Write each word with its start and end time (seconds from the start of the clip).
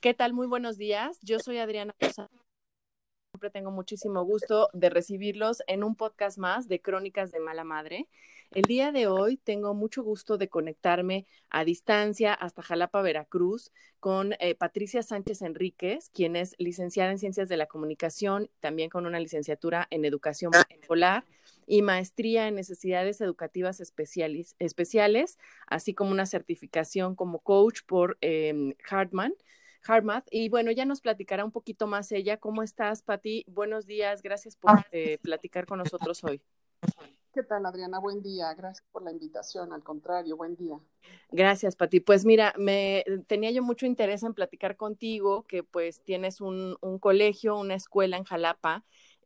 ¿Qué 0.00 0.14
tal? 0.14 0.32
Muy 0.32 0.46
buenos 0.46 0.78
días. 0.78 1.18
Yo 1.22 1.40
soy 1.40 1.58
Adriana 1.58 1.92
Siempre 1.98 3.50
tengo 3.52 3.72
muchísimo 3.72 4.22
gusto 4.22 4.68
de 4.72 4.90
recibirlos 4.90 5.64
en 5.66 5.82
un 5.82 5.96
podcast 5.96 6.38
más 6.38 6.68
de 6.68 6.80
Crónicas 6.80 7.32
de 7.32 7.40
Mala 7.40 7.64
Madre. 7.64 8.06
El 8.52 8.62
día 8.62 8.92
de 8.92 9.08
hoy 9.08 9.38
tengo 9.38 9.74
mucho 9.74 10.04
gusto 10.04 10.38
de 10.38 10.48
conectarme 10.48 11.26
a 11.50 11.64
distancia 11.64 12.32
hasta 12.32 12.62
Jalapa, 12.62 13.02
Veracruz, 13.02 13.72
con 13.98 14.34
eh, 14.38 14.54
Patricia 14.54 15.02
Sánchez 15.02 15.42
Enríquez, 15.42 16.10
quien 16.10 16.36
es 16.36 16.54
licenciada 16.58 17.10
en 17.10 17.18
Ciencias 17.18 17.48
de 17.48 17.56
la 17.56 17.66
Comunicación, 17.66 18.50
también 18.60 18.90
con 18.90 19.04
una 19.04 19.18
licenciatura 19.18 19.88
en 19.90 20.04
Educación 20.04 20.52
Escolar 20.68 21.24
y 21.66 21.82
maestría 21.82 22.46
en 22.46 22.54
necesidades 22.54 23.20
educativas 23.20 23.80
especiales, 23.80 24.54
especiales 24.60 25.38
así 25.66 25.92
como 25.92 26.12
una 26.12 26.24
certificación 26.24 27.16
como 27.16 27.40
coach 27.40 27.80
por 27.84 28.16
eh, 28.20 28.76
Hartman. 28.88 29.34
Hartmath. 29.86 30.26
Y 30.30 30.48
bueno, 30.48 30.70
ya 30.70 30.84
nos 30.84 31.00
platicará 31.00 31.44
un 31.44 31.52
poquito 31.52 31.86
más 31.86 32.12
ella. 32.12 32.38
¿Cómo 32.38 32.62
estás, 32.62 33.02
Pati? 33.02 33.44
Buenos 33.48 33.86
días, 33.86 34.22
gracias 34.22 34.56
por 34.56 34.72
eh, 34.92 35.18
platicar 35.22 35.66
con 35.66 35.78
nosotros 35.78 36.22
hoy. 36.24 36.40
¿Qué 37.34 37.42
tal, 37.42 37.66
Adriana? 37.66 38.00
Buen 38.00 38.20
día. 38.20 38.52
Gracias 38.54 38.84
por 38.90 39.02
la 39.02 39.12
invitación. 39.12 39.72
Al 39.72 39.84
contrario, 39.84 40.36
buen 40.36 40.56
día. 40.56 40.76
Gracias, 41.30 41.76
Pati. 41.76 42.00
Pues 42.00 42.24
mira, 42.24 42.52
me 42.58 43.04
tenía 43.26 43.50
yo 43.50 43.62
mucho 43.62 43.86
interés 43.86 44.22
en 44.22 44.34
platicar 44.34 44.76
contigo, 44.76 45.44
que 45.46 45.62
pues 45.62 46.02
tienes 46.02 46.40
un, 46.40 46.76
un 46.80 46.98
colegio, 46.98 47.56
una 47.56 47.74
escuela 47.74 48.16
en 48.16 48.24
Jalapa, 48.24 48.84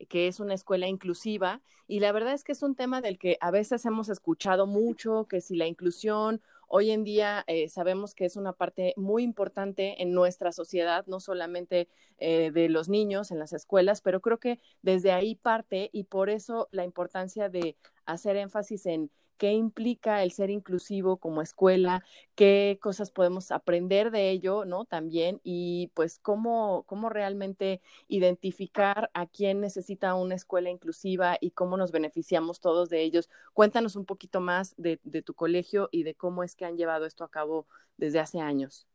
que 0.09 0.29
es 0.29 0.41
una 0.41 0.53
escuela 0.53 0.89
inclusiva. 0.89 1.63
Y 1.87 2.01
la 2.01 2.13
verdad 2.13 2.35
es 2.35 2.45
que 2.45 2.53
es 2.53 2.63
un 2.63 2.75
tema 2.75 3.01
del 3.01 3.19
que 3.19 3.39
a 3.41 3.51
veces 3.51 3.87
hemos 3.87 4.09
escuchado 4.09 4.67
mucho, 4.67 5.27
que 5.27 5.41
si 5.41 5.57
la 5.57 5.67
inclusión 5.67 6.43
Hoy 6.75 6.91
en 6.91 7.05
día 7.05 7.45
eh, 7.49 7.69
sabemos 7.69 8.15
que 8.15 8.25
es 8.25 8.37
una 8.37 8.55
parte 8.55 8.95
muy 8.97 9.25
importante 9.25 10.03
en 10.03 10.15
nuestra 10.15 10.53
sociedad, 10.53 11.05
no 11.07 11.21
solamente 11.21 11.87
eh, 12.17 12.51
de 12.51 12.71
los 12.71 12.89
niños 12.89 13.31
en 13.31 13.39
las 13.39 13.53
escuelas, 13.53 14.01
pero 14.01 14.23
creo 14.23 14.39
que 14.39 14.59
desde 14.81 15.13
ahí 15.13 15.35
parte 15.35 15.91
y 15.93 16.05
por 16.05 16.31
eso 16.31 16.71
la 16.73 16.85
importancia 16.85 17.51
de 17.51 17.77
hacer 18.07 18.37
énfasis 18.37 18.87
en 18.87 19.11
qué 19.43 19.55
implica 19.55 20.23
el 20.23 20.31
ser 20.31 20.51
inclusivo 20.51 21.17
como 21.17 21.43
escuela, 21.43 22.05
qué 22.37 22.79
cosas 22.81 23.11
podemos 23.11 23.51
aprender 23.51 24.13
de 24.13 24.31
ello, 24.31 24.65
¿no? 24.65 24.85
También, 24.85 25.41
y 25.43 25.91
pues 25.95 26.21
cómo, 26.21 26.85
cómo 26.87 27.09
realmente 27.09 27.81
identificar 28.07 29.11
a 29.15 29.27
quién 29.27 29.61
necesita 29.61 30.15
una 30.15 30.37
escuela 30.37 30.71
inclusiva 30.71 31.39
y 31.41 31.51
cómo 31.51 31.77
nos 31.77 31.91
beneficiamos 31.91 32.61
todos 32.61 32.89
de 32.89 33.03
ellos. 33.03 33.29
Cuéntanos 33.53 33.97
un 33.97 34.05
poquito 34.05 34.41
más 34.41 34.77
de, 34.77 34.99
tu 35.25 35.35
colegio 35.35 35.89
y 35.91 36.05
de 36.05 36.15
cómo 36.15 36.45
es 36.45 36.55
que 36.55 36.65
han 36.65 36.77
llevado 36.77 37.05
esto 37.05 37.25
a 37.25 37.29
cabo 37.29 37.67
desde 37.97 38.21
hace 38.21 38.39
años. 38.39 38.87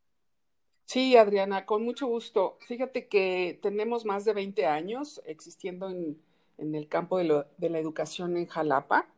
Sí, 0.86 1.18
Adriana, 1.18 1.66
con 1.66 1.84
mucho 1.84 2.08
gusto. 2.08 2.58
Fíjate 2.62 3.10
que 3.10 3.60
tenemos 3.62 4.06
más 4.06 4.24
de 4.24 4.32
20 4.32 4.66
años 4.66 5.22
existiendo 5.26 5.90
en, 5.90 6.18
en 6.58 6.74
el 6.74 6.88
campo 6.88 7.18
de, 7.18 7.26
la 7.26 7.80
educación 7.80 8.38
en 8.38 8.46
Jalapa 8.46 9.10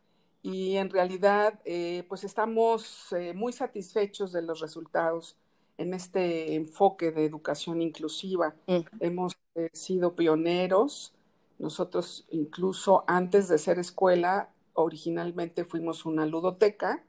y 0.42 0.78
en 0.78 0.90
realidad 0.90 1.60
eh, 1.66 2.06
pues 2.08 2.24
estamos 2.24 3.12
eh, 3.12 3.34
muy 3.34 3.52
satisfechos 3.52 4.32
de 4.32 4.42
los 4.42 4.62
resultados 4.62 5.36
en 5.78 5.94
este 5.94 6.56
enfoque 6.56 7.12
de 7.12 7.26
educación 7.26 7.82
inclusiva. 7.82 8.56
Mm. 8.68 8.80
Hemos 9.00 9.38
eh, 9.56 9.70
sido 9.74 10.16
pioneros. 10.16 11.14
Nosotros 11.58 12.26
incluso 12.32 13.04
antes 13.08 13.50
de 13.50 13.58
ser 13.58 13.80
escuela, 13.80 14.50
originalmente 14.74 15.66
fuimos 15.66 16.06
una 16.06 16.26
ludoteca. 16.26 17.04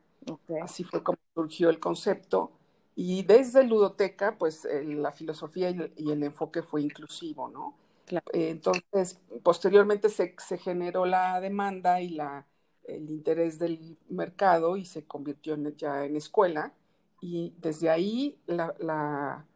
Así 0.63 0.85
fue 0.85 1.03
como 1.03 1.19
surgió 1.35 1.71
el 1.71 1.79
concepto. 1.79 2.53
Y 2.97 3.23
desde 3.23 3.65
ludoteca, 3.65 4.37
pues 4.37 4.69
la 4.85 5.13
filosofía 5.13 5.71
y 5.71 6.11
el, 6.11 6.23
enfoque 6.23 6.63
fue 6.63 6.83
inclusivo, 6.83 7.49
¿no? 7.49 7.75
entonces, 8.33 9.21
posteriormente 9.45 10.09
se, 10.09 10.35
se 10.37 10.59
generó 10.59 11.07
la 11.07 11.41
demanda 11.41 12.01
y 12.01 12.11
la 12.11 12.45
el 12.97 13.11
interés 13.11 13.59
del 13.59 13.97
mercado 14.09 14.77
y 14.77 14.84
se 14.84 15.05
convirtió 15.05 15.56
ya 15.77 16.05
en 16.05 16.17
escuela. 16.17 16.73
Y 17.21 17.55
desde 17.59 17.91
ahí 17.91 18.39
la, 18.47 18.75
la, 18.78 19.47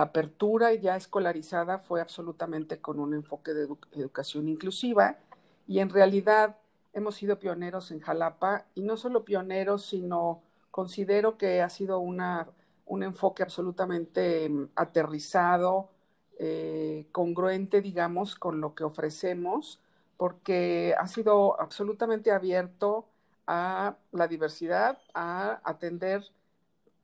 apertura 0.00 0.74
ya 0.74 0.96
escolarizada 0.96 1.78
fue 1.78 2.00
absolutamente 2.00 2.78
con 2.78 2.98
un 3.00 3.14
enfoque 3.14 3.52
de 3.52 3.68
educación 3.92 4.48
inclusiva. 4.48 5.18
Y 5.66 5.78
en 5.78 5.90
realidad 5.90 6.56
hemos 6.92 7.16
sido 7.16 7.38
pioneros 7.38 7.90
en 7.90 8.00
Jalapa 8.00 8.66
y 8.74 8.82
no 8.82 8.96
solo 8.96 9.24
pioneros, 9.24 9.86
sino 9.86 10.42
considero 10.70 11.38
que 11.38 11.62
ha 11.62 11.68
sido 11.70 11.98
una, 11.98 12.48
un 12.86 13.02
enfoque 13.02 13.42
absolutamente 13.42 14.48
mm, 14.48 14.70
aterrizado, 14.74 15.88
eh, 16.38 17.06
congruente, 17.12 17.80
digamos, 17.80 18.34
con 18.34 18.60
lo 18.60 18.74
que 18.74 18.84
ofrecemos 18.84 19.78
porque 20.16 20.94
ha 20.98 21.06
sido 21.08 21.60
absolutamente 21.60 22.30
abierto 22.30 23.06
a 23.46 23.96
la 24.12 24.28
diversidad, 24.28 24.98
a 25.14 25.60
atender 25.64 26.24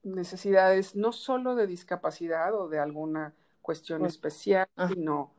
necesidades 0.03 0.97
no 0.97 1.13
solo 1.13 1.55
de 1.55 1.67
discapacidad 1.67 2.55
o 2.55 2.69
de 2.69 2.79
alguna 2.79 3.35
cuestión 3.63 4.07
especial, 4.07 4.69
sino 4.89 5.33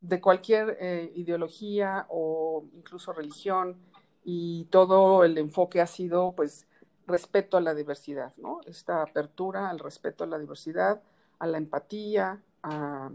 de 0.00 0.20
cualquier 0.20 0.76
eh, 0.80 1.12
ideología 1.14 2.06
o 2.08 2.64
incluso 2.74 3.12
religión 3.12 3.76
y 4.24 4.64
todo 4.66 5.24
el 5.24 5.38
enfoque 5.38 5.80
ha 5.80 5.86
sido 5.86 6.32
pues 6.32 6.66
respeto 7.06 7.56
a 7.56 7.60
la 7.60 7.74
diversidad, 7.74 8.32
¿no? 8.38 8.60
Esta 8.66 9.02
apertura 9.02 9.68
al 9.68 9.78
respeto 9.78 10.24
a 10.24 10.26
la 10.26 10.38
diversidad, 10.38 11.02
a 11.38 11.46
la 11.46 11.58
empatía, 11.58 12.42
a 12.62 13.10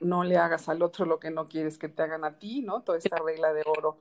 no 0.00 0.24
le 0.24 0.36
hagas 0.36 0.68
al 0.68 0.82
otro 0.82 1.06
lo 1.06 1.18
que 1.18 1.30
no 1.30 1.46
quieres 1.46 1.78
que 1.78 1.88
te 1.88 2.02
hagan 2.02 2.24
a 2.24 2.38
ti, 2.38 2.60
¿no? 2.60 2.82
Toda 2.82 2.98
esta 2.98 3.16
regla 3.16 3.52
de 3.54 3.62
oro 3.64 3.98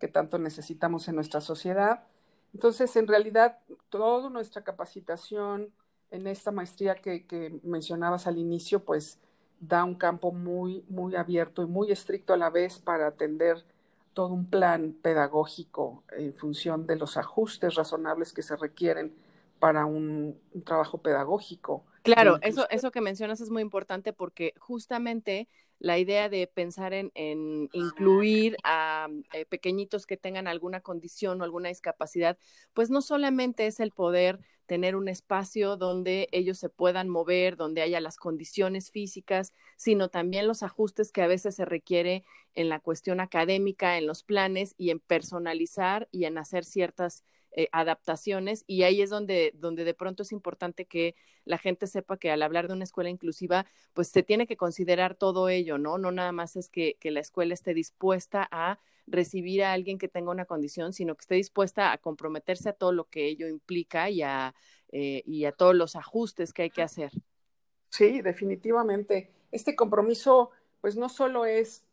que 0.00 0.08
tanto 0.08 0.38
necesitamos 0.38 1.08
en 1.08 1.14
nuestra 1.14 1.40
sociedad. 1.40 2.04
Entonces, 2.52 2.94
en 2.96 3.06
realidad, 3.06 3.58
toda 3.88 4.30
nuestra 4.30 4.64
capacitación 4.64 5.70
en 6.10 6.26
esta 6.26 6.50
maestría 6.50 6.96
que, 6.96 7.26
que, 7.26 7.60
mencionabas 7.62 8.26
al 8.26 8.38
inicio, 8.38 8.84
pues 8.84 9.18
da 9.60 9.84
un 9.84 9.94
campo 9.94 10.32
muy, 10.32 10.84
muy 10.88 11.14
abierto 11.14 11.62
y 11.62 11.66
muy 11.66 11.92
estricto 11.92 12.32
a 12.32 12.36
la 12.36 12.50
vez 12.50 12.78
para 12.78 13.06
atender 13.06 13.64
todo 14.12 14.32
un 14.32 14.46
plan 14.46 14.96
pedagógico 15.02 16.02
en 16.12 16.34
función 16.34 16.86
de 16.86 16.96
los 16.96 17.16
ajustes 17.16 17.74
razonables 17.74 18.32
que 18.32 18.42
se 18.42 18.56
requieren 18.56 19.14
para 19.58 19.86
un, 19.86 20.38
un 20.52 20.62
trabajo 20.62 20.98
pedagógico 20.98 21.84
Claro, 22.14 22.38
eso, 22.42 22.66
eso 22.70 22.90
que 22.90 23.00
mencionas 23.00 23.40
es 23.40 23.50
muy 23.50 23.62
importante 23.62 24.12
porque 24.12 24.54
justamente 24.58 25.48
la 25.78 25.98
idea 25.98 26.28
de 26.28 26.46
pensar 26.46 26.94
en, 26.94 27.10
incluir 27.72 28.56
a 28.64 29.08
eh, 29.32 29.44
pequeñitos 29.44 30.06
que 30.06 30.16
tengan 30.16 30.46
alguna 30.46 30.80
condición 30.80 31.40
o 31.40 31.44
alguna 31.44 31.68
discapacidad, 31.68 32.38
pues 32.72 32.88
no 32.88 33.02
solamente 33.02 33.66
es 33.66 33.80
el 33.80 33.90
poder 33.90 34.40
tener 34.66 34.96
un 34.96 35.08
espacio 35.08 35.76
donde 35.76 36.28
ellos 36.32 36.58
se 36.58 36.68
puedan 36.68 37.08
mover, 37.08 37.56
donde 37.56 37.82
haya 37.82 38.00
las 38.00 38.16
condiciones 38.16 38.90
físicas, 38.90 39.52
sino 39.76 40.08
también 40.08 40.46
los 40.46 40.62
ajustes 40.62 41.12
que 41.12 41.22
a 41.22 41.28
veces 41.28 41.54
se 41.54 41.64
requiere 41.64 42.24
en 42.54 42.68
la 42.68 42.80
cuestión 42.80 43.20
académica, 43.20 43.96
en 43.96 44.06
los 44.06 44.22
planes 44.22 44.74
y 44.76 44.90
en 44.90 44.98
personalizar 44.98 46.08
y 46.10 46.24
en 46.24 46.38
hacer 46.38 46.64
ciertas 46.64 47.22
eh, 47.58 47.68
adaptaciones 47.72 48.64
y 48.66 48.82
ahí 48.82 49.00
es 49.00 49.08
donde, 49.08 49.52
donde 49.54 49.84
de 49.84 49.94
pronto 49.94 50.22
es 50.22 50.30
importante 50.30 50.84
que 50.84 51.14
la 51.46 51.56
gente 51.56 51.86
sepa 51.86 52.18
que 52.18 52.30
al 52.30 52.42
hablar 52.42 52.68
de 52.68 52.74
una 52.74 52.84
escuela 52.84 53.08
inclusiva, 53.08 53.64
pues 53.94 54.08
se 54.08 54.22
tiene 54.22 54.46
que 54.46 54.58
considerar 54.58 55.14
todo 55.14 55.48
ello, 55.48 55.78
¿no? 55.78 55.96
No 55.96 56.12
nada 56.12 56.32
más 56.32 56.56
es 56.56 56.68
que, 56.68 56.96
que 57.00 57.10
la 57.10 57.20
escuela 57.20 57.54
esté 57.54 57.72
dispuesta 57.72 58.46
a 58.50 58.78
recibir 59.06 59.64
a 59.64 59.72
alguien 59.72 59.96
que 59.96 60.08
tenga 60.08 60.30
una 60.30 60.44
condición, 60.44 60.92
sino 60.92 61.14
que 61.14 61.22
esté 61.22 61.36
dispuesta 61.36 61.92
a 61.92 61.98
comprometerse 61.98 62.68
a 62.68 62.72
todo 62.74 62.92
lo 62.92 63.04
que 63.04 63.26
ello 63.26 63.48
implica 63.48 64.10
y 64.10 64.20
a, 64.20 64.54
eh, 64.92 65.22
y 65.24 65.46
a 65.46 65.52
todos 65.52 65.74
los 65.74 65.96
ajustes 65.96 66.52
que 66.52 66.62
hay 66.62 66.70
que 66.70 66.82
hacer. 66.82 67.10
Sí, 67.88 68.20
definitivamente. 68.20 69.30
Este 69.50 69.74
compromiso, 69.74 70.50
pues 70.82 70.96
no 70.96 71.08
solo 71.08 71.46
es 71.46 71.86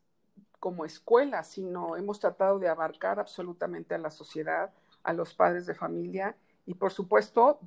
como 0.60 0.86
escuela, 0.86 1.44
sino 1.44 1.95
hemos 1.95 2.19
tratado 2.19 2.60
de 2.60 2.68
abarcar 2.68 3.19
absolutamente 3.19 3.95
a 3.95 3.98
la 3.98 4.12
sociedad, 4.12 4.74
a 5.04 5.14
los 5.14 5.34
padres 5.34 5.66
de 5.66 5.76
familia 5.76 6.36
y 6.66 6.76
por 6.76 6.92
supuesto 6.92 7.60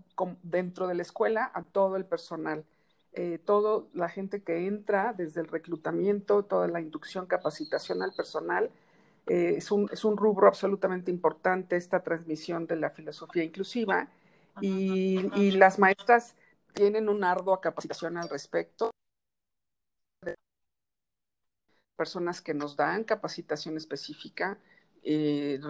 dentro 0.42 0.86
de 0.86 0.94
la 0.94 1.02
escuela 1.02 1.50
a 1.54 1.62
todo 1.62 1.96
el 1.96 2.04
personal. 2.04 2.64
Eh, 3.12 3.38
toda 3.38 3.84
la 3.94 4.08
gente 4.08 4.42
que 4.42 4.66
entra 4.66 5.14
desde 5.16 5.40
el 5.40 5.48
reclutamiento, 5.48 6.44
toda 6.44 6.68
la 6.68 6.80
inducción, 6.80 7.26
capacitación 7.26 8.02
al 8.02 8.12
personal, 8.12 8.70
eh, 9.26 9.54
es, 9.56 9.70
un, 9.70 9.88
es, 9.90 10.04
un, 10.04 10.16
rubro 10.16 10.46
absolutamente 10.46 11.10
importante 11.10 11.76
esta 11.76 12.02
transmisión 12.02 12.66
de 12.66 12.76
la 12.76 12.90
filosofía 12.90 13.42
inclusiva 13.42 14.08
y, 14.60 15.30
y 15.34 15.52
las 15.52 15.78
maestras 15.78 16.36
tienen 16.74 17.08
una 17.08 17.32
ardua 17.32 17.60
capacitación 17.60 18.18
al 18.18 18.28
respecto 18.28 18.90
personas 21.96 22.42
que 22.42 22.54
nos 22.54 22.76
dan 22.76 23.04
capacitación 23.04 23.76
específica, 23.76 24.58
eh, 25.08 25.60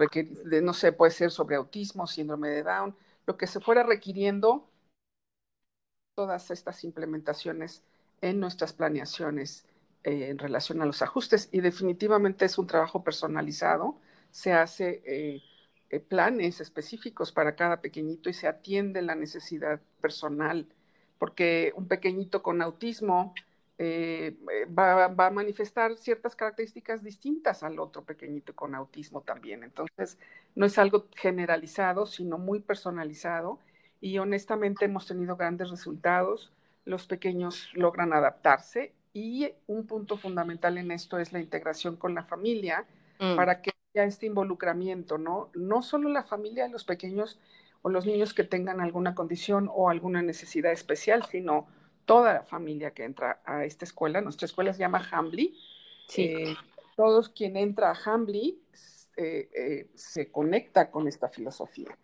no 0.63 0.73
sé, 0.73 0.91
puede 0.91 1.11
ser 1.11 1.29
sobre 1.29 1.57
autismo, 1.57 2.07
síndrome 2.07 2.49
de 2.49 2.63
Down, 2.63 2.95
lo 3.27 3.37
que 3.37 3.45
se 3.45 3.59
fuera 3.59 3.83
requiriendo, 3.83 4.67
todas 6.15 6.49
estas 6.49 6.83
implementaciones 6.83 7.83
en 8.21 8.39
nuestras 8.39 8.73
planeaciones 8.73 9.67
eh, 10.03 10.29
en 10.29 10.39
relación 10.39 10.81
a 10.81 10.85
los 10.85 11.03
ajustes. 11.03 11.49
Y 11.51 11.61
definitivamente 11.61 12.45
es 12.45 12.57
un 12.57 12.65
trabajo 12.65 13.03
personalizado, 13.03 13.99
se 14.31 14.53
hace 14.53 15.03
eh, 15.05 15.99
planes 15.99 16.59
específicos 16.59 17.31
para 17.31 17.55
cada 17.55 17.79
pequeñito 17.79 18.31
y 18.31 18.33
se 18.33 18.47
atiende 18.47 19.03
la 19.03 19.13
necesidad 19.13 19.79
personal, 20.01 20.67
porque 21.19 21.73
un 21.75 21.87
pequeñito 21.87 22.41
con 22.41 22.63
autismo 22.63 23.35
eh, 23.79 24.35
va, 24.77 25.05
a 25.05 25.29
manifestar 25.29 25.97
ciertas 25.97 26.35
características 26.35 27.03
distintas 27.03 27.61
al 27.61 27.79
otro 27.79 28.03
pequeñito 28.03 28.55
con 28.55 28.73
autismo 28.73 29.21
también. 29.21 29.63
Entonces, 29.63 30.17
no 30.55 30.65
es 30.65 30.79
algo 30.79 31.07
generalizado, 31.15 32.07
sino 32.07 32.39
muy 32.39 32.59
personalizado 32.59 33.59
y 34.01 34.17
honestamente 34.17 34.85
hemos 34.85 35.05
tenido 35.05 35.35
grandes 35.35 35.69
resultados. 35.69 36.51
Los 36.85 37.05
pequeños 37.05 37.69
logran 37.73 38.13
adaptarse 38.13 38.93
y 39.13 39.51
un 39.67 39.85
punto 39.85 40.17
fundamental 40.17 40.77
en 40.79 40.91
esto 40.91 41.19
es 41.19 41.31
la 41.31 41.39
integración 41.39 41.97
con 41.97 42.15
la 42.15 42.23
familia 42.23 42.85
mm. 43.19 43.35
para 43.35 43.61
que 43.61 43.71
haya 43.93 44.05
este 44.05 44.25
involucramiento, 44.25 45.19
¿no? 45.19 45.49
No 45.53 45.83
solo 45.83 46.09
la 46.09 46.23
familia 46.23 46.63
de 46.63 46.71
los 46.71 46.83
pequeños 46.83 47.39
o 47.83 47.89
los 47.89 48.07
niños 48.07 48.33
que 48.33 48.43
tengan 48.43 48.81
alguna 48.81 49.13
condición 49.13 49.69
o 49.71 49.89
alguna 49.91 50.23
necesidad 50.23 50.71
especial, 50.71 51.23
sino 51.25 51.67
toda 52.07 52.33
la 52.33 52.43
familia 52.43 52.91
que 52.91 53.03
entra 53.03 53.41
a 53.45 53.65
esta 53.65 53.85
escuela. 53.85 54.21
Nuestra 54.21 54.45
escuela 54.45 54.73
se 54.73 54.79
llama 54.79 55.07
Hambly. 55.11 55.55
Sí. 56.07 56.23
Eh, 56.23 56.55
todos 56.95 57.29
quien 57.29 57.57
entra 57.57 57.91
a 57.91 57.95
Hambly 57.95 58.59
eh, 59.17 59.49
eh, 59.53 59.89
se 59.93 60.31
conecta 60.31 60.89
con 60.89 61.07
esta 61.07 61.29
filosofía. 61.29 61.95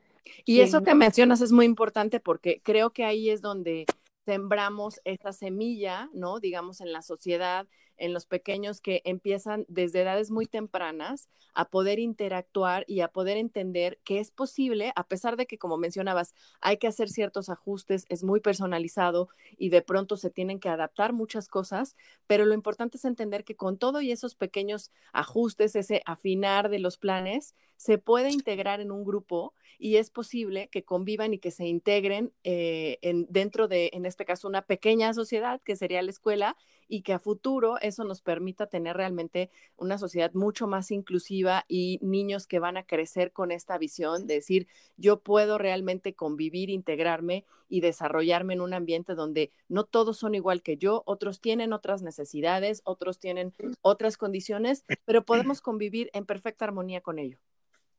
Y 0.45 0.59
eso 0.59 0.83
que 0.83 0.93
mencionas 0.93 1.41
es 1.41 1.51
muy 1.51 1.65
importante 1.65 2.19
porque 2.19 2.61
creo 2.63 2.91
que 2.91 3.05
ahí 3.05 3.29
es 3.29 3.41
donde 3.41 3.85
sembramos 4.25 4.99
esa 5.05 5.31
semilla, 5.31 6.09
¿no? 6.13 6.39
Digamos, 6.39 6.81
en 6.81 6.91
la 6.91 7.01
sociedad, 7.01 7.65
en 7.97 8.13
los 8.13 8.25
pequeños 8.25 8.81
que 8.81 9.01
empiezan 9.05 9.65
desde 9.67 10.01
edades 10.01 10.31
muy 10.31 10.45
tempranas 10.45 11.29
a 11.53 11.69
poder 11.69 11.99
interactuar 11.99 12.83
y 12.87 13.01
a 13.01 13.09
poder 13.09 13.37
entender 13.37 13.99
que 14.03 14.19
es 14.19 14.31
posible, 14.31 14.91
a 14.95 15.07
pesar 15.07 15.37
de 15.37 15.45
que, 15.45 15.57
como 15.57 15.77
mencionabas, 15.77 16.33
hay 16.61 16.77
que 16.77 16.87
hacer 16.87 17.09
ciertos 17.09 17.49
ajustes, 17.49 18.05
es 18.09 18.23
muy 18.23 18.39
personalizado 18.39 19.29
y 19.57 19.69
de 19.69 19.81
pronto 19.81 20.17
se 20.17 20.29
tienen 20.29 20.59
que 20.59 20.69
adaptar 20.69 21.13
muchas 21.13 21.47
cosas, 21.47 21.95
pero 22.27 22.45
lo 22.45 22.53
importante 22.53 22.97
es 22.97 23.05
entender 23.05 23.43
que 23.43 23.55
con 23.55 23.77
todo 23.77 24.01
y 24.01 24.11
esos 24.11 24.35
pequeños 24.35 24.91
ajustes, 25.11 25.75
ese 25.75 26.01
afinar 26.05 26.69
de 26.69 26.79
los 26.79 26.97
planes, 26.97 27.55
se 27.77 27.97
puede 27.97 28.31
integrar 28.31 28.79
en 28.79 28.91
un 28.91 29.03
grupo 29.03 29.53
y 29.77 29.97
es 29.97 30.09
posible 30.09 30.69
que 30.69 30.83
convivan 30.83 31.33
y 31.33 31.39
que 31.39 31.51
se 31.51 31.65
integren 31.65 32.31
eh, 32.43 32.99
en, 33.01 33.25
dentro 33.29 33.67
de, 33.67 33.89
en 33.93 34.05
este 34.05 34.25
caso, 34.25 34.47
una 34.47 34.61
pequeña 34.61 35.13
sociedad 35.13 35.61
que 35.61 35.75
sería 35.75 36.01
la 36.01 36.11
escuela 36.11 36.55
y 36.87 37.01
que 37.01 37.13
a 37.13 37.19
futuro 37.19 37.77
eso 37.81 38.03
nos 38.03 38.21
permita 38.21 38.67
tener 38.67 38.97
realmente 38.97 39.49
una 39.75 39.97
sociedad 39.97 40.31
mucho 40.33 40.67
más 40.67 40.91
inclusiva 40.91 41.65
y 41.67 41.99
niños 42.01 42.47
que 42.47 42.59
van 42.59 42.77
a 42.77 42.83
crecer 42.83 43.31
con 43.31 43.51
esta 43.51 43.77
visión 43.77 44.27
de 44.27 44.35
decir, 44.35 44.67
yo 44.97 45.19
puedo 45.19 45.57
realmente 45.57 46.13
convivir, 46.13 46.69
integrarme 46.69 47.45
y 47.69 47.81
desarrollarme 47.81 48.53
en 48.53 48.61
un 48.61 48.73
ambiente 48.73 49.15
donde 49.15 49.51
no 49.67 49.83
todos 49.83 50.17
son 50.17 50.35
igual 50.35 50.61
que 50.61 50.77
yo, 50.77 51.03
otros 51.05 51.41
tienen 51.41 51.73
otras 51.73 52.01
necesidades, 52.01 52.81
otros 52.85 53.19
tienen 53.19 53.53
otras 53.81 54.17
condiciones, 54.17 54.85
pero 55.05 55.25
podemos 55.25 55.61
convivir 55.61 56.09
en 56.13 56.25
perfecta 56.25 56.65
armonía 56.65 57.01
con 57.01 57.19
ello. 57.19 57.39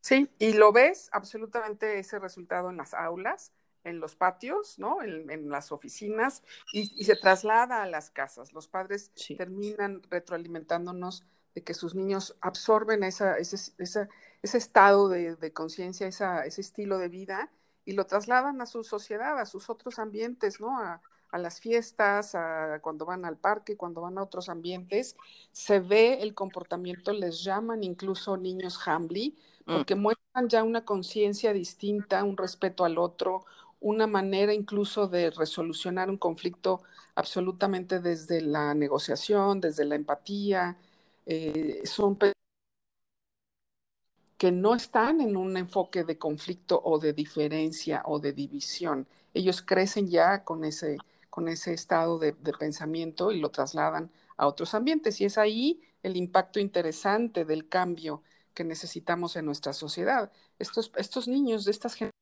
Sí, 0.00 0.28
y 0.38 0.52
lo 0.52 0.70
ves 0.70 1.08
absolutamente 1.12 1.98
ese 1.98 2.19
resultado 2.19 2.70
en 2.70 2.76
las 2.76 2.92
aulas 2.92 3.52
en 3.84 4.00
los 4.00 4.16
patios, 4.16 4.78
¿no? 4.78 5.02
En, 5.02 5.48
las 5.48 5.72
oficinas 5.72 6.42
y, 6.72 7.04
se 7.04 7.16
traslada 7.16 7.82
a 7.82 7.86
las 7.86 8.10
casas. 8.10 8.52
Los 8.52 8.69
padres 8.69 9.12
terminan 9.36 10.02
retroalimentándonos 10.10 11.25
de 11.54 11.62
que 11.62 11.75
sus 11.75 11.94
niños 11.94 12.36
absorben 12.40 13.04
esa, 13.04 13.38
ese, 13.38 13.72
ese 13.78 14.58
estado 14.58 15.08
de, 15.08 15.52
conciencia, 15.52 16.08
ese 16.08 16.60
estilo 16.60 16.98
de 16.98 17.08
vida 17.08 17.52
y 17.84 17.92
lo 17.92 18.06
trasladan 18.06 18.60
a 18.60 18.66
su 18.66 18.82
sociedad, 18.82 19.38
a 19.38 19.46
sus 19.46 19.70
otros 19.70 19.98
ambientes, 19.98 20.60
¿no? 20.60 20.78
A, 20.78 21.00
a 21.34 21.38
las 21.38 21.58
fiestas, 21.58 22.36
a 22.36 22.78
cuando 22.81 23.04
van 23.06 23.25
al 23.25 23.36
parque, 23.36 23.76
cuando 23.76 24.00
van 24.00 24.19
a 24.19 24.22
otros 24.22 24.48
ambientes, 24.48 25.16
se 25.50 25.81
ve 25.81 26.22
el 26.22 26.32
comportamiento, 26.32 27.12
les 27.12 27.42
llaman 27.42 27.82
incluso 27.82 28.36
niños 28.36 28.78
Hambly, 28.86 29.36
mm. 29.66 29.72
porque 29.75 29.96
muestran 29.96 30.48
ya 30.48 30.62
una 30.62 30.84
conciencia 30.84 31.52
distinta, 31.52 32.22
un 32.22 32.36
respeto 32.36 32.84
al 32.84 32.98
otro, 32.98 33.46
una 33.84 34.06
manera 34.06 34.54
incluso 34.54 35.08
de 35.08 35.31
resolucionar 35.31 36.08
un 36.10 36.16
conflicto 36.16 36.82
absolutamente 37.14 38.00
desde 38.00 38.40
la 38.40 38.75
negociación, 38.75 39.60
desde 39.60 39.84
la 39.84 39.94
empatía. 39.96 40.78
Eh, 41.26 41.82
son 41.84 42.19
que 44.38 44.50
no 44.52 44.75
están 44.75 45.20
en 45.20 45.36
un 45.36 45.56
enfoque 45.56 46.04
de 46.04 46.19
conflicto 46.19 46.81
o 46.84 46.98
de 46.98 47.12
diferencia 47.12 48.03
o 48.06 48.19
de 48.20 48.32
división. 48.32 49.06
Ellos 49.34 49.62
crecen 49.62 50.08
ya 50.08 50.44
con 50.44 50.64
ese, 50.64 50.96
con 51.31 51.48
ese 51.48 51.74
estado 51.74 52.19
de, 52.19 52.32
pensamiento 52.58 53.32
y 53.32 53.41
lo 53.41 53.50
trasladan 53.50 54.10
a 54.36 54.46
otros 54.46 54.74
ambientes. 54.74 55.20
Y 55.20 55.26
es 55.26 55.38
ahí 55.38 55.82
el 56.03 56.17
impacto 56.17 56.58
interesante 56.58 57.44
del 57.44 57.69
cambio 57.69 58.22
que 58.55 58.64
necesitamos 58.64 59.36
en 59.36 59.44
nuestra 59.46 59.72
sociedad. 59.72 60.32
Estos, 60.58 60.93
estos 60.96 61.29
niños 61.29 61.64
de 61.64 61.70
estas 61.72 61.94
generaciones 61.94 62.13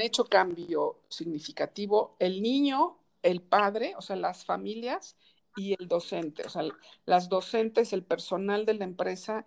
hecho 0.00 0.24
cambio 0.24 1.00
significativo 1.08 2.16
el 2.18 2.42
niño, 2.42 2.98
el 3.22 3.42
padre, 3.42 3.94
o 3.96 4.02
sea, 4.02 4.16
las 4.16 4.44
familias 4.44 5.16
y 5.56 5.74
el 5.78 5.88
docente. 5.88 6.44
O 6.44 6.50
sea, 6.50 6.62
las 7.06 7.28
docentes, 7.28 7.92
el 7.92 8.04
personal 8.04 8.64
de 8.66 8.74
la 8.74 8.84
empresa, 8.84 9.46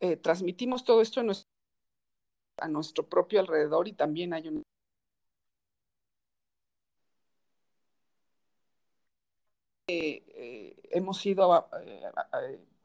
eh, 0.00 0.16
transmitimos 0.16 0.84
todo 0.84 1.00
esto 1.02 1.20
a 1.20 2.68
nuestro, 2.68 3.08
propio 3.08 3.40
alrededor 3.40 3.88
y 3.88 3.92
también 3.92 4.32
hay 4.34 4.48
un 4.48 4.62
eh, 9.88 10.22
eh, 10.34 10.76
hemos 10.90 11.18
sido 11.18 11.68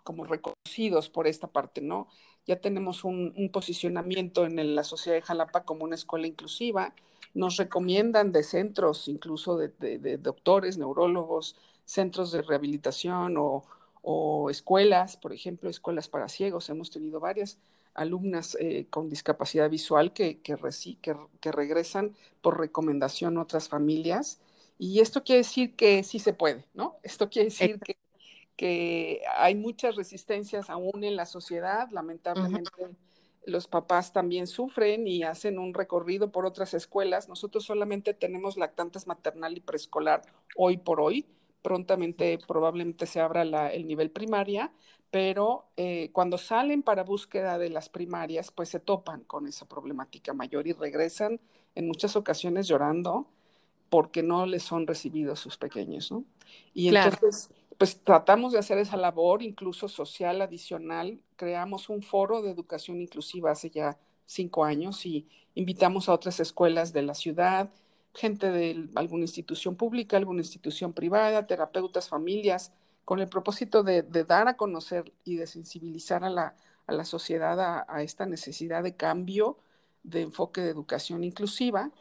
como 0.04 0.24
reconocidos 0.26 1.10
por 1.10 1.28
esta 1.28 1.48
parte, 1.48 1.82
¿no? 1.82 2.08
Ya 2.46 2.60
tenemos 2.62 3.04
un, 3.04 3.50
posicionamiento 3.52 4.46
en 4.46 4.76
la 4.76 4.84
sociedad 4.84 5.18
de 5.18 5.24
Jalapa 5.24 5.64
como 5.64 5.84
una 5.84 5.96
escuela 5.96 6.28
inclusiva. 6.28 6.94
Nos 7.34 7.58
recomiendan 7.58 8.32
de 8.32 8.44
centros, 8.44 9.08
incluso 9.08 9.58
de, 9.58 10.18
doctores, 10.18 10.78
neurólogos, 10.78 11.56
centros 11.86 12.32
de 12.32 12.44
rehabilitación 12.44 13.36
o, 13.38 14.50
escuelas, 14.52 15.18
por 15.18 15.34
ejemplo, 15.34 15.70
escuelas 15.70 16.08
para 16.08 16.30
ciegos. 16.30 16.70
Hemos 16.70 16.92
tenido 16.92 17.20
varias 17.20 17.58
alumnas 17.96 18.56
eh, 18.60 18.86
con 18.92 19.10
discapacidad 19.10 19.70
visual 19.70 20.14
que, 20.14 20.40
que, 20.42 20.56
que, 21.42 21.52
regresan 21.52 22.16
por 22.42 22.60
recomendación 22.60 23.38
a 23.38 23.42
otras 23.42 23.70
familias. 23.70 24.40
Y 24.78 25.00
esto 25.00 25.24
quiere 25.24 25.40
decir 25.40 25.76
que 25.76 26.04
sí 26.04 26.20
se 26.20 26.34
puede, 26.34 26.66
¿no? 26.76 26.98
Esto 27.02 27.30
quiere 27.30 27.46
decir 27.46 27.80
que 27.80 27.98
que 28.56 29.22
hay 29.38 29.56
muchas 29.56 29.96
resistencias 29.96 30.70
aún 30.70 31.04
en 31.04 31.16
la 31.16 31.26
sociedad, 31.26 31.90
lamentablemente. 31.92 32.72
Los 33.46 33.68
papás 33.68 34.12
también 34.12 34.48
sufren 34.48 35.08
y 35.08 35.24
hacen 35.24 35.60
un 35.60 35.74
recorrido 35.74 36.32
por 36.32 36.46
otras 36.46 36.74
escuelas. 36.74 37.30
Nosotros 37.30 37.64
solamente 37.64 38.14
tenemos 38.14 38.58
lactantes 38.58 39.06
maternal 39.06 39.56
y 39.56 39.60
preescolar 39.60 40.24
hoy 40.56 40.78
por 40.78 41.00
hoy. 41.00 41.28
Prontamente 41.62 42.40
probablemente 42.48 43.06
se 43.06 43.20
abra 43.20 43.44
el 43.44 43.88
nivel 43.88 44.10
primaria, 44.10 44.72
pero 45.12 45.66
eh, 45.78 46.10
cuando 46.12 46.38
salen 46.38 46.82
para 46.84 47.04
búsqueda 47.04 47.58
de 47.58 47.70
las 47.70 47.90
primarias, 47.90 48.52
pues 48.52 48.70
se 48.70 48.80
topan 48.80 49.24
con 49.24 49.48
esa 49.48 49.68
problemática 49.68 50.34
mayor 50.34 50.68
y 50.68 50.74
regresan 50.74 51.40
en 51.76 51.88
muchas 51.88 52.16
ocasiones 52.16 52.68
llorando 52.68 53.28
porque 53.90 54.24
no 54.24 54.46
les 54.46 54.64
son 54.64 54.88
recibidos 54.88 55.40
sus 55.40 55.58
pequeños, 55.58 56.12
¿no? 56.12 56.26
Y 56.74 56.94
entonces, 56.94 57.50
pues 57.78 58.02
tratamos 58.04 58.54
de 58.54 58.60
hacer 58.60 58.78
esa 58.78 58.98
labor, 58.98 59.44
incluso 59.44 59.88
social 59.88 60.42
adicional. 60.42 61.20
Creamos 61.36 61.90
un 61.90 62.02
foro 62.02 62.42
de 62.42 62.52
educación 62.52 63.02
inclusiva 63.02 63.52
hace 63.52 63.70
ya 63.70 63.98
cinco 64.26 64.64
años 64.66 65.06
y 65.06 65.28
invitamos 65.56 66.10
a 66.10 66.14
otras 66.14 66.40
escuelas 66.40 66.94
de 66.94 67.02
la 67.02 67.14
ciudad, 67.14 67.70
gente 68.14 68.52
de 68.52 68.90
alguna 68.96 69.24
institución 69.24 69.76
pública, 69.76 70.18
alguna 70.18 70.42
institución 70.42 70.94
privada, 70.94 71.48
terapeutas, 71.48 72.10
familias, 72.10 72.72
con 73.04 73.20
el 73.20 73.28
propósito 73.28 73.84
de, 73.84 74.02
dar 74.04 74.48
a 74.48 74.58
conocer 74.58 75.14
y 75.24 75.36
de 75.36 75.48
sensibilizar 75.48 76.24
a 76.24 76.30
la, 76.30 76.56
a 76.88 76.94
la 76.94 77.06
sociedad 77.06 77.60
a, 77.60 77.86
a, 77.88 78.02
esta 78.02 78.26
necesidad 78.26 78.84
de 78.84 78.96
cambio 78.96 79.58
de 80.04 80.22
enfoque 80.22 80.62
de 80.62 80.70
educación 80.70 81.24
inclusiva. 81.24 81.92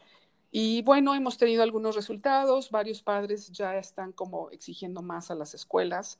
Y 0.57 0.83
bueno, 0.83 1.13
hemos 1.13 1.37
tenido 1.37 1.63
algunos 1.63 1.97
resultados, 1.97 2.71
varios 2.71 3.01
padres 3.01 3.51
ya 3.51 3.77
están 3.77 4.13
como 4.13 4.49
exigiendo 4.51 5.01
más 5.01 5.29
a 5.29 5.35
las 5.35 5.53
escuelas 5.53 6.17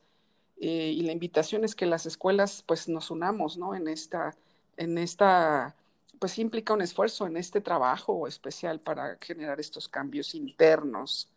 eh, 0.58 0.92
y 0.94 1.04
la 1.04 1.14
invitación 1.14 1.64
es 1.64 1.74
que 1.74 1.86
las 1.86 2.06
escuelas 2.06 2.62
pues 2.68 2.90
nos 2.90 3.12
unamos, 3.12 3.58
¿no? 3.58 3.76
En 3.76 3.88
esta, 3.88 4.36
en 4.76 4.98
esta 4.98 5.74
pues 6.20 6.38
implica 6.38 6.74
un 6.74 6.82
esfuerzo 6.82 7.28
en 7.28 7.38
este 7.38 7.62
trabajo 7.62 8.28
especial 8.28 8.82
para 8.82 9.18
generar 9.22 9.62
estos 9.62 9.88
cambios 9.88 10.36
internos. 10.36 11.30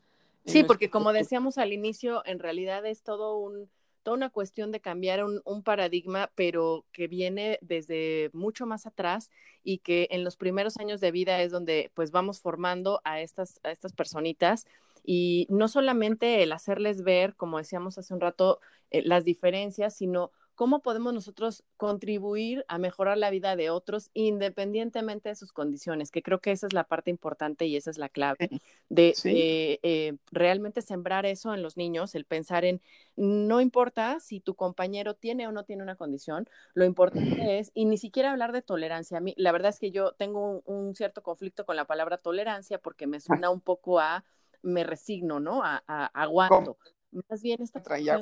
Sí, 0.44 0.64
porque 0.64 0.90
como 0.90 1.12
decíamos 1.12 1.56
al 1.56 1.72
inicio, 1.72 2.24
en 2.26 2.40
realidad 2.40 2.84
es 2.84 3.02
todo 3.02 3.38
un, 3.38 3.68
toda 4.02 4.16
una 4.16 4.30
cuestión 4.30 4.72
de 4.72 4.80
cambiar 4.80 5.24
un, 5.24 5.62
paradigma, 5.62 6.30
pero 6.34 6.84
que 6.92 7.08
viene 7.08 7.58
desde 7.60 8.30
mucho 8.32 8.66
más 8.66 8.86
atrás 8.86 9.30
y 9.62 9.78
que 9.78 10.08
en 10.10 10.24
los 10.24 10.36
primeros 10.36 10.78
años 10.78 11.00
de 11.00 11.10
vida 11.10 11.42
es 11.42 11.52
donde 11.52 11.90
pues 11.94 12.10
vamos 12.10 12.40
formando 12.40 13.00
a 13.04 13.20
estas, 13.20 13.60
a 13.62 13.70
estas 13.70 13.92
personitas. 13.92 14.66
Y 15.04 15.46
no 15.50 15.68
solamente 15.68 16.42
el 16.42 16.52
hacerles 16.52 17.02
ver, 17.02 17.34
como 17.34 17.58
decíamos 17.58 17.98
hace 17.98 18.12
un 18.14 18.20
rato, 18.20 18.60
eh, 18.90 19.02
las 19.02 19.24
diferencias, 19.24 19.94
sino 19.94 20.32
cómo 20.58 20.80
podemos 20.80 21.14
nosotros 21.14 21.62
contribuir 21.76 22.64
a 22.66 22.78
mejorar 22.78 23.16
la 23.16 23.30
vida 23.30 23.54
de 23.54 23.70
otros 23.70 24.10
independientemente 24.12 25.28
de 25.28 25.36
sus 25.36 25.52
condiciones, 25.52 26.10
que 26.10 26.20
creo 26.20 26.40
que 26.40 26.50
esa 26.50 26.66
es 26.66 26.72
la 26.72 26.82
parte 26.82 27.10
importante 27.12 27.66
y 27.66 27.76
esa 27.76 27.92
es 27.92 27.96
la 27.96 28.08
clave 28.08 28.50
de 28.88 29.14
eh, 29.24 30.16
realmente 30.32 30.82
sembrar 30.82 31.26
eso 31.26 31.54
en 31.54 31.62
los 31.62 31.76
niños, 31.76 32.16
el 32.16 32.24
pensar 32.24 32.64
en, 32.64 32.80
no 33.14 33.60
importa 33.60 34.18
si 34.18 34.40
tu 34.40 34.56
compañero 34.56 35.14
tiene 35.14 35.46
o 35.46 35.52
no 35.52 35.62
tiene 35.62 35.84
una 35.84 35.94
condición, 35.94 36.48
lo 36.74 36.84
importante 36.84 37.60
es, 37.60 37.70
y 37.72 37.84
ni 37.84 37.96
siquiera 37.96 38.32
hablar 38.32 38.50
de 38.50 38.60
tolerancia, 38.60 39.18
a 39.18 39.20
mí, 39.20 39.34
la 39.36 39.52
verdad 39.52 39.68
es 39.68 39.78
que 39.78 39.92
yo 39.92 40.10
tengo 40.14 40.64
un, 40.64 40.96
cierto 40.96 41.22
conflicto 41.22 41.66
con 41.66 41.76
la 41.76 41.84
palabra 41.84 42.18
tolerancia 42.18 42.80
porque 42.80 43.06
me 43.06 43.20
suena 43.20 43.48
un 43.48 43.60
poco 43.60 44.00
a 44.00 44.24
me 44.62 44.82
resigno, 44.82 45.38
¿no? 45.38 45.62
A, 45.62 45.84
a 45.86 46.06
aguanto 46.06 46.76
más 47.10 47.42
bien 47.42 47.62
esta 47.62 47.82
traía 47.82 48.20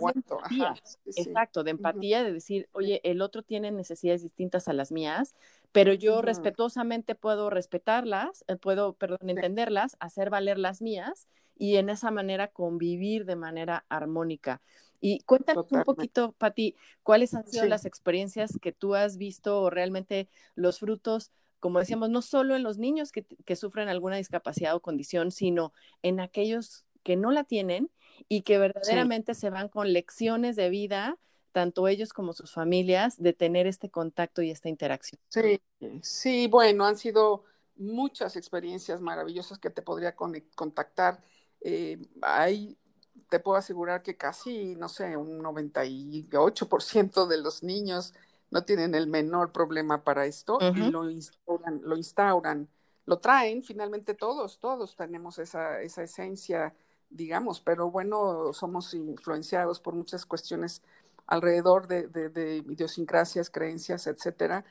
exacto, 1.17 1.65
de 1.65 1.71
empatía, 1.71 2.23
de 2.23 2.33
decir, 2.33 2.69
oye, 2.73 3.01
el 3.05 3.21
otro 3.21 3.43
tiene 3.43 3.71
necesidades 3.71 4.23
distintas 4.23 4.69
a 4.69 4.73
las 4.73 4.93
mías, 4.93 5.35
pero 5.73 5.93
yo 5.93 6.23
respetuosamente 6.23 7.15
puedo 7.15 7.51
respetarlas, 7.51 8.45
eh, 8.49 8.57
puedo, 8.57 8.95
perdón, 8.95 9.29
entenderlas, 9.29 9.97
hacer 10.01 10.31
valer 10.31 10.59
las 10.59 10.83
mías 10.83 11.29
y 11.59 11.77
en 11.77 11.89
esa 11.89 12.11
manera 12.11 12.49
convivir 12.49 13.25
de 13.25 13.37
manera 13.37 13.85
armónica. 13.89 14.63
Y 15.01 15.21
cuéntanos 15.21 15.71
un 15.71 15.83
poquito, 15.83 16.33
Pati, 16.33 16.75
cuáles 17.03 17.35
han 17.35 17.47
sido 17.47 17.67
las 17.67 17.85
experiencias 17.85 18.59
que 18.61 18.73
tú 18.73 18.95
has 18.95 19.19
visto 19.19 19.61
o 19.61 19.71
realmente 19.71 20.29
los 20.55 20.79
frutos, 20.79 21.33
como 21.61 21.79
decíamos, 21.79 22.09
no 22.11 22.23
solo 22.23 22.57
en 22.57 22.63
los 22.63 22.79
niños 22.79 23.13
que, 23.13 23.25
que 23.45 23.57
sufren 23.57 23.89
alguna 23.89 24.17
discapacidad 24.17 24.75
o 24.75 24.81
condición, 24.81 25.31
sino 25.31 25.73
en 26.03 26.21
aquellos 26.21 26.85
que 27.03 27.17
no 27.17 27.31
la 27.31 27.45
tienen 27.45 27.91
y 28.29 28.43
que 28.43 28.59
verdaderamente 28.59 29.35
se 29.35 29.51
van 29.51 29.69
con 29.69 29.93
lecciones 29.93 30.57
de 30.57 30.71
vida, 30.71 31.19
tanto 31.53 31.89
ellos 31.89 32.13
como 32.13 32.33
sus 32.33 32.53
familias, 32.53 33.17
de 33.21 33.33
tener 33.33 33.67
este 33.67 33.91
contacto 33.91 34.43
y 34.43 34.51
esta 34.51 34.69
interacción. 34.69 35.21
Sí, 35.29 35.61
sí, 36.03 36.49
bueno, 36.49 36.85
han 36.85 36.99
sido 36.99 37.45
muchas 37.77 38.37
experiencias 38.37 39.01
maravillosas 39.01 39.59
que 39.59 39.71
te 39.71 39.83
podría 39.83 40.15
contactar. 40.15 41.23
Eh, 41.61 41.99
hay, 42.23 42.77
te 43.29 43.41
puedo 43.41 43.57
asegurar 43.57 44.03
que 44.03 44.17
casi, 44.17 44.77
no 44.77 44.89
sé, 44.89 45.17
un 45.17 45.43
98% 45.43 47.27
de 47.27 47.39
los 47.39 47.63
niños 47.63 48.15
no 48.51 48.65
tienen 48.65 48.95
el 48.95 49.07
menor 49.07 49.53
problema 49.53 50.05
para 50.05 50.27
esto 50.27 50.59
y 50.61 50.91
lo 50.91 51.11
instauran, 51.11 51.81
lo 51.83 51.97
instauran, 51.97 52.69
lo 53.05 53.19
traen, 53.19 53.63
finalmente 53.63 54.15
todos, 54.15 54.59
todos 54.59 54.95
tenemos 54.95 55.39
esa, 55.39 55.81
esa 55.83 56.03
esencia 56.03 56.75
digamos, 57.17 57.61
pero 57.61 57.91
bueno, 57.91 58.53
somos 58.53 58.95
influenciados 58.95 59.81
por 59.81 59.95
muchas 59.95 60.27
cuestiones 60.27 60.83
alrededor 61.27 61.89
de, 61.89 62.09
de, 62.09 62.59
idiosincrasias, 62.69 63.51
creencias, 63.51 64.07
etcétera. 64.07 64.65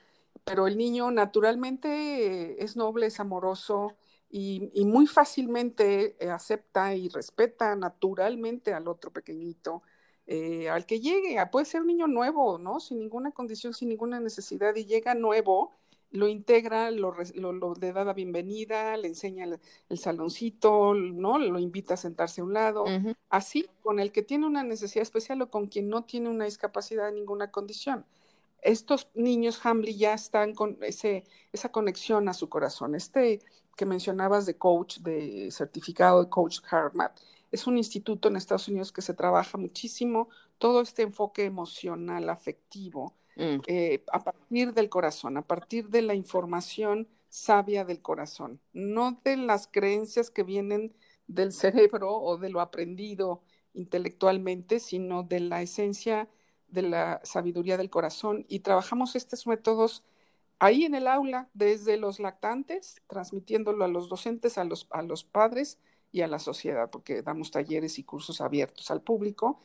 Pero 0.44 0.68
el 0.68 0.78
niño 0.78 1.12
naturalmente 1.12 2.64
es 2.64 2.76
noble, 2.76 3.08
es 3.08 3.20
amoroso 3.20 3.94
y, 4.30 4.70
y 4.74 4.86
muy 4.86 5.08
fácilmente 5.08 6.16
eh, 6.20 6.30
acepta 6.30 6.96
y 6.96 7.10
respeta 7.10 7.76
naturalmente 7.76 8.74
al 8.74 8.88
otro 8.88 9.12
pequeñito, 9.12 9.82
eh, 10.28 10.70
al 10.70 10.86
que 10.86 11.00
llegue. 11.00 11.38
Puede 11.52 11.66
ser 11.66 11.82
un 11.82 11.88
niño 11.88 12.08
nuevo, 12.08 12.58
¿no? 12.58 12.80
Sin 12.80 13.00
ninguna 13.00 13.32
condición, 13.32 13.74
sin 13.74 13.90
ninguna 13.90 14.20
necesidad 14.20 14.76
y 14.76 14.86
llega 14.86 15.16
nuevo 15.16 15.72
lo 16.16 16.28
integra, 16.28 16.92
lo, 16.92 17.14
lo, 17.36 17.74
le 17.76 17.94
da 17.94 18.04
la 18.04 18.14
bienvenida, 18.14 18.98
le 18.98 19.08
enseña 19.08 19.46
el, 19.90 19.98
saloncito, 19.98 20.94
¿no? 20.94 21.38
Lo 21.38 21.60
invita 21.60 21.94
a 21.96 21.98
sentarse 21.98 22.42
a 22.42 22.44
un 22.44 22.54
lado. 22.54 22.86
Así, 23.30 23.68
con 23.82 24.00
el 24.00 24.12
que 24.12 24.24
tiene 24.24 24.46
una 24.46 24.64
necesidad 24.64 25.04
especial 25.04 25.42
o 25.42 25.50
con 25.50 25.68
quien 25.68 25.90
no 25.90 26.04
tiene 26.04 26.30
una 26.30 26.46
discapacidad 26.46 27.08
de 27.08 27.14
ninguna 27.14 27.52
condición. 27.52 28.06
Estos 28.62 29.10
niños 29.14 29.64
Hamley 29.64 29.96
ya 29.96 30.14
están 30.14 30.56
con 30.56 30.78
ese, 30.82 31.24
esa 31.54 31.72
conexión 31.72 32.28
a 32.30 32.34
su 32.34 32.50
corazón. 32.50 32.96
Este 32.96 33.40
que 33.76 33.86
mencionabas 33.86 34.46
de 34.46 34.58
coach, 34.58 35.00
de 35.00 35.50
certificado 35.52 36.24
de 36.24 36.30
coach 36.30 36.60
HeartMath, 36.72 37.20
es 37.52 37.68
un 37.68 37.78
instituto 37.78 38.28
en 38.28 38.36
Estados 38.36 38.68
Unidos 38.68 38.92
que 38.92 39.02
se 39.02 39.14
trabaja 39.14 39.58
muchísimo 39.58 40.30
todo 40.58 40.82
este 40.82 41.04
enfoque 41.04 41.46
emocional, 41.46 42.30
afectivo, 42.30 43.14
Mm. 43.36 43.58
Eh, 43.68 44.04
a 44.12 44.24
partir 44.24 44.74
del 44.74 44.90
corazón, 44.90 45.38
a 45.38 45.42
partir 45.42 45.90
de 45.90 46.02
la 46.02 46.16
información 46.16 47.08
sabia 47.30 47.84
del 47.84 48.02
corazón, 48.02 48.62
no 48.72 49.20
de 49.24 49.38
las 49.38 49.68
creencias 49.68 50.30
que 50.30 50.44
vienen 50.44 50.96
del 51.28 51.52
cerebro 51.52 52.16
o 52.16 52.38
de 52.38 52.50
lo 52.50 52.62
aprendido 52.62 53.42
intelectualmente, 53.74 54.80
sino 54.80 55.24
de 55.24 55.42
la 55.42 55.62
esencia 55.62 56.30
de 56.68 56.84
la 56.84 57.22
sabiduría 57.24 57.78
del 57.78 57.90
corazón. 57.90 58.46
Y 58.48 58.60
trabajamos 58.60 59.16
estos 59.16 59.48
métodos 59.48 60.04
ahí 60.60 60.86
en 60.86 60.96
el 60.96 61.08
aula, 61.08 61.50
desde 61.54 61.98
los 61.98 62.20
lactantes, 62.20 63.02
transmitiéndolo 63.08 63.84
a 63.84 63.90
los 63.90 64.08
docentes, 64.10 64.58
a 64.58 64.64
los, 64.64 64.88
a 64.92 65.02
los 65.02 65.24
padres 65.24 65.78
y 66.12 66.22
a 66.22 66.28
la 66.28 66.40
sociedad, 66.40 66.90
porque 66.90 67.22
damos 67.22 67.52
talleres 67.52 68.00
y 68.00 68.04
cursos 68.04 68.40
abiertos 68.40 68.90
al 68.92 69.02
público 69.02 69.60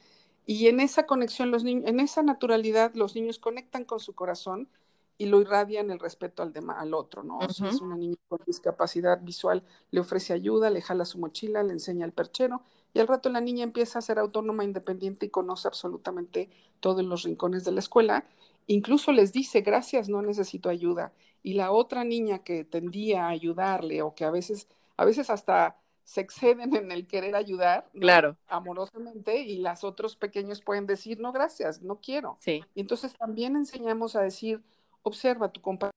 y 0.51 0.67
en 0.67 0.81
esa 0.81 1.07
conexión, 1.07 1.53
los 1.53 1.63
niños, 1.63 1.85
en 1.87 2.01
esa 2.01 2.23
naturalidad, 2.25 2.93
los 2.95 3.15
niños 3.15 3.39
conectan 3.39 3.85
con 3.85 4.01
su 4.01 4.17
corazón 4.17 4.69
y 5.17 5.27
lo 5.27 5.41
irradian 5.41 5.91
el 5.93 6.01
respeto 6.01 6.43
al, 6.43 6.53
al 6.77 6.95
otro, 6.95 7.23
¿no? 7.23 7.49
Si 7.49 7.69
es 7.69 7.81
una 7.81 7.97
niña 7.97 8.17
con 8.29 8.41
discapacidad 8.47 9.21
visual, 9.23 9.63
le 9.93 10.01
ofrece 10.01 10.33
ayuda, 10.33 10.71
le 10.71 10.83
jala 10.83 11.05
su 11.05 11.19
mochila, 11.19 11.63
le 11.63 11.73
enseña 11.73 12.05
el 12.05 12.13
perchero, 12.13 12.63
y 12.93 12.99
al 12.99 13.07
rato 13.07 13.29
la 13.29 13.41
niña 13.41 13.63
empieza 13.63 14.01
a 14.01 14.03
ser 14.03 14.19
autónoma, 14.19 14.65
independiente 14.65 15.27
y 15.27 15.31
conoce 15.31 15.69
absolutamente 15.69 16.51
todos 16.81 17.05
los 17.05 17.23
rincones 17.23 17.65
de 17.65 17.71
la 17.73 17.81
escuela. 17.81 18.25
Incluso 18.67 19.13
les 19.13 19.33
dice, 19.33 19.61
gracias, 19.61 20.09
no 20.09 20.21
necesito 20.21 20.69
ayuda. 20.69 21.13
Y 21.45 21.55
la 21.55 21.71
otra 21.71 22.03
niña 22.03 22.41
que 22.41 22.65
tendía 22.65 23.27
a 23.27 23.29
ayudarle 23.29 24.03
o 24.03 24.15
que 24.17 24.25
a 24.25 24.31
veces, 24.33 24.67
a 24.97 25.05
veces 25.05 25.31
hasta 25.31 25.77
se 26.11 26.23
exceden 26.23 26.75
en 26.75 26.91
el 26.91 27.07
querer 27.07 27.37
ayudar 27.37 27.89
claro. 27.93 28.37
amorosamente 28.49 29.43
y 29.43 29.59
las 29.59 29.85
otros 29.85 30.17
pequeños 30.17 30.61
pueden 30.61 30.85
decir, 30.85 31.21
no, 31.21 31.31
gracias, 31.31 31.83
no 31.83 32.01
quiero. 32.01 32.37
Sí. 32.41 32.65
Y 32.75 32.81
entonces 32.81 33.13
también 33.13 33.55
enseñamos 33.55 34.17
a 34.17 34.23
decir, 34.23 34.61
observa, 35.03 35.53
tu 35.53 35.61
compañero 35.61 35.95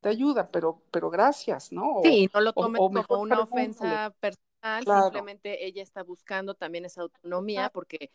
te 0.00 0.10
ayuda, 0.10 0.46
pero, 0.46 0.80
pero 0.92 1.10
gracias, 1.10 1.72
¿no? 1.72 2.02
sí, 2.04 2.30
no 2.32 2.40
lo 2.40 2.52
tomes 2.52 2.80
como 3.08 3.22
una 3.22 3.40
ofensa 3.40 4.14
personal, 4.20 4.84
simplemente 4.84 5.66
ella 5.66 5.82
está 5.82 6.04
buscando 6.04 6.54
también 6.54 6.84
esa 6.84 7.00
autonomía 7.00 7.70
porque 7.70 8.12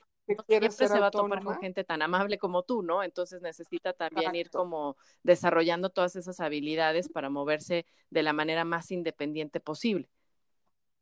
siempre 0.48 0.72
se 0.72 0.98
va 0.98 1.08
a 1.08 1.12
tomar 1.12 1.44
con 1.44 1.60
gente 1.60 1.84
tan 1.84 2.02
amable 2.02 2.38
como 2.38 2.64
tú, 2.64 2.84
¿no? 2.84 3.04
Entonces 3.04 3.42
necesita 3.42 3.92
también 3.92 4.34
ir 4.34 4.50
como 4.50 4.96
desarrollando 5.24 5.90
todas 5.90 6.16
esas 6.16 6.40
habilidades 6.40 7.10
para 7.10 7.30
moverse 7.30 7.86
de 8.10 8.24
la 8.24 8.32
manera 8.32 8.64
más 8.64 8.92
independiente 8.92 9.60
posible 9.60 10.08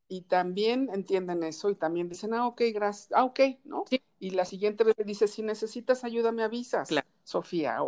y 0.09 0.21
también 0.21 0.89
entienden 0.93 1.43
eso 1.43 1.69
y 1.69 1.75
también 1.75 2.07
dicen, 2.07 2.33
ah, 2.33 2.47
ok, 2.47 2.61
gracias, 2.73 3.09
ah, 3.13 3.25
ok, 3.25 3.39
¿no? 3.65 3.83
Y 4.19 4.31
la 4.31 4.45
siguiente 4.45 4.83
vez 4.83 4.95
dice, 5.05 5.27
si 5.27 5.43
necesitas 5.43 6.03
ayuda, 6.03 6.31
me 6.31 6.43
avisas, 6.43 6.89
Sofía, 7.23 7.79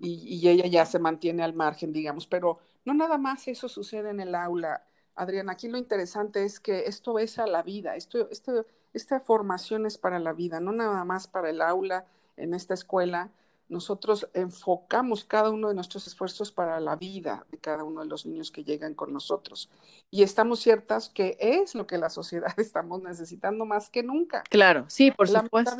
y, 0.00 0.46
ella 0.48 0.66
ya 0.66 0.86
se 0.86 0.98
mantiene 0.98 1.42
al 1.42 1.54
margen, 1.54 1.92
digamos, 1.92 2.26
pero 2.26 2.58
no 2.84 2.92
nada 2.94 3.18
más 3.18 3.48
eso 3.48 3.68
sucede 3.68 4.10
en 4.10 4.20
el 4.20 4.34
aula. 4.34 4.84
Adriana, 5.14 5.52
aquí 5.52 5.68
lo 5.68 5.78
interesante 5.78 6.44
es 6.44 6.60
que 6.60 6.86
esto 6.86 7.18
es 7.18 7.38
a 7.38 7.46
la 7.46 7.62
vida, 7.62 7.96
esto, 7.96 8.28
esto, 8.30 8.66
esta 8.92 9.20
formación 9.20 9.86
es 9.86 9.96
para 9.96 10.18
la 10.18 10.32
vida, 10.32 10.60
no 10.60 10.72
nada 10.72 11.04
más 11.04 11.28
para 11.28 11.50
el 11.50 11.62
aula 11.62 12.04
en 12.36 12.52
esta 12.52 12.74
escuela. 12.74 13.30
Nosotros 13.68 14.28
enfocamos 14.34 15.24
cada 15.24 15.50
uno 15.50 15.68
de 15.68 15.74
nuestros 15.74 16.06
esfuerzos 16.06 16.52
para 16.52 16.80
la 16.80 16.96
vida 16.96 17.46
de 17.50 17.58
cada 17.58 17.82
uno 17.82 18.02
de 18.02 18.06
los 18.06 18.26
niños 18.26 18.50
que 18.50 18.62
llegan 18.62 18.94
con 18.94 19.12
nosotros. 19.12 19.70
Y 20.10 20.22
estamos 20.22 20.60
ciertas 20.60 21.08
que 21.08 21.36
es 21.40 21.74
lo 21.74 21.86
que 21.86 21.98
la 21.98 22.10
sociedad 22.10 22.52
estamos 22.58 23.02
necesitando 23.02 23.64
más 23.64 23.88
que 23.88 24.02
nunca. 24.02 24.42
Claro, 24.50 24.84
sí, 24.88 25.10
por 25.10 25.28
supuesto. 25.28 25.76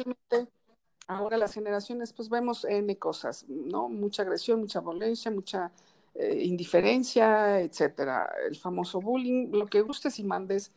Ahora 1.07 1.37
las 1.37 1.53
generaciones, 1.53 2.15
pues 2.15 2.31
vemos 2.31 2.65
N 2.65 2.97
cosas, 2.99 3.45
¿no? 3.49 3.91
Mucha 3.91 4.23
agresión, 4.23 4.61
mucha 4.61 4.81
violencia, 4.81 5.31
mucha 5.31 5.71
eh, 6.15 6.45
indiferencia, 6.45 7.61
etcétera. 7.61 8.33
El 8.49 8.57
famoso 8.57 9.03
bullying, 9.03 9.51
lo 9.53 9.67
que 9.67 9.83
gustes 9.83 10.19
y 10.19 10.25
mandes, 10.25 10.73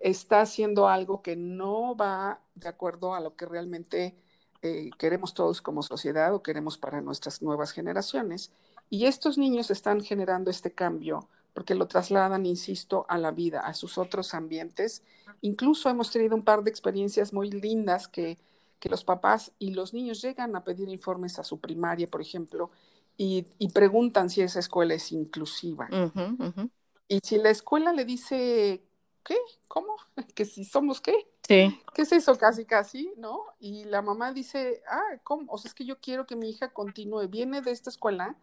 está 0.00 0.40
haciendo 0.40 0.88
algo 0.88 1.20
que 1.20 1.36
no 1.36 1.94
va 1.94 2.40
de 2.54 2.68
acuerdo 2.68 3.14
a 3.14 3.20
lo 3.20 3.36
que 3.36 3.44
realmente 3.44 4.14
eh, 4.62 4.90
queremos 4.98 5.34
todos 5.34 5.62
como 5.62 5.82
sociedad 5.82 6.34
o 6.34 6.42
queremos 6.42 6.78
para 6.78 7.00
nuestras 7.00 7.42
nuevas 7.42 7.72
generaciones. 7.72 8.50
Y 8.90 9.06
estos 9.06 9.38
niños 9.38 9.70
están 9.70 10.00
generando 10.02 10.50
este 10.50 10.72
cambio 10.72 11.28
porque 11.56 11.74
lo 11.74 11.88
trasladan, 11.88 12.44
insisto, 12.44 13.06
a 13.08 13.16
la 13.16 13.30
vida, 13.30 13.60
a 13.60 13.72
sus 13.72 13.96
otros 13.96 14.34
ambientes. 14.34 15.02
Incluso 15.40 15.88
hemos 15.88 16.10
tenido 16.10 16.36
un 16.36 16.44
par 16.44 16.62
de 16.62 16.68
experiencias 16.68 17.32
muy 17.32 17.50
lindas 17.50 18.08
que, 18.08 18.36
que 18.78 18.90
los 18.90 19.04
papás 19.04 19.52
y 19.58 19.70
los 19.72 19.94
niños 19.94 20.20
llegan 20.20 20.54
a 20.54 20.64
pedir 20.64 20.90
informes 20.90 21.38
a 21.38 21.44
su 21.44 21.58
primaria, 21.58 22.08
por 22.08 22.20
ejemplo, 22.20 22.70
y, 23.16 23.46
preguntan 23.72 24.28
si 24.28 24.42
esa 24.42 24.58
escuela 24.58 24.92
es 24.94 25.10
inclusiva. 25.12 25.88
Y 27.08 27.20
si 27.22 27.38
la 27.38 27.48
escuela 27.48 27.94
le 27.94 28.04
dice, 28.04 28.82
¿qué? 29.24 29.36
¿Cómo? 29.66 29.96
¿Que 30.34 30.44
si 30.44 30.64
somos 30.64 31.00
qué? 31.00 31.14
Sí. 31.46 31.80
¿Qué 31.94 32.02
es 32.02 32.12
eso? 32.12 32.36
Casi, 32.36 32.64
casi, 32.64 33.12
¿no? 33.16 33.44
Y 33.60 33.84
la 33.84 34.02
mamá 34.02 34.32
dice, 34.32 34.82
ah, 34.88 35.18
¿cómo? 35.22 35.52
O 35.52 35.58
sea, 35.58 35.68
es 35.68 35.74
que 35.74 35.84
yo 35.84 35.98
quiero 36.00 36.26
que 36.26 36.34
mi 36.34 36.50
hija 36.50 36.70
continúe, 36.70 37.28
viene 37.28 37.60
de 37.60 37.70
esta 37.70 37.90
escuela, 37.90 38.34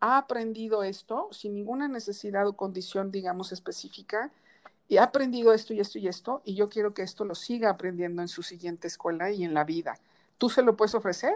ha 0.00 0.16
aprendido 0.16 0.82
esto 0.82 1.28
sin 1.32 1.54
ninguna 1.54 1.88
necesidad 1.88 2.46
o 2.46 2.56
condición, 2.56 3.10
digamos, 3.10 3.52
específica, 3.52 4.32
y 4.88 4.96
ha 4.96 5.04
aprendido 5.04 5.52
esto 5.52 5.74
y 5.74 5.80
esto 5.80 5.98
y 5.98 6.08
esto, 6.08 6.42
y 6.44 6.54
yo 6.54 6.68
quiero 6.68 6.94
que 6.94 7.02
esto 7.02 7.24
lo 7.24 7.34
siga 7.34 7.70
aprendiendo 7.70 8.22
en 8.22 8.28
su 8.28 8.42
siguiente 8.42 8.86
escuela 8.86 9.30
y 9.30 9.44
en 9.44 9.52
la 9.52 9.64
vida. 9.64 9.98
¿Tú 10.38 10.48
se 10.48 10.62
lo 10.62 10.76
puedes 10.76 10.94
ofrecer? 10.94 11.34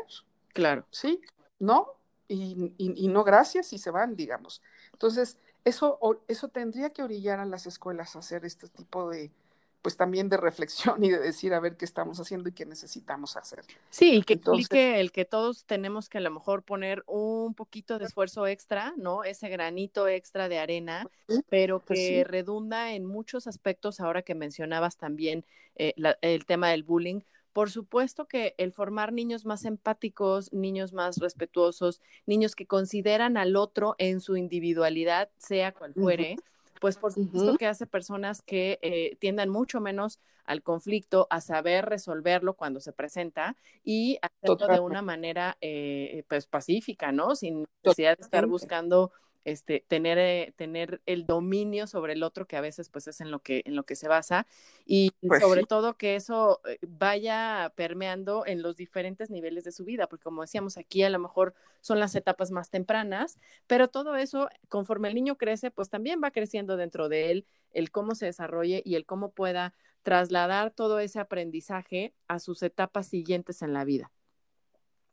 Claro. 0.55 0.87
¿Sí? 0.91 1.21
¿No? 1.59 2.01
y, 2.33 3.09
no 3.09 3.25
gracias 3.25 3.73
y 3.73 3.79
se 3.79 3.91
van, 3.91 4.15
digamos. 4.15 4.63
Entonces, 4.93 5.37
eso, 5.65 5.99
eso 6.29 6.49
tendría 6.49 6.91
que 6.91 7.03
orillar 7.03 7.41
a 7.41 7.45
las 7.45 7.67
escuelas 7.67 8.15
a 8.15 8.21
hacer 8.21 8.45
este 8.45 8.69
tipo 8.69 9.11
de, 9.11 9.33
pues 9.83 9.97
también 9.97 10.29
de 10.29 10.37
reflexión 10.37 11.03
y 11.05 11.11
de 11.11 11.19
decir 11.19 11.55
a 11.55 11.61
ver 11.61 11.77
qué 11.77 11.85
estamos 11.85 12.21
haciendo 12.21 12.49
y 12.49 12.53
qué 12.53 12.67
necesitamos 12.67 13.37
hacer. 13.37 13.65
Sí, 13.91 14.17
y 14.17 14.23
que 14.23 14.35
implique 14.35 15.01
el 15.01 15.13
que 15.13 15.25
todos 15.25 15.65
tenemos 15.65 16.09
que 16.09 16.19
a 16.19 16.21
lo 16.21 16.31
mejor 16.31 16.63
poner 16.63 17.03
un 17.07 17.55
poquito 17.55 17.99
de 17.99 18.05
esfuerzo 18.05 18.47
extra, 18.47 18.93
¿no? 18.97 19.25
Ese 19.25 19.49
granito 19.49 20.09
extra 20.09 20.49
de 20.49 20.59
arena, 20.59 21.07
pero 21.49 21.81
pues 21.81 21.99
que 21.99 22.25
redunda 22.25 22.93
en 22.93 23.07
muchos 23.07 23.47
aspectos, 23.47 24.01
ahora 24.01 24.23
que 24.23 24.35
mencionabas 24.35 24.97
también 24.97 25.45
eh, 25.77 25.95
el 26.21 26.45
tema 26.45 26.71
del 26.71 26.83
bullying, 26.83 27.21
por 27.53 27.71
supuesto 27.71 28.27
que 28.27 28.55
el 28.59 28.73
formar 28.73 29.13
niños 29.13 29.45
más 29.45 29.65
empáticos, 29.65 30.53
niños 30.53 30.93
más 30.93 31.19
respetuosos, 31.19 32.01
niños 32.27 32.55
que 32.55 32.67
consideran 32.67 33.37
al 33.37 33.57
otro 33.57 33.97
en 33.99 34.21
su 34.21 34.37
individualidad, 34.37 35.31
sea 35.37 35.73
cual 35.73 35.93
fuere, 35.95 36.37
pues 36.81 36.97
por 36.97 37.13
supuesto 37.13 37.57
que 37.57 37.67
hace 37.67 37.87
personas 37.87 38.43
que 38.43 38.79
eh, 38.83 39.17
tiendan 39.21 39.51
mucho 39.51 39.81
menos 39.81 40.19
al 40.45 40.63
conflicto, 40.63 41.29
a 41.31 41.41
saber 41.41 41.85
resolverlo 41.85 42.55
cuando 42.55 42.81
se 42.81 42.93
presenta 42.93 43.57
y 43.85 44.19
hacerlo 44.23 44.67
de 44.67 44.81
una 44.81 45.03
manera 45.03 45.57
eh, 45.61 46.25
pues 46.29 46.47
pacífica, 46.47 47.13
¿no? 47.13 47.37
Sin 47.37 47.67
necesidad 47.85 48.17
de 48.17 48.25
estar 48.25 48.47
buscando 48.47 49.13
este, 49.45 49.85
tener, 49.89 50.19
eh, 50.19 50.53
tener 50.57 51.01
el 51.07 51.27
dominio 51.27 51.87
sobre 51.87 52.13
el 52.13 52.23
otro, 52.23 52.47
que 52.47 52.57
a 52.57 52.61
veces 52.61 52.89
pues 52.89 53.07
es 53.09 53.21
en 53.21 53.31
lo 53.31 53.41
que, 53.41 53.63
en 53.65 53.77
lo 53.77 53.85
que 53.85 53.97
se 53.97 54.09
basa, 54.09 54.47
y 54.85 55.13
pues 55.27 55.41
sobre 55.41 55.65
todo 55.65 55.97
que 55.97 56.17
eso 56.17 56.61
eh, 56.67 56.79
vaya 56.87 57.73
permeando 57.77 58.45
en 58.47 58.63
los 58.63 58.77
diferentes 58.77 59.31
niveles 59.31 59.65
de 59.65 59.73
su 59.73 59.85
vida, 59.85 60.07
porque 60.09 60.25
como 60.25 60.43
decíamos 60.43 60.77
aquí, 60.77 61.03
a 61.03 61.11
lo 61.11 61.19
mejor 61.19 61.55
son 61.81 62.01
las 62.01 62.15
etapas 62.15 62.51
más 62.51 62.71
tempranas, 62.71 63.39
pero 63.67 63.89
todo 63.89 64.17
eso, 64.17 64.49
conforme 64.69 65.09
el 65.09 65.15
niño 65.15 65.37
crece, 65.37 65.71
pues 65.71 65.89
también 65.89 66.21
va 66.23 66.31
creciendo 66.31 66.77
dentro 66.77 67.09
de 67.09 67.31
él 67.31 67.47
el 67.73 67.91
cómo 67.91 68.15
se 68.15 68.27
desarrolle 68.27 68.83
y 68.85 68.97
el 68.97 69.07
cómo 69.07 69.31
pueda 69.31 69.75
trasladar 70.03 70.71
todo 70.71 70.99
ese 70.99 71.21
aprendizaje 71.21 72.15
a 72.27 72.39
sus 72.39 72.63
etapas 72.63 73.07
siguientes 73.07 73.63
en 73.63 73.73
la 73.73 73.85
vida. 73.85 74.11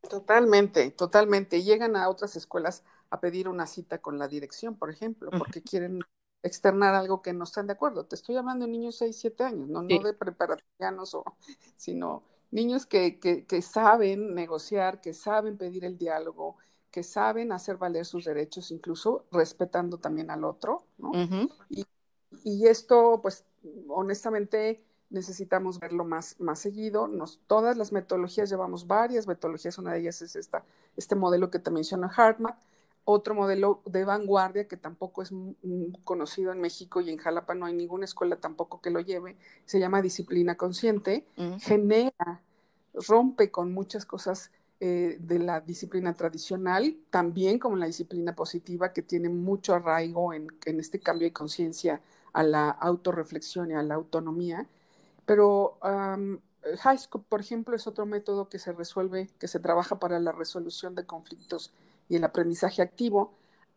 Totalmente, 0.09 0.91
totalmente. 0.91 1.63
Llegan 1.63 1.95
a 1.95 2.09
otras 2.09 2.35
escuelas 2.35 2.83
a 3.09 3.19
pedir 3.19 3.47
una 3.47 3.67
cita 3.67 3.99
con 3.99 4.17
la 4.17 4.27
dirección, 4.27 4.75
por 4.75 4.89
ejemplo, 4.89 5.29
porque 5.37 5.61
quieren 5.61 5.99
externar 6.43 6.95
algo 6.95 7.21
que 7.21 7.33
no 7.33 7.43
están 7.43 7.67
de 7.67 7.73
acuerdo. 7.73 8.05
Te 8.05 8.15
estoy 8.15 8.35
hablando 8.35 8.65
de 8.65 8.71
niños 8.71 8.97
6, 8.97 9.17
7 9.17 9.43
años, 9.43 9.69
no, 9.69 9.81
no 9.81 9.99
de 9.99 10.13
preparatorianos, 10.13 11.13
o, 11.15 11.23
sino 11.75 12.23
niños 12.51 12.85
que, 12.85 13.19
que, 13.19 13.45
que, 13.45 13.61
saben 13.61 14.33
negociar, 14.33 15.01
que 15.01 15.13
saben 15.13 15.57
pedir 15.57 15.85
el 15.85 15.97
diálogo, 15.97 16.57
que 16.91 17.03
saben 17.03 17.51
hacer 17.51 17.77
valer 17.77 18.05
sus 18.05 18.25
derechos, 18.25 18.71
incluso 18.71 19.25
respetando 19.31 19.97
también 19.97 20.31
al 20.31 20.43
otro, 20.43 20.83
¿no? 20.97 21.11
y, 21.69 21.85
y, 22.43 22.67
esto, 22.67 23.19
pues, 23.21 23.43
honestamente, 23.89 24.81
necesitamos 25.09 25.79
verlo 25.79 26.05
más, 26.05 26.39
más 26.39 26.59
seguido. 26.59 27.07
Nos, 27.07 27.39
todas 27.47 27.77
las 27.77 27.91
metodologías, 27.91 28.49
llevamos 28.49 28.87
varias 28.87 29.27
metodologías, 29.27 29.77
una 29.77 29.93
de 29.93 29.99
ellas 29.99 30.21
es 30.21 30.35
esta, 30.35 30.63
este 30.95 31.15
modelo 31.15 31.49
que 31.49 31.59
te 31.59 31.71
menciona 31.71 32.11
Hartman, 32.15 32.55
otro 33.09 33.33
modelo 33.33 33.81
de 33.85 34.03
vanguardia 34.03 34.67
que 34.67 34.75
tampoco 34.75 35.21
es 35.21 35.31
conocido 36.03 36.51
en 36.51 36.59
México 36.59 36.99
y 36.99 37.09
en 37.09 37.15
Jalapa 37.15 37.55
no 37.55 37.65
hay 37.65 37.73
ninguna 37.73 38.03
escuela 38.03 38.35
tampoco 38.35 38.81
que 38.81 38.89
lo 38.89 38.99
lleve, 38.99 39.37
se 39.65 39.79
llama 39.79 40.01
disciplina 40.01 40.55
consciente, 40.55 41.25
genera, 41.61 42.41
rompe 42.93 43.49
con 43.49 43.71
muchas 43.71 44.05
cosas 44.05 44.51
eh, 44.81 45.15
de 45.21 45.39
la 45.39 45.61
disciplina 45.61 46.15
tradicional, 46.15 46.97
también 47.09 47.59
como 47.59 47.77
la 47.77 47.85
disciplina 47.85 48.35
positiva 48.35 48.91
que 48.91 49.03
tiene 49.03 49.29
mucho 49.29 49.73
arraigo 49.73 50.33
en, 50.33 50.49
este 50.65 50.99
cambio 50.99 51.29
de 51.29 51.33
conciencia 51.33 52.01
a 52.33 52.43
la 52.43 52.71
autorreflexión 52.71 53.71
y 53.71 53.75
a 53.75 53.83
la 53.83 53.95
autonomía. 53.95 54.67
Pero 55.25 55.77
um, 55.81 56.39
High 56.79 56.97
School, 56.97 57.23
por 57.29 57.39
ejemplo, 57.39 57.73
es 57.73 57.87
otro 57.87 58.05
método 58.05 58.49
que 58.49 58.59
se 58.59 58.73
resuelve, 58.73 59.29
que 59.39 59.47
se 59.47 59.61
trabaja 59.61 59.97
para 59.97 60.19
la 60.19 60.33
resolución 60.33 60.93
de 60.93 61.05
conflictos 61.05 61.71
y 62.09 62.15
el 62.15 62.23
aprendizaje 62.23 62.81
activo. 62.81 63.33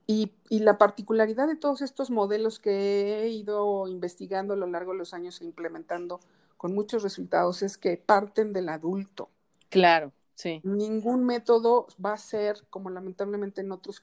Y, 0.07 0.33
la 0.49 0.77
particularidad 0.77 1.47
de 1.47 1.55
todos 1.55 1.83
estos 1.83 2.11
modelos 2.11 2.59
que 2.59 3.23
he 3.23 3.29
ido 3.29 3.87
investigando 3.87 4.55
a 4.55 4.57
lo 4.57 4.67
largo 4.67 4.93
de 4.93 4.99
los 4.99 5.15
años 5.15 5.41
e 5.41 5.45
implementando 5.45 6.21
con 6.57 6.75
muchos 6.75 7.05
resultados 7.05 7.63
es 7.63 7.79
que 7.79 7.97
parten 7.97 8.53
del 8.53 8.69
adulto. 8.69 9.31
Claro, 9.69 10.13
sí. 10.35 10.61
Ningún 10.65 11.25
método 11.25 11.87
va 12.05 12.15
a 12.15 12.19
ser, 12.19 12.67
como 12.71 12.91
lamentablemente 12.91 13.61
en 13.61 13.71
otros 13.71 14.03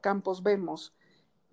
campos 0.00 0.42
vemos, 0.42 0.92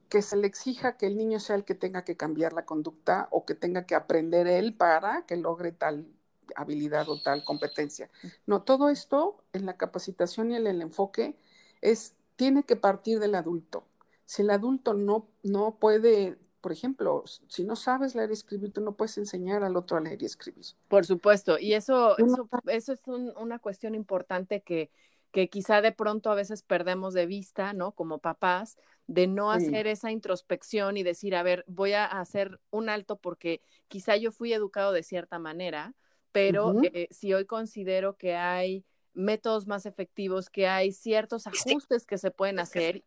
que 0.09 0.21
se 0.21 0.37
le 0.37 0.47
exija 0.47 0.97
que 0.97 1.07
el 1.07 1.17
niño 1.17 1.39
sea 1.39 1.55
el 1.55 1.63
que 1.63 1.75
tenga 1.75 2.03
que 2.03 2.17
cambiar 2.17 2.53
la 2.53 2.65
conducta 2.65 3.27
o 3.31 3.45
que 3.45 3.55
tenga 3.55 3.85
que 3.85 3.95
aprender 3.95 4.47
él 4.47 4.73
para 4.73 5.25
que 5.25 5.35
logre 5.35 5.71
tal 5.71 6.07
habilidad 6.55 7.09
o 7.09 7.19
tal 7.21 7.43
competencia. 7.43 8.09
No, 8.45 8.61
todo 8.61 8.89
esto 8.89 9.43
en 9.53 9.65
la 9.65 9.77
capacitación 9.77 10.51
y 10.51 10.55
en 10.55 10.67
el 10.67 10.81
enfoque 10.81 11.35
es, 11.81 12.15
tiene 12.35 12.63
que 12.63 12.75
partir 12.75 13.19
del 13.19 13.35
adulto. 13.35 13.85
Si 14.25 14.41
el 14.41 14.49
adulto 14.49 14.93
no, 14.93 15.27
no 15.43 15.75
puede, 15.79 16.37
por 16.61 16.71
ejemplo, 16.71 17.23
si 17.47 17.63
no 17.63 17.75
sabes 17.75 18.15
leer 18.15 18.31
y 18.31 18.33
escribir, 18.33 18.71
tú 18.71 18.81
no 18.81 18.93
puedes 18.93 19.17
enseñar 19.17 19.63
al 19.63 19.77
otro 19.77 19.97
a 19.97 20.01
leer 20.01 20.21
y 20.21 20.25
escribir. 20.25 20.65
Por 20.87 21.05
supuesto, 21.05 21.59
y 21.59 21.73
eso, 21.73 22.17
eso, 22.17 22.49
eso 22.67 22.93
es 22.93 23.07
una 23.07 23.59
cuestión 23.59 23.93
importante 23.93 24.61
que, 24.61 24.89
que 25.31 25.49
quizá 25.49 25.81
de 25.81 25.91
pronto 25.91 26.31
a 26.31 26.35
veces 26.35 26.63
perdemos 26.63 27.13
de 27.13 27.25
vista, 27.25 27.73
¿no? 27.73 27.91
Como 27.91 28.19
papás, 28.19 28.77
de 29.07 29.27
no 29.27 29.51
hacer 29.51 29.85
esa 29.85 30.11
introspección 30.11 30.97
y 30.97 31.03
decir, 31.03 31.35
a 31.35 31.43
ver, 31.43 31.63
voy 31.67 31.93
a 31.93 32.05
hacer 32.05 32.59
un 32.71 32.89
alto 32.89 33.17
porque 33.17 33.61
quizá 33.87 34.15
yo 34.15 34.31
fui 34.31 34.53
educado 34.53 34.91
de 34.91 35.03
cierta 35.03 35.37
manera, 35.37 35.93
pero 36.31 36.73
eh, 36.83 37.07
si 37.11 37.33
hoy 37.33 37.45
considero 37.45 38.17
que 38.17 38.35
hay 38.35 38.83
métodos 39.15 39.67
más 39.67 39.85
efectivos, 39.85 40.49
que 40.49 40.67
hay 40.67 40.91
ciertos 40.91 41.47
ajustes 41.47 42.05
que 42.05 42.17
se 42.17 42.31
pueden 42.31 42.59
hacer 42.59 43.03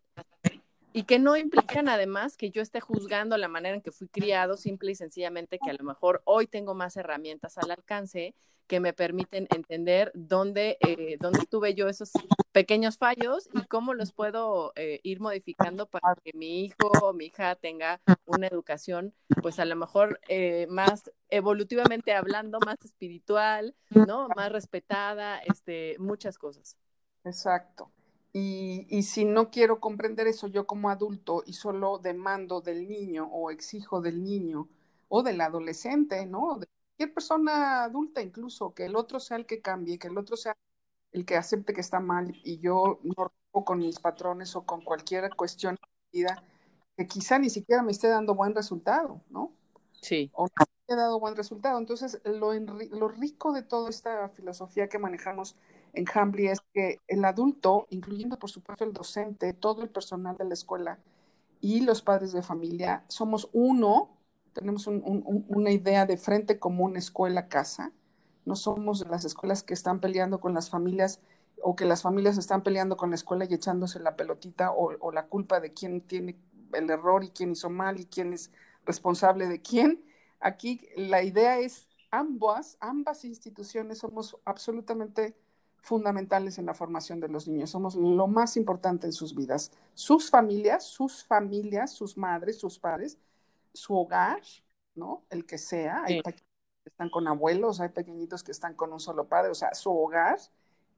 y 0.92 1.04
que 1.04 1.18
no 1.18 1.36
implican 1.36 1.88
además 1.88 2.36
que 2.36 2.50
yo 2.50 2.62
esté 2.62 2.80
juzgando 2.80 3.36
la 3.36 3.48
manera 3.48 3.76
en 3.76 3.82
que 3.82 3.92
fui 3.92 4.08
criado, 4.08 4.56
simple 4.56 4.92
y 4.92 4.94
sencillamente 4.94 5.58
que 5.58 5.70
a 5.70 5.74
lo 5.74 5.84
mejor 5.84 6.22
hoy 6.24 6.46
tengo 6.46 6.74
más 6.74 6.96
herramientas 6.96 7.58
al 7.58 7.70
alcance 7.70 8.34
que 8.68 8.80
me 8.80 8.92
permiten 8.92 9.48
entender 9.50 10.12
dónde, 10.14 10.76
eh, 10.80 11.16
dónde 11.18 11.46
tuve 11.46 11.74
yo 11.74 11.88
esos 11.88 12.12
pequeños 12.52 12.98
fallos 12.98 13.48
y 13.54 13.62
cómo 13.66 13.94
los 13.94 14.12
puedo 14.12 14.72
eh, 14.76 15.00
ir 15.02 15.20
modificando 15.20 15.86
para 15.86 16.14
que 16.22 16.32
mi 16.34 16.64
hijo 16.64 16.92
o 17.02 17.12
mi 17.14 17.26
hija 17.26 17.56
tenga 17.56 18.00
una 18.26 18.46
educación, 18.46 19.14
pues 19.42 19.58
a 19.58 19.64
lo 19.64 19.74
mejor 19.74 20.20
eh, 20.28 20.66
más 20.68 21.10
evolutivamente 21.30 22.12
hablando, 22.12 22.58
más 22.64 22.76
espiritual, 22.84 23.74
¿no? 23.90 24.28
Más 24.36 24.52
respetada, 24.52 25.40
este, 25.40 25.96
muchas 25.98 26.36
cosas. 26.36 26.76
Exacto. 27.24 27.90
Y, 28.32 28.86
y, 28.90 29.02
si 29.04 29.24
no 29.24 29.50
quiero 29.50 29.80
comprender 29.80 30.26
eso 30.26 30.48
yo 30.48 30.66
como 30.66 30.90
adulto 30.90 31.42
y 31.46 31.54
solo 31.54 31.98
demando 31.98 32.60
del 32.60 32.86
niño 32.86 33.26
o 33.32 33.50
exijo 33.50 34.02
del 34.02 34.22
niño 34.22 34.68
o 35.08 35.22
del 35.22 35.40
adolescente, 35.40 36.26
¿no? 36.26 36.58
De 36.58 36.66
cualquier 36.66 37.14
persona 37.14 37.84
adulta 37.84 38.20
incluso, 38.20 38.74
que 38.74 38.84
el 38.84 38.96
otro 38.96 39.18
sea 39.18 39.38
el 39.38 39.46
que 39.46 39.62
cambie, 39.62 39.98
que 39.98 40.08
el 40.08 40.18
otro 40.18 40.36
sea 40.36 40.56
el 41.12 41.24
que 41.24 41.36
acepte 41.36 41.72
que 41.72 41.80
está 41.80 42.00
mal 42.00 42.34
y 42.44 42.58
yo 42.58 43.00
no 43.02 43.14
rompo 43.16 43.64
con 43.64 43.78
mis 43.78 43.98
patrones 43.98 44.54
o 44.56 44.64
con 44.64 44.82
cualquier 44.82 45.34
cuestión 45.34 45.76
de 45.76 46.18
vida 46.18 46.44
que 46.96 47.06
quizá 47.06 47.38
ni 47.38 47.48
siquiera 47.48 47.82
me 47.82 47.92
esté 47.92 48.08
dando 48.08 48.34
buen 48.34 48.54
resultado, 48.54 49.22
¿no? 49.30 49.52
Sí. 50.00 50.30
O 50.34 50.46
no 50.46 50.66
me 50.88 50.94
ha 50.94 50.96
dado 50.96 51.20
buen 51.20 51.36
resultado. 51.36 51.78
Entonces, 51.78 52.20
lo, 52.24 52.52
lo 52.52 53.08
rico 53.08 53.52
de 53.52 53.62
toda 53.62 53.88
esta 53.88 54.28
filosofía 54.28 54.88
que 54.88 54.98
manejamos 54.98 55.56
en 55.92 56.06
Hambly 56.12 56.48
es 56.48 56.60
que 56.74 57.00
el 57.08 57.24
adulto, 57.24 57.86
incluyendo 57.90 58.38
por 58.38 58.50
supuesto 58.50 58.84
el 58.84 58.92
docente, 58.92 59.52
todo 59.54 59.82
el 59.82 59.90
personal 59.90 60.36
de 60.36 60.44
la 60.44 60.54
escuela 60.54 60.98
y 61.60 61.80
los 61.80 62.02
padres 62.02 62.32
de 62.32 62.42
familia, 62.42 63.04
somos 63.08 63.48
uno, 63.52 64.16
tenemos 64.52 64.86
un, 64.86 65.02
un, 65.04 65.44
una 65.48 65.70
idea 65.70 66.06
de 66.06 66.16
frente 66.16 66.58
común 66.58 66.96
escuela-casa, 66.96 67.92
no 68.44 68.56
somos 68.56 69.06
las 69.08 69.24
escuelas 69.24 69.62
que 69.62 69.74
están 69.74 70.00
peleando 70.00 70.40
con 70.40 70.54
las 70.54 70.70
familias 70.70 71.20
o 71.62 71.76
que 71.76 71.84
las 71.84 72.02
familias 72.02 72.38
están 72.38 72.62
peleando 72.62 72.96
con 72.96 73.10
la 73.10 73.16
escuela 73.16 73.44
y 73.44 73.54
echándose 73.54 74.00
la 74.00 74.16
pelotita 74.16 74.70
o, 74.72 74.94
o 75.00 75.12
la 75.12 75.26
culpa 75.26 75.60
de 75.60 75.72
quién 75.72 76.00
tiene 76.02 76.38
el 76.72 76.90
error 76.90 77.24
y 77.24 77.30
quién 77.30 77.52
hizo 77.52 77.70
mal 77.70 77.98
y 78.00 78.06
quién 78.06 78.32
es 78.32 78.50
responsable 78.86 79.46
de 79.48 79.60
quién. 79.60 80.04
Aquí 80.40 80.80
la 80.96 81.22
idea 81.22 81.58
es 81.58 81.88
ambas, 82.10 82.76
ambas 82.80 83.24
instituciones 83.24 83.98
somos 83.98 84.36
absolutamente 84.44 85.36
fundamentales 85.80 86.58
en 86.58 86.66
la 86.66 86.74
formación 86.74 87.20
de 87.20 87.28
los 87.28 87.48
niños. 87.48 87.70
Somos 87.70 87.94
lo 87.94 88.26
más 88.26 88.56
importante 88.56 89.06
en 89.06 89.12
sus 89.12 89.34
vidas. 89.34 89.72
Sus 89.94 90.30
familias, 90.30 90.84
sus 90.84 91.24
familias, 91.24 91.92
sus 91.92 92.16
madres, 92.16 92.58
sus 92.58 92.78
padres, 92.78 93.18
su 93.72 93.96
hogar, 93.96 94.42
¿no? 94.94 95.24
El 95.30 95.46
que 95.46 95.58
sea. 95.58 96.02
Hay 96.04 96.22
pequeñitos 96.22 96.82
que 96.82 96.90
están 96.90 97.10
con 97.10 97.28
abuelos, 97.28 97.80
hay 97.80 97.90
pequeñitos 97.90 98.42
que 98.42 98.52
están 98.52 98.74
con 98.74 98.92
un 98.92 99.00
solo 99.00 99.28
padre. 99.28 99.50
O 99.50 99.54
sea, 99.54 99.74
su 99.74 99.90
hogar, 99.90 100.38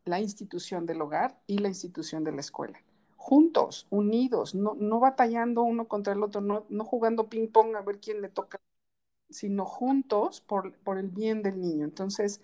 la 0.04 0.20
institución 0.20 0.86
del 0.86 1.02
hogar 1.02 1.38
y 1.46 1.58
la 1.58 1.68
institución 1.68 2.24
de 2.24 2.32
la 2.32 2.40
escuela. 2.40 2.82
Juntos, 3.16 3.86
unidos, 3.90 4.54
no, 4.54 4.74
no 4.74 4.98
batallando 4.98 5.62
uno 5.62 5.86
contra 5.88 6.14
el 6.14 6.22
otro, 6.22 6.40
no, 6.40 6.64
no 6.70 6.84
jugando 6.84 7.28
ping-pong 7.28 7.76
a 7.76 7.82
ver 7.82 8.00
quién 8.00 8.22
le 8.22 8.30
toca, 8.30 8.58
sino 9.28 9.66
juntos 9.66 10.40
por, 10.40 10.76
por 10.78 10.98
el 10.98 11.08
bien 11.10 11.42
del 11.42 11.60
niño. 11.60 11.84
Entonces, 11.84 12.40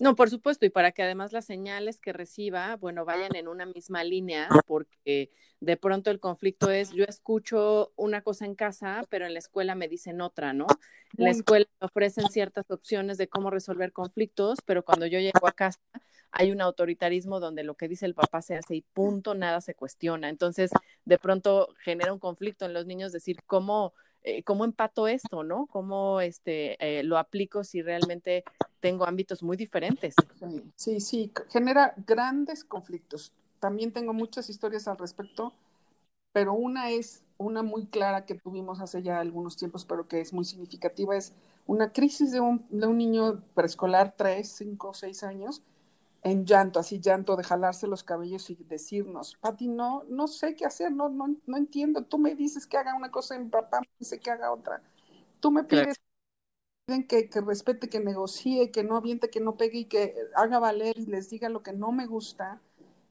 no, 0.00 0.16
por 0.16 0.30
supuesto, 0.30 0.66
y 0.66 0.70
para 0.70 0.92
que 0.92 1.02
además 1.02 1.32
las 1.32 1.44
señales 1.44 2.00
que 2.00 2.12
reciba, 2.12 2.76
bueno, 2.76 3.04
vayan 3.04 3.36
en 3.36 3.48
una 3.48 3.66
misma 3.66 4.02
línea, 4.02 4.48
porque 4.66 5.30
de 5.60 5.76
pronto 5.76 6.10
el 6.10 6.20
conflicto 6.20 6.70
es, 6.70 6.92
yo 6.92 7.04
escucho 7.04 7.92
una 7.96 8.22
cosa 8.22 8.46
en 8.46 8.54
casa, 8.54 9.04
pero 9.10 9.26
en 9.26 9.34
la 9.34 9.38
escuela 9.38 9.74
me 9.74 9.88
dicen 9.88 10.20
otra, 10.20 10.52
¿no? 10.52 10.66
En 11.16 11.24
la 11.24 11.30
escuela 11.30 11.66
me 11.80 11.86
ofrecen 11.86 12.28
ciertas 12.30 12.70
opciones 12.70 13.18
de 13.18 13.28
cómo 13.28 13.50
resolver 13.50 13.92
conflictos, 13.92 14.58
pero 14.64 14.84
cuando 14.84 15.06
yo 15.06 15.18
llego 15.18 15.46
a 15.46 15.52
casa 15.52 15.80
hay 16.32 16.52
un 16.52 16.60
autoritarismo 16.60 17.40
donde 17.40 17.64
lo 17.64 17.74
que 17.74 17.88
dice 17.88 18.06
el 18.06 18.14
papá 18.14 18.40
se 18.40 18.56
hace 18.56 18.76
y 18.76 18.82
punto, 18.82 19.34
nada 19.34 19.60
se 19.60 19.74
cuestiona. 19.74 20.28
Entonces, 20.28 20.70
de 21.04 21.18
pronto 21.18 21.74
genera 21.80 22.12
un 22.12 22.18
conflicto 22.18 22.64
en 22.64 22.72
los 22.72 22.86
niños, 22.86 23.12
decir, 23.12 23.38
¿cómo 23.46 23.94
eh, 24.22 24.42
cómo 24.42 24.64
empato 24.64 25.08
esto, 25.08 25.42
¿no? 25.42 25.66
¿Cómo 25.66 26.20
este, 26.20 26.76
eh, 26.80 27.02
lo 27.02 27.18
aplico 27.18 27.64
si 27.64 27.82
realmente 27.82 28.44
tengo 28.80 29.06
ámbitos 29.06 29.42
muy 29.42 29.56
diferentes? 29.56 30.14
Sí, 30.76 31.00
sí, 31.00 31.32
genera 31.50 31.94
grandes 32.06 32.64
conflictos. 32.64 33.32
También 33.58 33.92
tengo 33.92 34.12
muchas 34.12 34.48
historias 34.50 34.88
al 34.88 34.98
respecto, 34.98 35.52
pero 36.32 36.54
una 36.54 36.90
es 36.90 37.22
una 37.38 37.62
muy 37.62 37.86
clara 37.86 38.26
que 38.26 38.34
tuvimos 38.34 38.80
hace 38.80 39.02
ya 39.02 39.20
algunos 39.20 39.56
tiempos, 39.56 39.84
pero 39.84 40.06
que 40.08 40.20
es 40.20 40.32
muy 40.32 40.44
significativa, 40.44 41.16
es 41.16 41.32
una 41.66 41.92
crisis 41.92 42.32
de 42.32 42.40
un, 42.40 42.66
de 42.70 42.86
un 42.86 42.98
niño 42.98 43.42
preescolar, 43.54 44.14
tres, 44.16 44.48
cinco, 44.48 44.92
seis 44.92 45.22
años, 45.22 45.62
en 46.22 46.44
llanto, 46.46 46.80
así 46.80 47.00
llanto 47.00 47.36
de 47.36 47.44
jalarse 47.44 47.86
los 47.86 48.04
cabellos 48.04 48.50
y 48.50 48.56
decirnos, 48.56 49.36
Pati, 49.40 49.68
no, 49.68 50.04
no 50.08 50.28
sé 50.28 50.54
qué 50.56 50.66
hacer, 50.66 50.92
no, 50.92 51.08
no, 51.08 51.36
no 51.46 51.56
entiendo, 51.56 52.04
tú 52.04 52.18
me 52.18 52.34
dices 52.34 52.66
que 52.66 52.76
haga 52.76 52.94
una 52.94 53.10
cosa 53.10 53.36
y 53.36 53.40
mi 53.40 53.48
papá 53.48 53.80
me 53.80 53.88
dice 53.98 54.20
que 54.20 54.30
haga 54.30 54.52
otra, 54.52 54.82
tú 55.40 55.50
me 55.50 55.64
pides 55.64 56.00
que, 57.08 57.28
que 57.28 57.40
respete, 57.40 57.88
que 57.88 58.00
negocie, 58.00 58.70
que 58.72 58.82
no 58.84 58.96
aviente, 58.96 59.30
que 59.30 59.40
no 59.40 59.56
pegue 59.56 59.80
y 59.80 59.84
que 59.86 60.14
haga 60.34 60.58
valer 60.58 60.98
y 60.98 61.06
les 61.06 61.30
diga 61.30 61.48
lo 61.48 61.62
que 61.62 61.72
no 61.72 61.92
me 61.92 62.06
gusta 62.06 62.60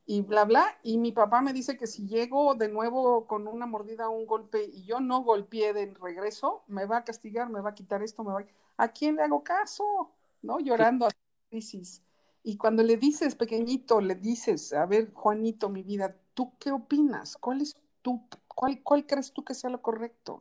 y 0.06 0.22
bla, 0.24 0.44
bla, 0.46 0.80
y 0.84 0.98
mi 0.98 1.12
papá 1.12 1.42
me 1.42 1.54
dice 1.54 1.78
que 1.78 1.86
si 1.86 2.08
llego 2.08 2.56
de 2.56 2.68
nuevo 2.68 3.28
con 3.28 3.48
una 3.48 3.68
mordida 3.68 4.10
o 4.10 4.14
un 4.18 4.26
golpe 4.26 4.66
y 4.66 4.84
yo 4.84 5.00
no 5.00 5.22
golpeé 5.22 5.72
de 5.74 5.94
regreso, 6.02 6.64
me 6.68 6.86
va 6.86 6.98
a 6.98 7.04
castigar, 7.04 7.50
me 7.50 7.62
va 7.62 7.70
a 7.72 7.76
quitar 7.76 8.02
esto, 8.02 8.24
me 8.24 8.34
va 8.34 8.40
a... 8.42 8.46
¿A 8.86 8.88
quién 8.92 9.16
le 9.18 9.22
hago 9.24 9.44
caso? 9.44 10.12
¿No? 10.42 10.60
Llorando 10.60 11.06
a 11.06 11.12
crisis. 11.52 12.02
Y 12.50 12.58
cuando 12.58 12.82
le 12.82 12.98
dices, 12.98 13.36
pequeñito, 13.36 14.02
le 14.02 14.16
dices, 14.16 14.74
a 14.74 14.88
ver, 14.88 15.14
Juanito, 15.14 15.70
mi 15.70 15.84
vida, 15.84 16.16
¿tú 16.34 16.58
qué 16.58 16.72
opinas? 16.72 17.38
¿Cuál 17.38 17.62
es 17.62 17.78
tu, 18.02 18.24
cuál, 18.48 18.82
cuál 18.82 19.06
crees 19.06 19.32
tú 19.34 19.46
que 19.46 19.54
sea 19.54 19.70
lo 19.70 19.84
correcto? 19.84 20.40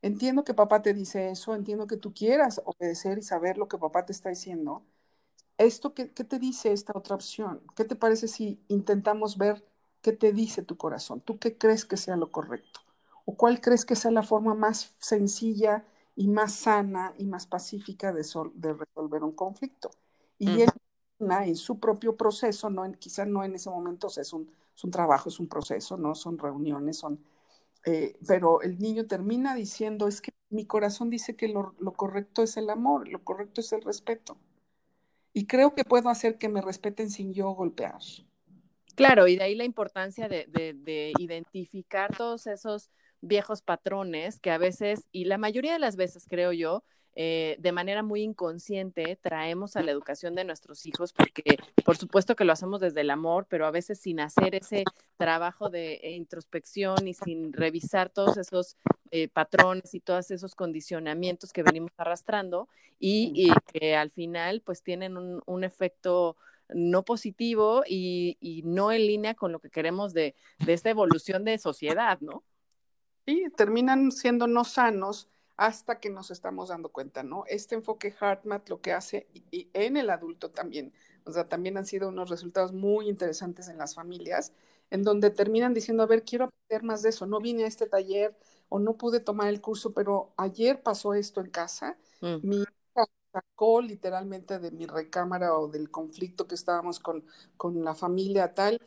Entiendo 0.00 0.44
que 0.44 0.54
papá 0.54 0.80
te 0.80 0.94
dice 0.94 1.30
eso, 1.30 1.56
entiendo 1.56 1.88
que 1.88 1.96
tú 1.96 2.14
quieras 2.14 2.62
obedecer 2.64 3.18
y 3.18 3.22
saber 3.22 3.58
lo 3.58 3.66
que 3.66 3.78
papá 3.78 4.06
te 4.06 4.12
está 4.12 4.28
diciendo. 4.28 4.84
¿Esto 5.58 5.92
qué, 5.92 6.12
qué 6.12 6.22
te 6.22 6.38
dice 6.38 6.70
esta 6.72 6.92
otra 6.96 7.16
opción? 7.16 7.62
¿Qué 7.74 7.84
te 7.84 7.96
parece 7.96 8.28
si 8.28 8.60
intentamos 8.68 9.36
ver 9.36 9.64
qué 10.02 10.12
te 10.12 10.32
dice 10.32 10.62
tu 10.62 10.76
corazón? 10.76 11.20
¿Tú 11.20 11.40
qué 11.40 11.58
crees 11.58 11.84
que 11.84 11.96
sea 11.96 12.16
lo 12.16 12.30
correcto? 12.30 12.78
¿O 13.24 13.36
cuál 13.36 13.60
crees 13.60 13.84
que 13.84 13.96
sea 13.96 14.12
la 14.12 14.22
forma 14.22 14.54
más 14.54 14.94
sencilla 15.00 15.84
y 16.14 16.28
más 16.28 16.54
sana 16.54 17.12
y 17.18 17.26
más 17.26 17.48
pacífica 17.48 18.12
de, 18.12 18.22
sol, 18.22 18.52
de 18.54 18.74
resolver 18.74 19.24
un 19.24 19.32
conflicto? 19.32 19.90
Y 20.38 20.62
él 20.62 20.70
en 21.18 21.56
su 21.56 21.78
propio 21.78 22.16
proceso, 22.16 22.70
no 22.70 22.84
en, 22.84 22.98
no 23.28 23.44
en 23.44 23.54
ese 23.54 23.70
momento, 23.70 24.08
es 24.08 24.32
un, 24.32 24.50
es 24.74 24.84
un 24.84 24.90
trabajo, 24.90 25.28
es 25.28 25.38
un 25.38 25.48
proceso, 25.48 25.96
no 25.96 26.14
son 26.14 26.38
reuniones, 26.38 26.98
son, 26.98 27.20
eh, 27.84 28.16
pero 28.26 28.62
el 28.62 28.78
niño 28.78 29.06
termina 29.06 29.54
diciendo, 29.54 30.08
es 30.08 30.20
que 30.20 30.32
mi 30.50 30.64
corazón 30.66 31.10
dice 31.10 31.36
que 31.36 31.48
lo, 31.48 31.74
lo, 31.78 31.92
correcto 31.92 32.42
es 32.42 32.56
el 32.56 32.70
amor, 32.70 33.08
lo 33.08 33.22
correcto 33.22 33.60
es 33.60 33.72
el 33.72 33.82
respeto. 33.82 34.36
Y 35.32 35.46
creo 35.46 35.74
que 35.74 35.84
puedo 35.84 36.08
hacer 36.08 36.38
que 36.38 36.48
me 36.48 36.62
respeten 36.62 37.10
sin 37.10 37.32
yo 37.32 37.50
golpear. 37.50 37.98
Claro, 38.94 39.26
y 39.26 39.36
de 39.36 39.44
ahí 39.44 39.56
la 39.56 39.64
importancia 39.64 40.28
de, 40.28 40.46
de 40.48 41.12
identificar 41.18 42.16
todos 42.16 42.46
esos 42.46 42.90
viejos 43.20 43.62
patrones 43.62 44.38
que 44.38 44.52
a 44.52 44.58
veces, 44.58 45.08
y 45.10 45.24
la 45.24 45.38
mayoría 45.38 45.72
de 45.72 45.80
las 45.80 45.96
veces 45.96 46.26
creo 46.28 46.52
yo, 46.52 46.84
eh, 47.16 47.56
de 47.60 47.72
manera 47.72 48.02
muy 48.02 48.22
inconsciente 48.22 49.16
traemos 49.22 49.76
a 49.76 49.82
la 49.82 49.92
educación 49.92 50.34
de 50.34 50.44
nuestros 50.44 50.84
hijos, 50.84 51.12
porque 51.12 51.58
por 51.84 51.96
supuesto 51.96 52.34
que 52.34 52.44
lo 52.44 52.52
hacemos 52.52 52.80
desde 52.80 53.02
el 53.02 53.10
amor, 53.10 53.46
pero 53.48 53.66
a 53.66 53.70
veces 53.70 54.00
sin 54.00 54.18
hacer 54.18 54.56
ese 54.56 54.84
trabajo 55.16 55.70
de 55.70 55.94
eh, 55.94 56.12
introspección 56.12 57.06
y 57.06 57.14
sin 57.14 57.52
revisar 57.52 58.10
todos 58.10 58.36
esos 58.36 58.76
eh, 59.12 59.28
patrones 59.28 59.94
y 59.94 60.00
todos 60.00 60.30
esos 60.32 60.56
condicionamientos 60.56 61.52
que 61.52 61.62
venimos 61.62 61.92
arrastrando 61.96 62.68
y, 62.98 63.32
y 63.34 63.52
que 63.72 63.94
al 63.94 64.10
final 64.10 64.60
pues 64.62 64.82
tienen 64.82 65.16
un, 65.16 65.40
un 65.46 65.62
efecto 65.62 66.36
no 66.68 67.04
positivo 67.04 67.84
y, 67.86 68.38
y, 68.40 68.62
no 68.62 68.90
en 68.90 69.06
línea 69.06 69.34
con 69.34 69.52
lo 69.52 69.60
que 69.60 69.70
queremos 69.70 70.14
de, 70.14 70.34
de 70.64 70.72
esta 70.72 70.90
evolución 70.90 71.44
de 71.44 71.58
sociedad, 71.58 72.18
¿no? 72.20 72.42
Sí, 73.26 73.44
terminan 73.56 74.10
siendo 74.10 74.46
no 74.46 74.64
sanos 74.64 75.28
hasta 75.56 76.00
que 76.00 76.10
nos 76.10 76.30
estamos 76.30 76.68
dando 76.68 76.90
cuenta, 76.90 77.22
¿no? 77.22 77.44
Este 77.46 77.74
enfoque 77.74 78.14
HeartMath 78.18 78.68
lo 78.68 78.80
que 78.80 78.92
hace 78.92 79.28
y, 79.32 79.68
en 79.72 79.96
el 79.96 80.10
adulto 80.10 80.50
también, 80.50 80.92
o 81.24 81.32
sea, 81.32 81.46
también 81.46 81.76
han 81.76 81.86
sido 81.86 82.08
unos 82.08 82.30
resultados 82.30 82.72
muy 82.72 83.08
interesantes 83.08 83.68
en 83.68 83.78
las 83.78 83.94
familias, 83.94 84.52
en 84.90 85.02
donde 85.02 85.30
terminan 85.30 85.74
diciendo, 85.74 86.02
a 86.02 86.06
ver, 86.06 86.24
quiero 86.24 86.46
aprender 86.46 86.82
más 86.82 87.02
de 87.02 87.10
eso, 87.10 87.26
no 87.26 87.40
vine 87.40 87.64
a 87.64 87.68
este 87.68 87.86
taller 87.86 88.36
o 88.68 88.78
no 88.78 88.96
pude 88.96 89.20
tomar 89.20 89.48
el 89.48 89.60
curso, 89.60 89.92
pero 89.92 90.32
ayer 90.36 90.82
pasó 90.82 91.14
esto 91.14 91.40
en 91.40 91.50
casa, 91.50 91.96
mm. 92.20 92.36
mi 92.42 92.56
hija 92.62 93.06
sacó 93.32 93.80
literalmente 93.80 94.58
de 94.58 94.70
mi 94.70 94.86
recámara 94.86 95.56
o 95.56 95.68
del 95.68 95.90
conflicto 95.90 96.46
que 96.46 96.54
estábamos 96.54 97.00
con, 97.00 97.24
con 97.56 97.84
la 97.84 97.94
familia 97.94 98.54
tal, 98.54 98.80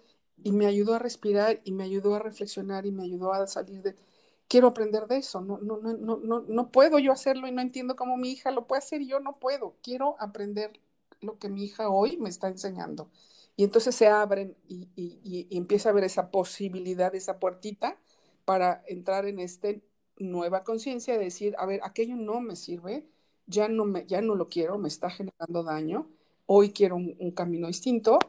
y 0.44 0.52
me 0.52 0.68
ayudó 0.68 0.96
a 0.96 1.00
respirar 1.00 1.62
y 1.64 1.72
me 1.72 1.84
ayudó 1.84 2.16
a 2.16 2.20
reflexionar 2.20 2.86
y 2.86 2.92
me 2.92 3.04
ayudó 3.04 3.34
a 3.34 3.48
salir 3.48 3.82
de, 3.82 3.96
quiero 4.48 4.68
aprender 4.68 5.08
de 5.08 5.18
eso, 5.18 5.42
no, 5.42 5.58
no, 5.60 5.78
no, 5.78 5.94
no, 5.98 6.18
no, 6.18 6.42
no 6.48 6.72
puedo 6.72 7.00
yo 7.00 7.12
hacerlo 7.12 7.48
y 7.48 7.52
no 7.52 7.62
entiendo 7.62 7.96
cómo 7.96 8.18
mi 8.18 8.32
hija 8.32 8.52
lo 8.52 8.68
puede 8.68 8.80
hacer 8.80 9.02
y 9.02 9.08
yo 9.08 9.20
no 9.20 9.40
puedo, 9.40 9.76
quiero 9.84 10.16
aprender 10.20 10.72
lo 11.22 11.38
que 11.40 11.50
mi 11.50 11.64
hija 11.66 11.90
hoy 11.90 12.18
me 12.18 12.30
está 12.30 12.48
enseñando. 12.48 13.10
Y 13.56 13.64
entonces 13.64 13.96
se 13.96 14.08
abren 14.08 14.56
y, 14.68 14.90
y, 14.96 15.48
y 15.50 15.58
empieza 15.58 15.90
a 15.90 15.94
ver 15.94 16.04
esa 16.04 16.30
posibilidad, 16.32 17.14
esa 17.16 17.40
puertita 17.40 17.98
para 18.46 18.84
entrar 18.88 19.26
en 19.26 19.40
esta 19.40 19.70
nueva 20.20 20.64
conciencia 20.64 21.18
de 21.18 21.26
decir, 21.26 21.56
a 21.58 21.66
ver, 21.66 21.80
aquello 21.84 22.16
no 22.16 22.40
me 22.42 22.56
sirve, 22.56 23.08
ya 23.48 23.68
no, 23.68 23.86
me, 23.86 24.06
ya 24.06 24.22
no 24.22 24.36
lo 24.36 24.48
quiero, 24.48 24.78
me 24.78 24.88
está 24.88 25.10
generando 25.10 25.64
daño, 25.64 26.10
hoy 26.46 26.72
quiero 26.72 26.96
un, 26.96 27.16
un 27.20 27.32
camino 27.32 27.68
distinto. 27.68 28.20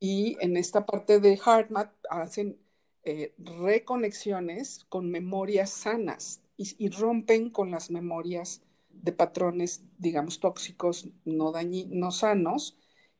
Y 0.00 0.36
en 0.40 0.56
esta 0.56 0.84
parte 0.86 1.18
de 1.20 1.36
HeartMath 1.38 1.90
hacen 2.10 2.58
eh, 3.04 3.34
reconexiones 3.38 4.84
con 4.88 5.10
memorias 5.10 5.70
sanas 5.70 6.42
y, 6.56 6.88
rompen 6.90 7.50
con 7.50 7.70
las 7.70 7.90
memorias 7.90 8.62
de 8.90 9.12
patrones, 9.12 9.84
digamos, 9.98 10.40
tóxicos, 10.40 11.08
no, 11.24 11.52
dañi, 11.52 11.86
no 11.90 12.12
sanos, 12.12 12.78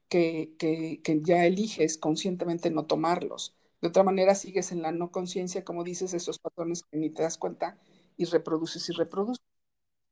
que, 0.09 0.55
que, 0.59 1.01
que, 1.03 1.21
ya 1.23 1.45
eliges 1.47 1.99
conscientemente 1.99 2.71
no 2.71 2.87
tomarlos. 2.87 3.57
De 3.81 3.89
otra 3.89 4.05
manera, 4.05 4.35
sigues 4.35 4.73
en 4.73 4.83
la 4.83 4.93
no 4.93 5.11
conciencia, 5.11 5.65
como 5.65 5.85
dices, 5.85 6.15
esos 6.15 6.39
patrones 6.39 6.85
que 6.85 6.99
ni 6.99 7.11
te 7.11 7.23
das 7.23 7.39
cuenta 7.39 7.79
y 8.17 8.25
reproduces 8.27 8.89
y 8.89 8.93
reproduces. 8.93 9.45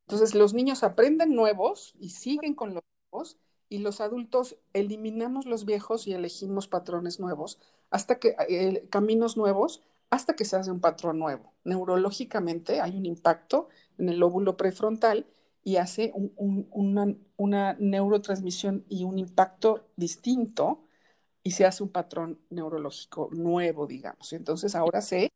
Entonces, 0.07 0.35
los 0.35 0.55
niños 0.55 0.83
aprenden 0.83 1.35
nuevos 1.35 1.95
y 1.99 2.11
siguen 2.11 2.55
con 2.55 2.75
los 2.75 2.83
nuevos 3.11 3.39
y 3.73 3.79
los 3.79 4.03
adultos 4.03 4.59
eliminamos 4.75 5.47
los 5.47 5.65
viejos 5.65 6.07
y 6.07 6.13
elegimos 6.13 6.69
patrones 6.69 7.19
nuevos 7.21 7.59
hasta 7.89 8.19
que 8.19 8.37
eh, 8.51 8.87
caminos 8.91 9.39
nuevos 9.39 9.81
hasta 10.11 10.37
que 10.37 10.45
se 10.45 10.57
hace 10.57 10.71
un 10.71 10.81
patrón 10.81 11.19
nuevo. 11.19 11.55
Neurológicamente 11.65 12.83
hay 12.83 12.99
un 12.99 13.07
impacto 13.07 13.71
en 13.97 14.11
el 14.11 14.19
lóbulo 14.19 14.59
prefrontal 14.59 15.27
y 15.65 15.77
hace 15.77 16.13
un, 16.15 16.35
un, 16.37 16.69
una, 16.71 17.17
una, 17.39 17.73
neurotransmisión 17.79 18.85
y 18.91 19.05
un 19.05 19.19
impacto 19.19 19.87
distinto 19.97 20.85
y 21.43 21.53
se 21.53 21.65
hace 21.65 21.83
un 21.83 21.89
patrón 21.89 22.41
neurológico 22.51 23.31
nuevo, 23.33 23.87
digamos. 23.87 24.35
Entonces 24.35 24.75
ahora 24.75 25.01
sé 25.01 25.31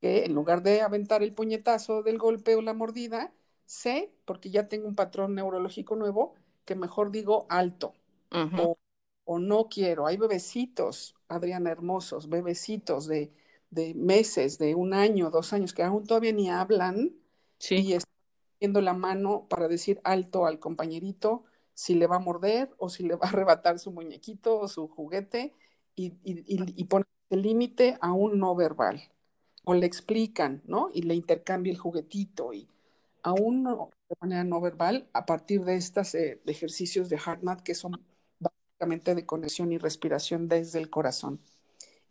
que 0.00 0.26
en 0.26 0.34
lugar 0.34 0.62
de 0.62 0.82
aventar 0.82 1.24
el 1.24 1.32
puñetazo 1.32 2.04
del 2.04 2.18
golpe 2.18 2.54
o 2.54 2.62
la 2.62 2.74
mordida, 2.74 3.32
sé, 3.66 4.12
porque 4.24 4.50
ya 4.50 4.68
tengo 4.68 4.86
un 4.88 4.94
patrón 4.94 5.34
neurológico 5.34 5.96
nuevo, 5.96 6.34
que 6.64 6.74
mejor 6.74 7.10
digo 7.10 7.46
alto 7.48 7.94
uh 8.32 8.36
-huh. 8.36 8.66
o, 8.66 8.78
o, 9.24 9.38
no 9.38 9.68
quiero. 9.68 10.06
Hay 10.06 10.16
bebecitos, 10.16 11.14
Adriana, 11.28 11.70
hermosos, 11.70 12.28
bebecitos 12.28 13.06
de, 13.06 13.32
de, 13.70 13.94
meses, 13.94 14.58
de 14.58 14.74
un 14.74 14.94
año, 14.94 15.30
dos 15.30 15.52
años, 15.52 15.72
que 15.74 15.82
aún 15.82 16.06
todavía 16.06 16.32
ni 16.32 16.50
hablan 16.50 17.12
sí. 17.58 17.76
y 17.76 17.92
están 17.94 18.12
viendo 18.60 18.80
la 18.80 18.94
mano 18.94 19.46
para 19.48 19.68
decir 19.68 20.00
alto 20.04 20.46
al 20.46 20.58
compañerito 20.58 21.44
si 21.74 21.94
le 21.94 22.06
va 22.06 22.16
a 22.16 22.18
morder 22.20 22.74
o 22.78 22.88
si 22.88 23.04
le 23.04 23.16
va 23.16 23.26
a 23.26 23.30
arrebatar 23.30 23.78
su 23.78 23.90
muñequito 23.90 24.58
o 24.58 24.68
su 24.68 24.88
juguete 24.88 25.54
y, 25.94 26.12
y, 26.24 26.44
y, 26.46 26.74
y 26.76 26.84
poner 26.84 27.06
el 27.30 27.42
límite 27.42 27.96
a 28.00 28.12
un 28.12 28.38
no 28.38 28.54
verbal. 28.54 29.00
O 29.64 29.74
le 29.74 29.86
explican, 29.86 30.62
¿no? 30.66 30.90
Y 30.92 31.02
le 31.02 31.14
intercambia 31.14 31.70
el 31.72 31.78
juguetito 31.78 32.52
y 32.52 32.66
aún 33.22 33.62
no, 33.62 33.90
de 34.08 34.16
manera 34.20 34.44
no 34.44 34.60
verbal 34.60 35.08
a 35.12 35.26
partir 35.26 35.64
de 35.64 35.76
estos 35.76 36.14
eh, 36.14 36.40
ejercicios 36.46 37.08
de 37.08 37.16
HeartMath 37.18 37.62
que 37.62 37.74
son 37.74 37.92
básicamente 38.38 39.14
de 39.14 39.26
conexión 39.26 39.72
y 39.72 39.78
respiración 39.78 40.48
desde 40.48 40.78
el 40.80 40.90
corazón. 40.90 41.40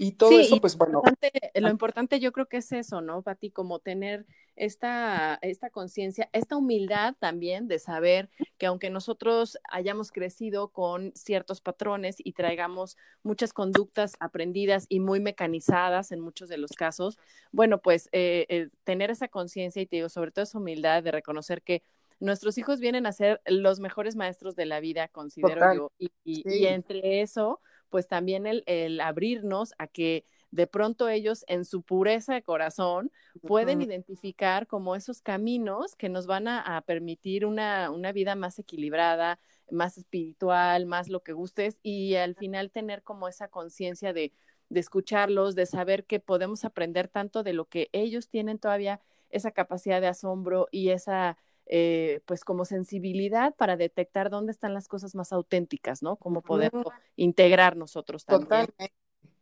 Y 0.02 0.14
todo 0.14 0.30
sí, 0.30 0.40
eso, 0.40 0.62
pues 0.62 0.78
bueno. 0.78 1.02
Lo 1.04 1.10
importante, 1.10 1.52
lo 1.56 1.70
importante 1.70 2.20
yo 2.22 2.32
creo 2.32 2.46
que 2.48 2.58
es 2.58 2.72
eso, 2.72 3.02
¿no, 3.02 3.22
Pati? 3.22 3.52
Como 3.52 3.80
tener 3.80 4.26
esta, 4.56 5.38
esta 5.42 5.70
conciencia, 5.70 6.30
esta 6.32 6.56
humildad 6.56 7.16
también 7.20 7.68
de 7.68 7.80
saber 7.80 8.30
que 8.58 8.68
aunque 8.68 8.90
nosotros 8.90 9.58
hayamos 9.70 10.14
crecido 10.14 10.70
con 10.70 11.12
ciertos 11.16 11.60
patrones 11.60 12.16
y 12.24 12.32
traigamos 12.32 12.96
muchas 13.24 13.52
conductas 13.52 14.16
aprendidas 14.22 14.86
y 14.88 15.02
muy 15.02 15.20
mecanizadas 15.20 16.14
en 16.14 16.22
muchos 16.22 16.48
de 16.48 16.58
los 16.58 16.72
casos, 16.72 17.20
bueno, 17.52 17.82
pues 17.82 18.08
eh, 18.14 18.46
eh, 18.48 18.70
tener 18.86 19.12
esa 19.12 19.28
conciencia 19.28 19.82
y 19.82 19.86
te 19.86 19.98
digo, 19.98 20.08
sobre 20.08 20.32
todo 20.32 20.44
esa 20.44 20.60
humildad 20.60 21.04
de 21.04 21.12
reconocer 21.12 21.62
que 21.62 21.84
nuestros 22.22 22.58
hijos 22.58 22.80
vienen 22.80 23.06
a 23.06 23.12
ser 23.12 23.42
los 23.46 23.82
mejores 23.82 24.16
maestros 24.16 24.56
de 24.56 24.66
la 24.66 24.80
vida, 24.80 25.10
considero 25.10 25.56
Total. 25.56 25.76
yo, 25.76 25.92
y, 25.98 26.10
y, 26.24 26.36
sí. 26.44 26.60
y 26.60 26.68
entre 26.68 27.20
eso 27.20 27.60
pues 27.89 28.08
también 28.08 28.45
el, 28.45 28.63
el, 28.65 29.02
abrirnos 29.02 29.73
a 29.78 29.88
que 29.88 30.25
de 30.52 30.67
pronto 30.67 31.10
ellos 31.10 31.45
en 31.47 31.65
su 31.65 31.82
pureza 31.84 32.34
de 32.34 32.41
corazón 32.41 33.12
pueden 33.41 33.80
uh 33.80 33.82
-huh. 33.82 33.86
identificar 33.86 34.67
como 34.67 34.95
esos 34.95 35.21
caminos 35.21 35.95
que 35.95 36.10
nos 36.10 36.25
van 36.25 36.47
a, 36.47 36.78
a 36.78 36.82
permitir 36.82 37.45
una, 37.45 37.91
una, 37.91 38.12
vida 38.12 38.36
más 38.36 38.58
equilibrada, 38.58 39.39
más 39.69 39.97
espiritual, 39.97 40.86
más 40.86 41.10
lo 41.10 41.21
que 41.21 41.34
gustes 41.34 41.80
y 41.84 42.15
al 42.15 42.36
final 42.36 42.71
tener 42.71 43.04
como 43.04 43.28
esa 43.28 43.47
conciencia 43.47 44.13
de, 44.13 44.32
de 44.69 44.80
escucharlos, 44.80 45.56
de 45.56 45.65
saber 45.65 46.06
que 46.06 46.19
podemos 46.19 46.65
aprender 46.65 47.08
tanto 47.08 47.43
de 47.43 47.54
lo 47.54 47.65
que 47.65 47.89
ellos 47.91 48.30
tienen 48.30 48.60
todavía 48.60 49.02
esa 49.30 49.52
capacidad 49.52 50.02
de 50.02 50.08
asombro 50.08 50.67
y 50.71 50.89
esa 50.89 51.38
eh, 51.72 52.22
pues 52.26 52.44
como 52.44 52.66
sensibilidad 52.66 53.56
para 53.56 53.78
detectar 53.78 54.32
dónde 54.32 54.52
están 54.52 54.74
las 54.74 54.88
cosas 54.88 55.14
más 55.14 55.32
auténticas, 55.32 56.02
¿no? 56.02 56.16
Cómo 56.16 56.42
poder 56.42 56.74
uh 56.74 56.82
-huh. 56.82 56.94
integrar 57.16 57.78
nosotros 57.78 58.26
también. 58.26 58.48
Totalmente. 58.48 58.92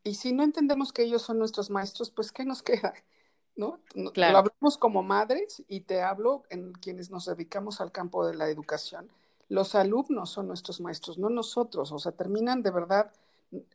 Y 0.04 0.16
si 0.16 0.34
no 0.34 0.44
entendemos 0.44 0.92
que 0.92 1.04
ellos 1.04 1.22
son 1.22 1.40
nuestros 1.40 1.70
maestros, 1.70 2.12
pues 2.12 2.34
¿qué 2.34 2.44
nos 2.44 2.64
queda? 2.64 2.94
¿No? 3.56 3.80
Claro. 4.14 4.34
Lo 4.34 4.38
hablamos 4.40 4.78
como 4.78 5.04
madres 5.04 5.64
y 5.70 5.82
te 5.82 6.02
hablo 6.02 6.44
en 6.50 6.74
quienes 6.74 7.10
nos 7.10 7.26
dedicamos 7.26 7.80
al 7.80 7.94
campo 7.94 8.28
de 8.28 8.36
la 8.36 8.50
educación. 8.50 9.10
Los 9.48 9.74
alumnos 9.74 10.30
son 10.30 10.50
nuestros 10.50 10.82
maestros, 10.82 11.18
no 11.18 11.30
nosotros. 11.30 11.94
O 11.94 11.98
sea, 11.98 12.12
terminan 12.12 12.62
de 12.62 12.72
verdad 12.72 13.14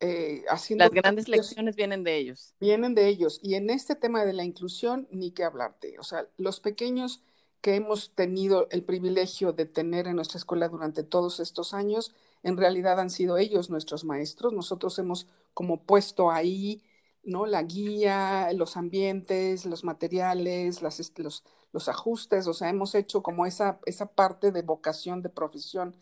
eh, 0.00 0.44
haciendo... 0.50 0.84
Las 0.84 0.92
grandes 0.92 1.26
lecciones 1.26 1.74
vienen 1.74 2.04
de 2.04 2.18
ellos. 2.18 2.54
Vienen 2.60 2.94
de 2.94 3.08
ellos. 3.08 3.40
Y 3.42 3.54
en 3.54 3.70
este 3.70 3.96
tema 3.96 4.26
de 4.26 4.34
la 4.34 4.44
inclusión, 4.44 5.08
ni 5.10 5.30
que 5.30 5.42
hablarte. 5.42 5.98
O 5.98 6.02
sea, 6.02 6.28
los 6.36 6.60
pequeños 6.60 7.22
que 7.62 7.76
hemos 7.76 8.14
tenido 8.14 8.68
el 8.70 8.84
privilegio 8.84 9.52
de 9.52 9.66
tener 9.66 10.08
en 10.08 10.16
nuestra 10.16 10.38
escuela 10.38 10.68
durante 10.68 11.04
todos 11.04 11.40
estos 11.40 11.74
años, 11.74 12.14
en 12.42 12.56
realidad 12.56 13.00
han 13.00 13.10
sido 13.10 13.38
ellos 13.38 13.70
nuestros 13.70 14.04
maestros. 14.04 14.52
Nosotros 14.52 14.98
hemos 14.98 15.28
como 15.54 15.84
puesto 15.84 16.30
ahí, 16.32 16.82
¿no? 17.22 17.46
La 17.46 17.62
guía, 17.62 18.52
los 18.52 18.76
ambientes, 18.76 19.64
los 19.64 19.84
materiales, 19.84 20.82
las, 20.82 21.12
los, 21.18 21.44
los 21.72 21.88
ajustes, 21.88 22.48
o 22.48 22.54
sea, 22.54 22.68
hemos 22.68 22.94
hecho 22.96 23.22
como 23.22 23.46
esa, 23.46 23.80
esa 23.86 24.06
parte 24.06 24.50
de 24.52 24.62
vocación, 24.62 25.22
de 25.22 25.28
profesión 25.30 25.96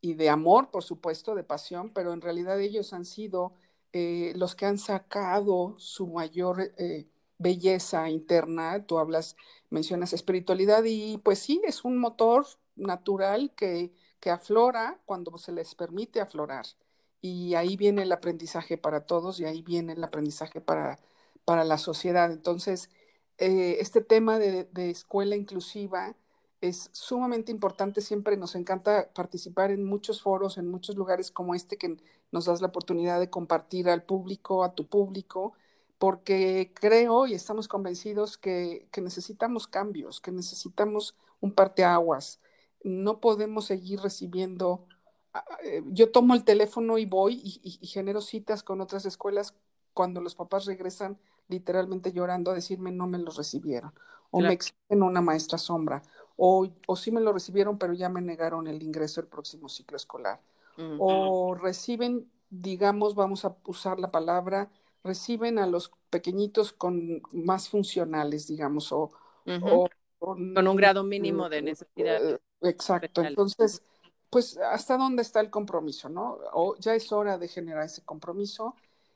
y 0.00 0.14
de 0.14 0.28
amor, 0.30 0.70
por 0.70 0.84
supuesto, 0.84 1.34
de 1.34 1.44
pasión, 1.44 1.90
pero 1.92 2.12
en 2.12 2.20
realidad 2.20 2.60
ellos 2.60 2.92
han 2.92 3.04
sido 3.06 3.54
eh, 3.92 4.32
los 4.36 4.54
que 4.54 4.66
han 4.66 4.78
sacado 4.78 5.74
su 5.78 6.06
mayor... 6.08 6.72
Eh, 6.78 7.08
belleza 7.38 8.10
interna, 8.10 8.84
tú 8.86 8.98
hablas, 8.98 9.36
mencionas 9.70 10.12
espiritualidad 10.12 10.84
y 10.84 11.18
pues 11.18 11.38
sí, 11.38 11.60
es 11.64 11.84
un 11.84 11.98
motor 11.98 12.46
natural 12.76 13.52
que, 13.56 13.92
que 14.20 14.30
aflora 14.30 15.00
cuando 15.06 15.36
se 15.38 15.52
les 15.52 15.74
permite 15.74 16.20
aflorar. 16.20 16.66
Y 17.20 17.54
ahí 17.54 17.76
viene 17.76 18.02
el 18.02 18.12
aprendizaje 18.12 18.78
para 18.78 19.06
todos 19.06 19.40
y 19.40 19.44
ahí 19.44 19.62
viene 19.62 19.94
el 19.94 20.04
aprendizaje 20.04 20.60
para, 20.60 20.98
para 21.44 21.64
la 21.64 21.78
sociedad. 21.78 22.30
Entonces, 22.30 22.90
eh, 23.38 23.78
este 23.80 24.00
tema 24.00 24.38
de, 24.38 24.64
de, 24.64 24.90
escuela 24.90 25.36
inclusiva 25.36 26.14
es 26.60 26.90
sumamente 26.92 27.52
importante. 27.52 28.00
Siempre 28.00 28.36
nos 28.36 28.54
encanta 28.54 29.10
participar 29.14 29.70
en 29.70 29.84
muchos 29.84 30.22
foros, 30.22 30.58
en 30.58 30.68
muchos 30.68 30.96
lugares 30.96 31.30
como 31.30 31.54
este 31.54 31.76
que 31.76 31.96
nos 32.32 32.46
das 32.46 32.60
la 32.60 32.68
oportunidad 32.68 33.20
de 33.20 33.30
compartir 33.30 33.88
al 33.88 34.04
público, 34.04 34.64
a 34.64 34.74
tu 34.74 34.86
público, 34.86 35.54
porque 35.98 36.72
creo 36.74 37.26
y 37.26 37.34
estamos 37.34 37.66
convencidos 37.68 38.38
que, 38.38 38.88
que, 38.92 39.00
necesitamos 39.00 39.66
cambios, 39.66 40.20
que 40.20 40.30
necesitamos 40.30 41.16
un 41.40 41.52
parteaguas. 41.52 42.40
No 42.84 43.20
podemos 43.20 43.66
seguir 43.66 44.00
recibiendo. 44.00 44.86
Eh, 45.64 45.82
yo 45.86 46.10
tomo 46.10 46.34
el 46.34 46.44
teléfono 46.44 46.98
y 46.98 47.06
voy 47.06 47.34
y, 47.42 47.60
y, 47.62 47.78
y, 47.80 47.86
genero 47.88 48.20
citas 48.20 48.62
con 48.62 48.80
otras 48.80 49.04
escuelas 49.06 49.54
cuando 49.92 50.20
los 50.20 50.34
papás 50.34 50.64
regresan 50.64 51.18
literalmente 51.48 52.12
llorando 52.12 52.50
a 52.50 52.54
decirme 52.54 52.92
no 52.92 53.06
me 53.06 53.18
los 53.18 53.36
recibieron 53.36 53.92
o 54.30 54.38
claro. 54.38 54.48
me 54.48 54.54
exigen 54.54 55.02
una 55.02 55.20
maestra 55.20 55.58
sombra 55.58 56.02
o, 56.36 56.68
o 56.86 56.96
sí 56.96 57.10
me 57.10 57.20
lo 57.20 57.32
recibieron 57.32 57.78
pero 57.78 57.92
ya 57.92 58.08
me 58.08 58.20
negaron 58.20 58.66
el 58.66 58.82
ingreso 58.82 59.20
el 59.20 59.26
próximo 59.26 59.68
ciclo 59.68 59.96
escolar 59.96 60.40
uh 60.76 60.80
-huh. 60.80 60.96
o 61.00 61.54
reciben 61.54 62.30
digamos 62.50 63.14
vamos 63.14 63.44
a 63.44 63.56
usar 63.64 63.98
la 63.98 64.10
palabra 64.10 64.70
reciben 65.04 65.58
a 65.58 65.66
los 65.66 65.90
pequeñitos 66.10 66.72
con 66.72 67.22
más 67.32 67.68
funcionales, 67.68 68.46
digamos, 68.46 68.92
o, 68.92 69.10
uh 69.46 69.50
-huh. 69.50 69.72
o 69.72 69.88
con, 70.18 70.54
con, 70.54 70.68
un 70.68 70.76
grado 70.76 71.04
mínimo 71.04 71.48
de 71.48 71.62
necesidad. 71.62 72.34
Eh, 72.34 72.38
exacto. 72.62 73.22
Entonces, 73.22 73.82
pues, 74.30 74.58
¿hasta 74.58 74.96
dónde 74.96 75.22
está 75.22 75.40
el 75.40 75.50
compromiso, 75.50 76.08
no? 76.08 76.38
O 76.52 76.76
ya 76.78 76.94
es 76.94 77.12
hora 77.12 77.38
de 77.38 77.48
generar 77.48 77.84
ese 77.84 78.04
compromiso. 78.04 78.74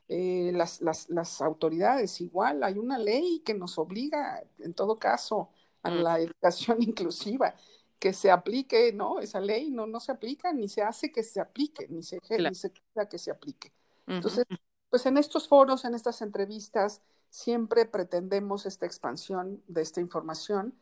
eh, 0.09 0.51
las, 0.53 0.81
las, 0.81 1.09
las, 1.09 1.41
autoridades 1.41 2.19
igual, 2.19 2.61
hay 2.63 2.77
una 2.77 2.97
ley 2.97 3.41
que 3.45 3.53
nos 3.53 3.77
obliga, 3.77 4.43
en 4.59 4.73
todo 4.73 4.97
caso, 4.97 5.49
a 5.81 5.89
mm. 5.89 5.93
la 6.03 6.19
educación 6.19 6.77
inclusiva, 6.83 7.55
que 7.99 8.11
se 8.11 8.29
aplique, 8.29 8.91
¿no? 8.91 9.21
Esa 9.21 9.39
ley 9.39 9.69
no, 9.69 9.87
no 9.87 9.99
se 10.01 10.11
aplica, 10.11 10.51
ni 10.51 10.67
se 10.67 10.81
hace 10.81 11.11
que 11.11 11.23
se 11.23 11.39
aplique, 11.39 11.87
ni 11.87 12.03
se, 12.03 12.19
ni 12.37 12.53
se 12.53 12.71
que 13.09 13.17
se 13.17 13.31
aplique. 13.31 13.71
Entonces, 14.05 14.45
pues 14.93 15.07
en 15.07 15.17
estos 15.17 15.47
foros, 15.47 15.85
en 15.85 15.95
estas 15.95 16.21
entrevistas, 16.21 17.01
siempre 17.31 17.87
pretendemos 17.87 18.67
esta 18.67 18.85
expansión 18.85 19.59
de 19.67 19.81
esta 19.81 20.01
información. 20.01 20.75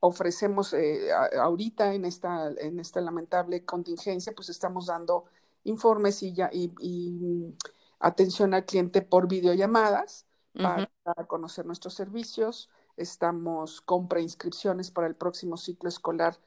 Ofrecemos 0.00 0.72
eh, 0.72 1.12
ahorita 1.12 1.94
en 1.94 2.04
esta, 2.04 2.50
en 2.50 2.80
esta 2.80 3.00
lamentable 3.00 3.64
contingencia, 3.64 4.32
pues 4.34 4.48
estamos 4.48 4.86
dando 4.86 5.26
informes 5.62 6.20
y, 6.24 6.32
ya, 6.32 6.50
y, 6.52 6.72
y 6.80 7.54
atención 8.00 8.54
al 8.54 8.64
cliente 8.64 9.02
por 9.02 9.28
videollamadas 9.28 10.26
para 10.54 10.88
conocer 11.28 11.64
nuestros 11.64 11.94
servicios. 11.94 12.70
Estamos 12.96 13.80
con 13.82 14.08
preinscripciones 14.08 14.90
para 14.90 15.06
el 15.06 15.14
próximo 15.14 15.58
ciclo 15.58 15.88
escolar 15.88 16.40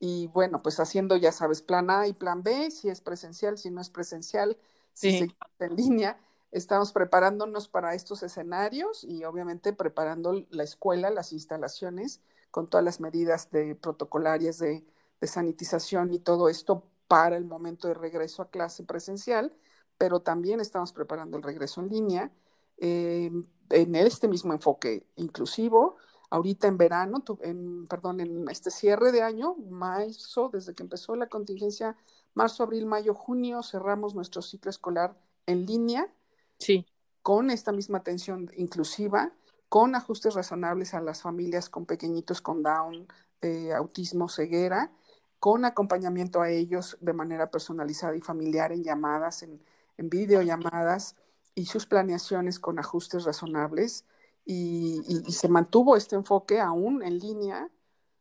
y 0.00 0.28
bueno, 0.28 0.62
pues 0.62 0.80
haciendo, 0.80 1.18
ya 1.18 1.30
sabes, 1.30 1.60
plan 1.60 1.90
A 1.90 2.08
y 2.08 2.14
plan 2.14 2.42
B, 2.42 2.70
si 2.70 2.88
es 2.88 3.02
presencial, 3.02 3.58
si 3.58 3.70
no 3.70 3.82
es 3.82 3.90
presencial, 3.90 4.56
si 4.94 5.18
se 5.18 5.36
en 5.58 5.76
línea. 5.76 6.18
Estamos 6.54 6.92
preparándonos 6.92 7.68
para 7.68 7.94
estos 7.94 8.22
escenarios 8.22 9.04
y 9.04 9.24
obviamente 9.24 9.74
preparando 9.74 10.46
la 10.50 10.62
escuela, 10.62 11.10
las 11.10 11.32
instalaciones, 11.32 12.22
con 12.50 12.68
todas 12.68 12.84
las 12.84 13.00
medidas 13.00 13.50
de 13.50 13.74
protocolarias 13.74 14.58
de, 14.58 14.86
de 15.20 15.26
sanitización 15.26 16.14
y 16.14 16.18
todo 16.18 16.48
esto 16.48 16.84
para 17.08 17.36
el 17.36 17.44
momento 17.44 17.88
de 17.88 17.94
regreso 17.94 18.40
a 18.40 18.50
clase 18.50 18.84
presencial 18.84 19.54
pero 19.98 20.20
también 20.20 20.60
estamos 20.60 20.92
preparando 20.92 21.36
el 21.36 21.42
regreso 21.42 21.80
en 21.80 21.88
línea 21.88 22.32
eh, 22.78 23.30
en 23.70 23.94
este 23.94 24.28
mismo 24.28 24.52
enfoque 24.52 25.06
inclusivo. 25.16 25.96
Ahorita 26.30 26.66
en 26.66 26.76
verano, 26.76 27.22
en, 27.40 27.86
perdón, 27.86 28.20
en 28.20 28.48
este 28.48 28.70
cierre 28.70 29.12
de 29.12 29.22
año, 29.22 29.54
marzo, 29.70 30.50
desde 30.52 30.74
que 30.74 30.82
empezó 30.82 31.14
la 31.14 31.28
contingencia, 31.28 31.96
marzo, 32.34 32.64
abril, 32.64 32.86
mayo, 32.86 33.14
junio, 33.14 33.62
cerramos 33.62 34.14
nuestro 34.14 34.42
ciclo 34.42 34.70
escolar 34.70 35.16
en 35.46 35.64
línea. 35.66 36.12
Sí. 36.58 36.86
Con 37.22 37.50
esta 37.50 37.72
misma 37.72 37.98
atención 37.98 38.50
inclusiva, 38.56 39.32
con 39.68 39.94
ajustes 39.94 40.34
razonables 40.34 40.94
a 40.94 41.00
las 41.00 41.22
familias 41.22 41.68
con 41.68 41.86
pequeñitos 41.86 42.40
con 42.40 42.62
Down, 42.62 43.08
eh, 43.40 43.72
autismo, 43.72 44.28
ceguera, 44.28 44.92
con 45.38 45.64
acompañamiento 45.64 46.40
a 46.40 46.50
ellos 46.50 46.96
de 47.00 47.12
manera 47.12 47.50
personalizada 47.50 48.16
y 48.16 48.20
familiar 48.20 48.72
en 48.72 48.84
llamadas, 48.84 49.42
en, 49.42 49.62
en 49.96 50.08
videollamadas 50.08 51.16
y 51.54 51.66
sus 51.66 51.86
planeaciones 51.86 52.58
con 52.58 52.78
ajustes 52.78 53.24
razonables 53.24 54.04
y, 54.44 55.02
se 55.30 55.48
mantuvo 55.48 55.96
este 55.96 56.16
enfoque 56.16 56.60
aún 56.60 57.02
en 57.02 57.18
línea. 57.18 57.70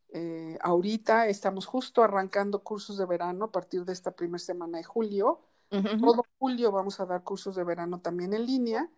Eh, 0.10 0.58
ahorita 0.62 1.28
estamos 1.28 1.66
justo 1.66 2.04
arrancando 2.04 2.64
cursos 2.64 2.98
de 2.98 3.06
verano 3.06 3.46
a 3.46 3.52
partir 3.52 3.84
de 3.84 3.94
esta 3.94 4.12
primera 4.12 4.40
semana 4.40 4.78
de 4.78 4.84
julio. 4.84 5.42
Todo 6.00 6.24
julio 6.38 6.72
vamos 6.72 7.00
a 7.00 7.06
dar 7.06 7.24
cursos 7.24 7.56
de 7.56 7.64
verano 7.64 8.00
también 8.00 8.34
en 8.34 8.46
línea, 8.46 8.90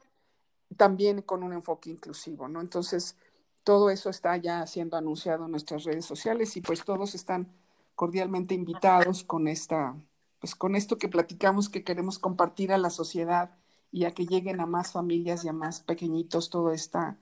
también 0.76 1.22
con 1.22 1.44
un 1.44 1.54
enfoque 1.54 1.90
inclusivo, 1.90 2.50
¿no? 2.50 2.60
Entonces, 2.60 3.16
todo 3.64 3.90
eso 3.90 4.10
está 4.10 4.36
ya 4.38 4.68
siendo 4.68 4.98
anunciado 4.98 5.46
en 5.46 5.52
nuestras 5.52 5.86
redes 5.86 6.06
sociales 6.06 6.56
y 6.58 6.62
pues 6.62 6.84
todos 6.84 7.16
están 7.16 7.48
cordialmente 7.96 8.54
invitados 8.54 9.24
con 9.24 9.48
esta, 9.48 9.96
pues 10.40 10.54
con 10.54 10.76
esto 10.76 10.98
que 10.98 11.08
platicamos 11.08 11.70
que 11.70 11.84
queremos 11.84 12.20
compartir 12.20 12.74
a 12.74 12.78
la 12.78 12.90
sociedad 12.90 13.58
y 13.92 14.04
a 14.04 14.12
que 14.12 14.26
lleguen 14.26 14.60
a 14.60 14.66
más 14.66 14.92
familias 14.92 15.46
y 15.46 15.48
a 15.48 15.54
más 15.54 15.80
pequeñitos 15.82 16.50
todo 16.50 16.72
esta, 16.72 17.18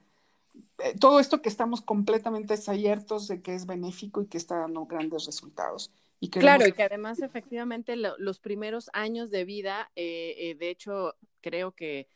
eh, 0.79 0.97
todo 0.99 1.19
esto 1.19 1.41
que 1.41 1.49
estamos 1.49 1.81
completamente 1.81 2.57
ciertos 2.57 3.27
de 3.27 3.41
que 3.41 3.53
es 3.53 3.65
benéfico 3.65 4.21
y 4.21 4.27
que 4.27 4.37
está 4.37 4.57
dando 4.57 4.85
grandes 4.85 5.25
resultados. 5.25 5.91
Y 6.23 6.29
Claro, 6.29 6.65
y 6.65 6.71
que 6.71 6.83
además 6.83 7.21
efectivamente 7.21 7.97
los 7.97 8.39
primeros 8.39 8.89
años 8.93 9.29
de 9.29 9.43
vida, 9.43 9.91
eh, 9.97 10.35
eh, 10.37 10.55
de 10.55 10.69
hecho, 10.69 11.15
creo 11.41 11.73
que 11.73 12.07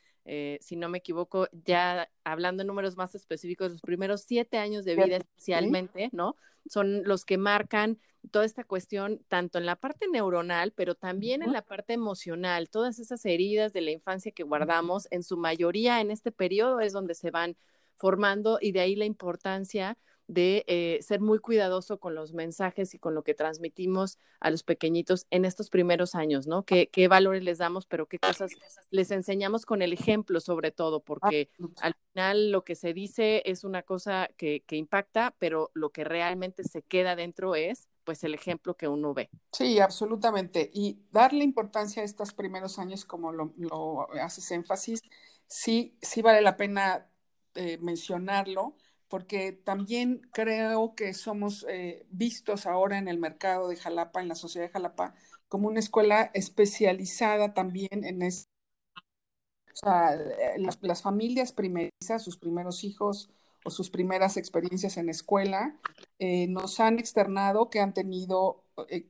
si 0.59 0.75
no 0.75 0.89
me 0.89 0.97
equivoco, 0.97 1.47
ya 1.65 2.09
hablando 2.25 2.61
en 2.61 2.67
números 2.67 2.97
más 2.97 3.15
específicos, 3.15 3.71
los 3.71 3.81
primeros 3.81 4.23
siete 4.23 4.57
años 4.57 4.83
de 4.83 4.95
vida 4.95 5.17
especialmente, 5.17 6.09
¿no? 6.11 6.35
Son 6.69 7.03
los 7.03 7.23
que 7.23 7.37
marcan 7.37 7.97
toda 8.31 8.45
esta 8.45 8.63
cuestión, 8.63 9.21
tanto 9.27 9.57
en 9.57 9.65
la 9.65 9.75
parte 9.75 10.07
neuronal, 10.07 10.71
pero 10.71 10.95
también 10.95 11.43
en 11.43 11.51
la 11.51 11.61
parte 11.61 11.93
emocional, 11.93 12.69
todas 12.69 12.99
esas 12.99 13.25
heridas 13.25 13.73
de 13.73 13.81
la 13.81 13.91
infancia 13.91 14.31
que 14.31 14.43
guardamos, 14.43 15.07
en 15.11 15.23
su 15.23 15.37
mayoría 15.37 15.99
en 16.01 16.11
este 16.11 16.31
periodo 16.31 16.79
es 16.79 16.93
donde 16.93 17.13
se 17.13 17.31
van 17.31 17.57
formando 17.95 18.57
y 18.61 18.71
de 18.71 18.81
ahí 18.81 18.95
la 18.95 19.05
importancia 19.05 19.97
de 20.27 20.65
eh, 20.67 20.99
ser 21.01 21.21
muy 21.21 21.39
cuidadoso 21.39 21.99
con 21.99 22.13
los 22.15 22.33
mensajes 22.33 22.93
y 22.93 22.99
con 22.99 23.15
lo 23.15 23.23
que 23.23 23.33
transmitimos 23.33 24.19
a 24.39 24.51
los 24.51 24.63
pequeñitos 24.63 25.25
en 25.31 25.45
estos 25.45 25.69
primeros 25.69 26.15
años, 26.15 26.47
¿no? 26.47 26.63
¿Qué, 26.63 26.89
qué 26.89 27.07
valores 27.07 27.43
les 27.43 27.57
damos, 27.57 27.85
pero 27.85 28.07
qué 28.07 28.19
cosas 28.19 28.51
les 28.91 29.11
enseñamos 29.11 29.65
con 29.65 29.81
el 29.81 29.93
ejemplo 29.93 30.39
sobre 30.39 30.71
todo, 30.71 30.99
porque 30.99 31.49
al 31.81 31.95
final 32.11 32.51
lo 32.51 32.63
que 32.63 32.75
se 32.75 32.93
dice 32.93 33.41
es 33.45 33.63
una 33.63 33.83
cosa 33.83 34.29
que, 34.37 34.63
que 34.65 34.75
impacta, 34.75 35.35
pero 35.39 35.71
lo 35.73 35.91
que 35.91 36.03
realmente 36.03 36.63
se 36.63 36.81
queda 36.81 37.15
dentro 37.15 37.55
es 37.55 37.87
pues 38.07 38.23
el 38.23 38.33
ejemplo 38.33 38.77
que 38.77 38.87
uno 38.87 39.13
ve. 39.13 39.29
Sí, 39.51 39.81
absolutamente. 39.81 40.71
Y 40.73 41.01
darle 41.11 41.43
importancia 41.43 42.01
a 42.01 42.05
estos 42.05 42.31
primeros 42.31 42.79
años, 42.79 43.03
como 43.03 43.33
lo, 43.33 44.07
haces 44.21 44.49
énfasis, 44.51 45.01
sí, 45.45 45.97
sí 46.01 46.21
vale 46.21 46.41
la 46.41 46.55
pena 46.55 47.09
eh, 47.53 47.77
mencionarlo, 47.81 48.77
porque 49.09 49.51
también 49.53 50.21
creo 50.33 50.95
que 50.95 51.13
somos 51.13 51.65
eh, 51.69 52.05
vistos 52.09 52.65
ahora 52.65 52.97
en 52.97 53.07
el 53.07 53.17
mercado 53.17 53.69
de 53.69 53.77
Jalapa, 53.77 54.21
en 54.21 54.27
la 54.27 54.35
sociedad 54.35 54.67
de 54.67 54.73
Jalapa, 54.73 55.13
como 55.47 55.67
una 55.67 55.79
escuela 55.79 56.29
especializada 56.33 57.53
también 57.53 58.03
en 58.03 58.21
sea, 59.73 60.15
eh, 60.15 60.59
las, 60.81 61.01
familias 61.01 61.51
primerizas, 61.53 62.23
sus 62.23 62.37
primeros 62.37 62.83
hijos, 62.83 63.29
o 63.63 63.69
sus 63.69 63.89
primeras 63.89 64.37
experiencias 64.37 64.97
en 64.97 65.09
escuela, 65.09 65.77
eh, 66.19 66.47
nos 66.47 66.79
han 66.79 66.99
externado 66.99 67.69
que 67.69 67.81
han 67.81 67.93
tenido 67.93 68.63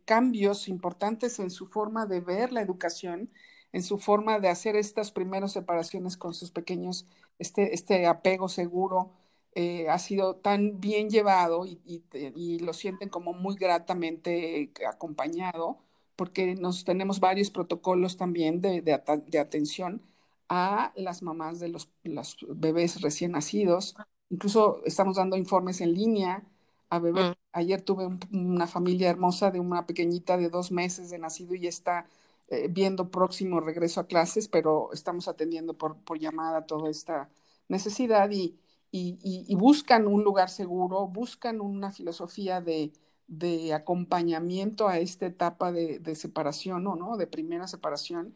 cambios 0.06 0.68
importantes 0.68 1.40
en 1.40 1.52
su 1.52 1.68
forma 1.68 2.06
de 2.06 2.22
ver 2.22 2.54
la 2.54 2.62
educación, 2.62 3.30
en 3.74 3.84
su 3.84 3.98
forma 3.98 4.40
de 4.40 4.50
hacer 4.50 4.76
estas 4.76 5.12
primeras 5.12 5.52
separaciones 5.52 6.18
con 6.18 6.34
sus 6.34 6.52
pequeños, 6.52 7.06
este, 7.38 7.74
este 7.74 8.08
apego 8.08 8.50
seguro. 8.50 9.12
Eh, 9.60 9.90
ha 9.90 9.98
sido 9.98 10.36
tan 10.36 10.80
bien 10.80 11.10
llevado 11.10 11.66
y, 11.66 12.04
y, 12.14 12.60
lo 12.60 12.74
sienten 12.74 13.10
como 13.10 13.34
muy 13.34 13.56
gratamente 13.56 14.72
acompañado, 14.88 15.80
porque 16.16 16.54
nos 16.54 16.84
tenemos 16.84 17.20
varios 17.20 17.50
protocolos 17.50 18.18
también 18.18 18.62
de, 18.62 18.82
de, 18.84 19.02
de 19.26 19.40
atención 19.40 20.04
a 20.48 20.94
las 20.96 21.24
mamás 21.24 21.60
de 21.60 21.70
los, 21.70 21.90
los, 22.04 22.38
bebés 22.50 23.02
recién 23.02 23.32
nacidos, 23.32 23.96
Incluso 24.30 24.82
estamos 24.86 25.16
dando 25.16 25.38
informes 25.38 25.82
en 25.82 25.94
línea 25.96 26.44
a 26.90 27.00
bebé. 27.00 27.32
Mm. 27.32 27.34
Ayer 27.54 27.82
tuve 27.82 28.08
una 28.32 28.68
familia 28.68 29.10
hermosa 29.10 29.50
de 29.50 29.60
una 29.60 29.88
pequeñita 29.88 30.38
de 30.38 30.50
dos 30.50 30.72
meses 30.72 31.10
de 31.10 31.18
nacido 31.18 31.56
y 31.56 31.66
está 31.66 32.06
eh, 32.50 32.68
viendo 32.70 33.10
próximo 33.10 33.60
regreso 33.60 34.02
a 34.02 34.08
clases, 34.08 34.48
pero 34.50 34.92
estamos 34.94 35.28
atendiendo 35.28 35.74
por, 35.80 35.98
por 35.98 36.20
llamada 36.20 36.68
toda 36.68 36.92
esta 36.92 37.30
necesidad 37.70 38.30
y, 38.30 38.60
y, 38.92 39.56
buscan 39.56 40.08
un 40.08 40.24
lugar 40.24 40.50
seguro, 40.50 41.08
buscan 41.08 41.62
una 41.62 41.92
filosofía 41.92 42.62
de, 42.62 42.94
de 43.28 43.74
acompañamiento 43.74 44.88
a 44.88 45.00
esta 45.00 45.26
etapa 45.26 45.72
de, 45.72 46.00
de 46.00 46.16
separación 46.16 46.88
o 46.88 46.96
no, 46.96 47.18
de 47.18 47.28
primera 47.28 47.68
separación. 47.68 48.36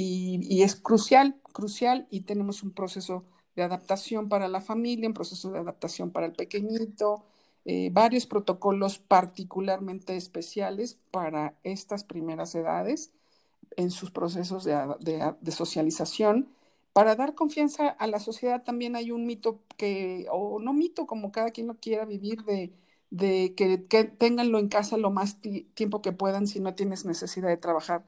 Y, 0.00 0.62
es 0.62 0.76
crucial, 0.76 1.40
crucial 1.52 2.06
y 2.10 2.20
tenemos 2.20 2.62
un 2.62 2.70
proceso 2.72 3.24
de 3.56 3.64
adaptación 3.64 4.28
para 4.28 4.46
la 4.46 4.60
familia, 4.60 5.08
un 5.08 5.14
proceso 5.14 5.50
de 5.50 5.58
adaptación 5.58 6.12
para 6.12 6.26
el 6.26 6.34
pequeñito, 6.34 7.24
eh, 7.64 7.90
varios 7.92 8.24
protocolos 8.26 9.00
particularmente 9.00 10.16
especiales 10.16 11.00
para 11.10 11.58
estas 11.64 12.04
primeras 12.04 12.54
edades 12.54 13.10
en 13.76 13.90
sus 13.90 14.12
procesos 14.12 14.64
de, 14.64 15.50
socialización. 15.50 16.48
Para 16.98 17.14
dar 17.14 17.36
confianza 17.36 17.90
a 17.90 18.08
la 18.08 18.18
sociedad 18.18 18.60
también 18.64 18.96
hay 18.96 19.12
un 19.12 19.24
mito 19.24 19.62
que, 19.76 20.26
o 20.32 20.58
no 20.58 20.72
mito, 20.72 21.06
como 21.06 21.30
cada 21.30 21.52
quien 21.52 21.68
lo 21.68 21.76
quiera 21.78 22.04
vivir, 22.04 22.42
de, 22.42 22.72
de 23.10 23.54
que, 23.56 23.84
que, 23.84 24.02
tenganlo 24.02 24.58
en 24.58 24.68
casa 24.68 24.96
lo 24.96 25.12
más 25.12 25.40
tiempo 25.74 26.02
que 26.02 26.10
puedan 26.10 26.48
si 26.48 26.58
no 26.58 26.74
tienes 26.74 27.04
necesidad 27.04 27.50
de 27.50 27.56
trabajar. 27.56 28.04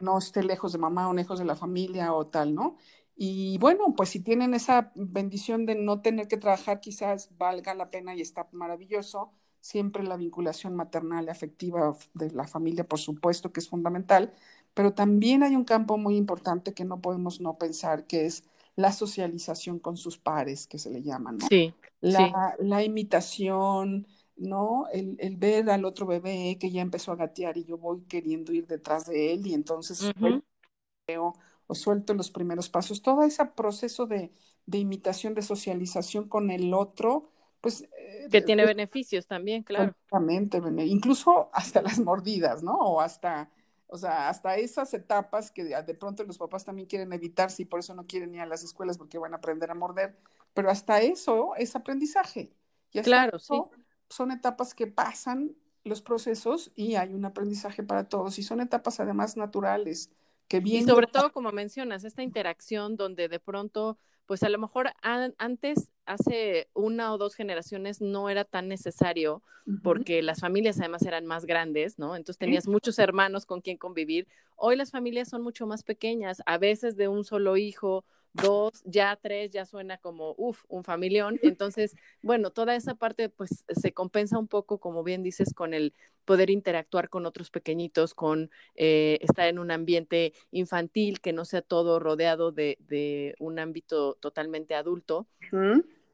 No 0.00 0.16
esté 0.16 0.42
lejos 0.42 0.72
de 0.72 0.78
mamá 0.78 1.10
o 1.10 1.12
lejos 1.12 1.38
de 1.38 1.44
la 1.44 1.56
familia 1.56 2.14
o 2.14 2.24
tal, 2.24 2.54
¿no? 2.54 2.78
Y 3.14 3.58
bueno, 3.58 3.94
pues 3.94 4.08
si 4.08 4.20
tienen 4.20 4.54
esa 4.54 4.90
bendición 4.94 5.66
de 5.66 5.74
no 5.74 6.00
tener 6.00 6.26
que 6.26 6.38
trabajar, 6.38 6.80
quizás 6.80 7.36
valga 7.36 7.74
la 7.74 7.90
pena 7.90 8.14
y 8.14 8.22
está 8.22 8.48
maravilloso. 8.52 9.34
Siempre 9.60 10.04
la 10.04 10.16
vinculación 10.16 10.74
maternal 10.74 11.26
y 11.26 11.30
afectiva 11.30 11.94
de 12.14 12.30
la 12.30 12.46
familia, 12.46 12.84
por 12.84 12.98
supuesto 12.98 13.52
que 13.52 13.60
es 13.60 13.68
fundamental, 13.68 14.32
pero 14.78 14.92
también 14.92 15.42
hay 15.42 15.56
un 15.56 15.64
campo 15.64 15.98
muy 15.98 16.16
importante 16.16 16.72
que 16.72 16.84
no 16.84 17.00
podemos 17.00 17.40
no 17.40 17.58
pensar, 17.58 18.06
que 18.06 18.26
es 18.26 18.44
la 18.76 18.92
socialización 18.92 19.80
con 19.80 19.96
sus 19.96 20.18
pares, 20.18 20.68
que 20.68 20.78
se 20.78 20.88
le 20.88 21.02
llama, 21.02 21.32
¿no? 21.32 21.44
Sí. 21.48 21.74
La, 22.00 22.54
la 22.60 22.84
imitación, 22.84 24.06
¿no? 24.36 24.86
El, 24.92 25.16
el, 25.18 25.36
ver 25.36 25.68
al 25.68 25.84
otro 25.84 26.06
bebé 26.06 26.58
que 26.60 26.70
ya 26.70 26.80
empezó 26.80 27.10
a 27.10 27.16
gatear 27.16 27.56
y 27.56 27.64
yo 27.64 27.76
voy 27.76 28.02
queriendo 28.02 28.52
ir 28.52 28.68
detrás 28.68 29.06
de 29.06 29.32
él 29.32 29.48
y 29.48 29.54
entonces 29.54 30.00
uh 30.00 30.12
-huh. 30.12 31.34
o 31.66 31.74
suelto 31.74 32.14
los 32.14 32.30
primeros 32.30 32.68
pasos. 32.68 33.02
Todo 33.02 33.24
ese 33.24 33.44
proceso 33.46 34.06
de, 34.06 34.30
de, 34.64 34.78
imitación, 34.78 35.34
de 35.34 35.42
socialización 35.42 36.28
con 36.28 36.52
el 36.52 36.72
otro, 36.72 37.32
pues... 37.60 37.84
Que 38.30 38.42
tiene 38.42 38.62
pues, 38.62 38.76
beneficios 38.76 39.26
también, 39.26 39.64
claro. 39.64 39.90
Exactamente, 39.90 40.62
incluso 40.86 41.50
hasta 41.52 41.82
las 41.82 41.98
mordidas, 41.98 42.62
¿no? 42.62 42.76
O 42.78 43.00
hasta 43.00 43.50
o 43.88 43.98
sea, 43.98 44.28
hasta 44.28 44.56
esas 44.56 44.94
etapas 44.94 45.50
que 45.50 45.64
de 45.64 45.94
pronto 45.94 46.22
los 46.24 46.38
papás 46.38 46.64
también 46.64 46.86
quieren 46.86 47.12
evitar, 47.12 47.50
y 47.58 47.64
por 47.64 47.80
eso 47.80 47.94
no 47.94 48.06
quieren 48.06 48.34
ir 48.34 48.42
a 48.42 48.46
las 48.46 48.62
escuelas 48.62 48.96
porque 48.96 49.18
van 49.18 49.32
a 49.32 49.38
aprender 49.38 49.70
a 49.70 49.74
morder, 49.74 50.16
pero 50.54 50.70
hasta 50.70 51.00
eso 51.00 51.54
es 51.56 51.74
aprendizaje. 51.74 52.52
Y 52.92 53.00
claro, 53.00 53.38
eso, 53.38 53.70
sí. 53.74 53.82
Son 54.08 54.30
etapas 54.30 54.74
que 54.74 54.86
pasan 54.86 55.54
los 55.84 56.00
procesos 56.00 56.72
y 56.74 56.94
hay 56.94 57.12
un 57.12 57.24
aprendizaje 57.24 57.82
para 57.82 58.08
todos 58.08 58.38
y 58.38 58.42
son 58.42 58.60
etapas 58.60 59.00
además 59.00 59.36
naturales. 59.36 60.10
Que 60.48 60.60
bien... 60.60 60.84
Y 60.84 60.86
sobre 60.86 61.06
todo, 61.06 61.32
como 61.32 61.52
mencionas, 61.52 62.04
esta 62.04 62.22
interacción 62.22 62.96
donde 62.96 63.28
de 63.28 63.38
pronto 63.38 63.98
pues 64.28 64.42
a 64.42 64.50
lo 64.50 64.58
mejor 64.58 64.92
an 65.00 65.34
antes, 65.38 65.90
hace 66.04 66.68
una 66.74 67.14
o 67.14 67.18
dos 67.18 67.34
generaciones, 67.34 68.02
no 68.02 68.28
era 68.28 68.44
tan 68.44 68.68
necesario 68.68 69.42
uh 69.66 69.72
-huh. 69.72 69.82
porque 69.82 70.20
las 70.20 70.40
familias 70.40 70.78
además 70.78 71.02
eran 71.02 71.24
más 71.24 71.46
grandes, 71.46 71.98
¿no? 71.98 72.14
Entonces 72.14 72.38
tenías 72.38 72.68
muchos 72.68 72.98
hermanos 72.98 73.46
con 73.46 73.62
quien 73.62 73.78
convivir. 73.78 74.28
Hoy 74.54 74.76
las 74.76 74.90
familias 74.90 75.30
son 75.30 75.40
mucho 75.40 75.66
más 75.66 75.82
pequeñas, 75.82 76.42
a 76.44 76.58
veces 76.58 76.94
de 76.96 77.08
un 77.08 77.24
solo 77.24 77.56
hijo, 77.56 78.04
dos, 78.40 78.82
ya 78.84 79.18
tres, 79.20 79.50
ya 79.50 79.64
suena 79.64 79.98
como, 79.98 80.34
uff, 80.38 80.64
un 80.68 80.84
familión. 80.84 81.38
Entonces, 81.42 81.94
bueno, 82.22 82.50
toda 82.50 82.74
esa 82.74 82.94
parte 82.94 83.28
pues 83.28 83.64
se 83.68 83.92
compensa 83.92 84.38
un 84.38 84.48
poco, 84.48 84.78
como 84.78 85.04
bien 85.04 85.22
dices, 85.22 85.52
con 85.54 85.74
el 85.74 85.92
poder 86.24 86.50
interactuar 86.50 87.08
con 87.08 87.26
otros 87.26 87.50
pequeñitos, 87.50 88.14
con 88.14 88.50
eh, 88.74 89.18
estar 89.22 89.48
en 89.48 89.58
un 89.58 89.70
ambiente 89.70 90.32
infantil, 90.50 91.20
que 91.20 91.32
no 91.32 91.44
sea 91.44 91.62
todo 91.62 91.98
rodeado 91.98 92.52
de, 92.52 92.76
de 92.80 93.34
un 93.38 93.58
ámbito 93.58 94.14
totalmente 94.20 94.74
adulto. 94.74 95.26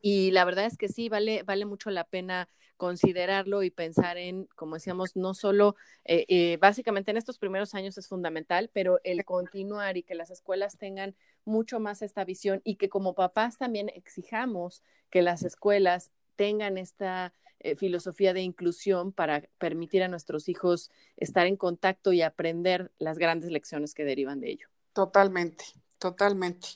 Y 0.01 0.31
la 0.33 0.45
verdad 0.45 0.67
es 0.67 0.77
que 0.77 0.89
sí, 0.89 1.09
vale, 1.09 1.43
vale 1.45 1.65
mucho 1.65 1.91
la 1.91 2.05
pena 2.05 2.49
considerarlo 2.77 3.63
y 3.63 3.71
pensar 3.71 4.19
en, 4.19 4.47
como 4.57 4.75
decíamos, 4.75 5.17
no 5.17 5.35
solo, 5.35 5.77
eh, 6.05 6.25
eh, 6.29 6.59
básicamente 6.61 7.11
en 7.11 7.17
estos 7.17 7.39
primeros 7.39 7.75
años 7.75 7.97
es 7.99 8.09
fundamental, 8.09 8.71
pero 8.73 9.01
el 9.05 9.25
continuar 9.25 9.97
y 9.97 10.03
que 10.03 10.15
las 10.15 10.31
escuelas 10.31 10.77
tengan 10.77 11.15
mucho 11.45 11.81
más 11.81 12.03
esta 12.03 12.25
visión 12.25 12.61
y 12.65 12.77
que 12.77 12.89
como 12.89 13.15
papás 13.15 13.59
también 13.59 13.91
exijamos 13.95 14.83
que 15.11 15.23
las 15.23 15.43
escuelas 15.45 16.11
tengan 16.37 16.79
esta 16.79 17.33
eh, 17.61 17.77
filosofía 17.77 18.35
de 18.35 18.43
inclusión 18.43 19.13
para 19.13 19.49
permitir 19.59 20.03
a 20.03 20.09
nuestros 20.09 20.49
hijos 20.49 20.91
estar 21.17 21.47
en 21.47 21.57
contacto 21.57 22.13
y 22.13 22.23
aprender 22.23 22.93
las 22.99 23.19
grandes 23.19 23.51
lecciones 23.51 23.95
que 23.95 24.05
derivan 24.05 24.41
de 24.41 24.51
ello. 24.51 24.69
Totalmente, 24.93 25.65
totalmente. 25.99 26.69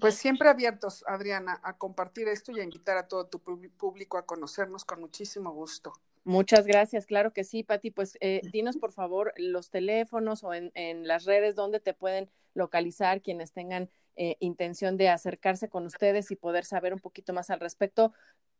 Pues 0.00 0.16
siempre 0.16 0.48
abiertos, 0.48 1.04
Adriana, 1.06 1.60
a 1.62 1.78
compartir 1.78 2.28
esto 2.28 2.52
y 2.52 2.60
a 2.60 2.64
invitar 2.64 2.96
a 2.96 3.08
todo 3.08 3.26
tu 3.26 3.40
público 3.40 4.18
a 4.18 4.26
conocernos 4.26 4.84
con 4.84 5.00
muchísimo 5.00 5.52
gusto. 5.52 5.92
Muchas 6.24 6.66
gracias, 6.66 7.06
claro 7.06 7.32
que 7.32 7.44
sí, 7.44 7.62
Pati. 7.62 7.90
Pues 7.90 8.16
eh, 8.20 8.40
dinos 8.50 8.78
por 8.78 8.92
favor 8.92 9.32
los 9.36 9.70
teléfonos 9.70 10.42
o 10.42 10.54
en, 10.54 10.72
en, 10.74 11.06
las 11.06 11.24
redes 11.24 11.54
donde 11.54 11.80
te 11.80 11.92
pueden 11.92 12.30
localizar 12.54 13.20
quienes 13.20 13.52
tengan 13.52 13.90
eh, 14.16 14.36
intención 14.38 14.96
de 14.96 15.08
acercarse 15.08 15.68
con 15.68 15.86
ustedes 15.86 16.30
y 16.30 16.36
poder 16.36 16.64
saber 16.64 16.94
un 16.94 17.00
poquito 17.00 17.32
más 17.32 17.50
al 17.50 17.58
respecto. 17.58 18.12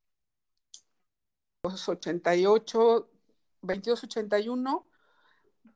88 1.64 3.08
2281, 3.62 4.86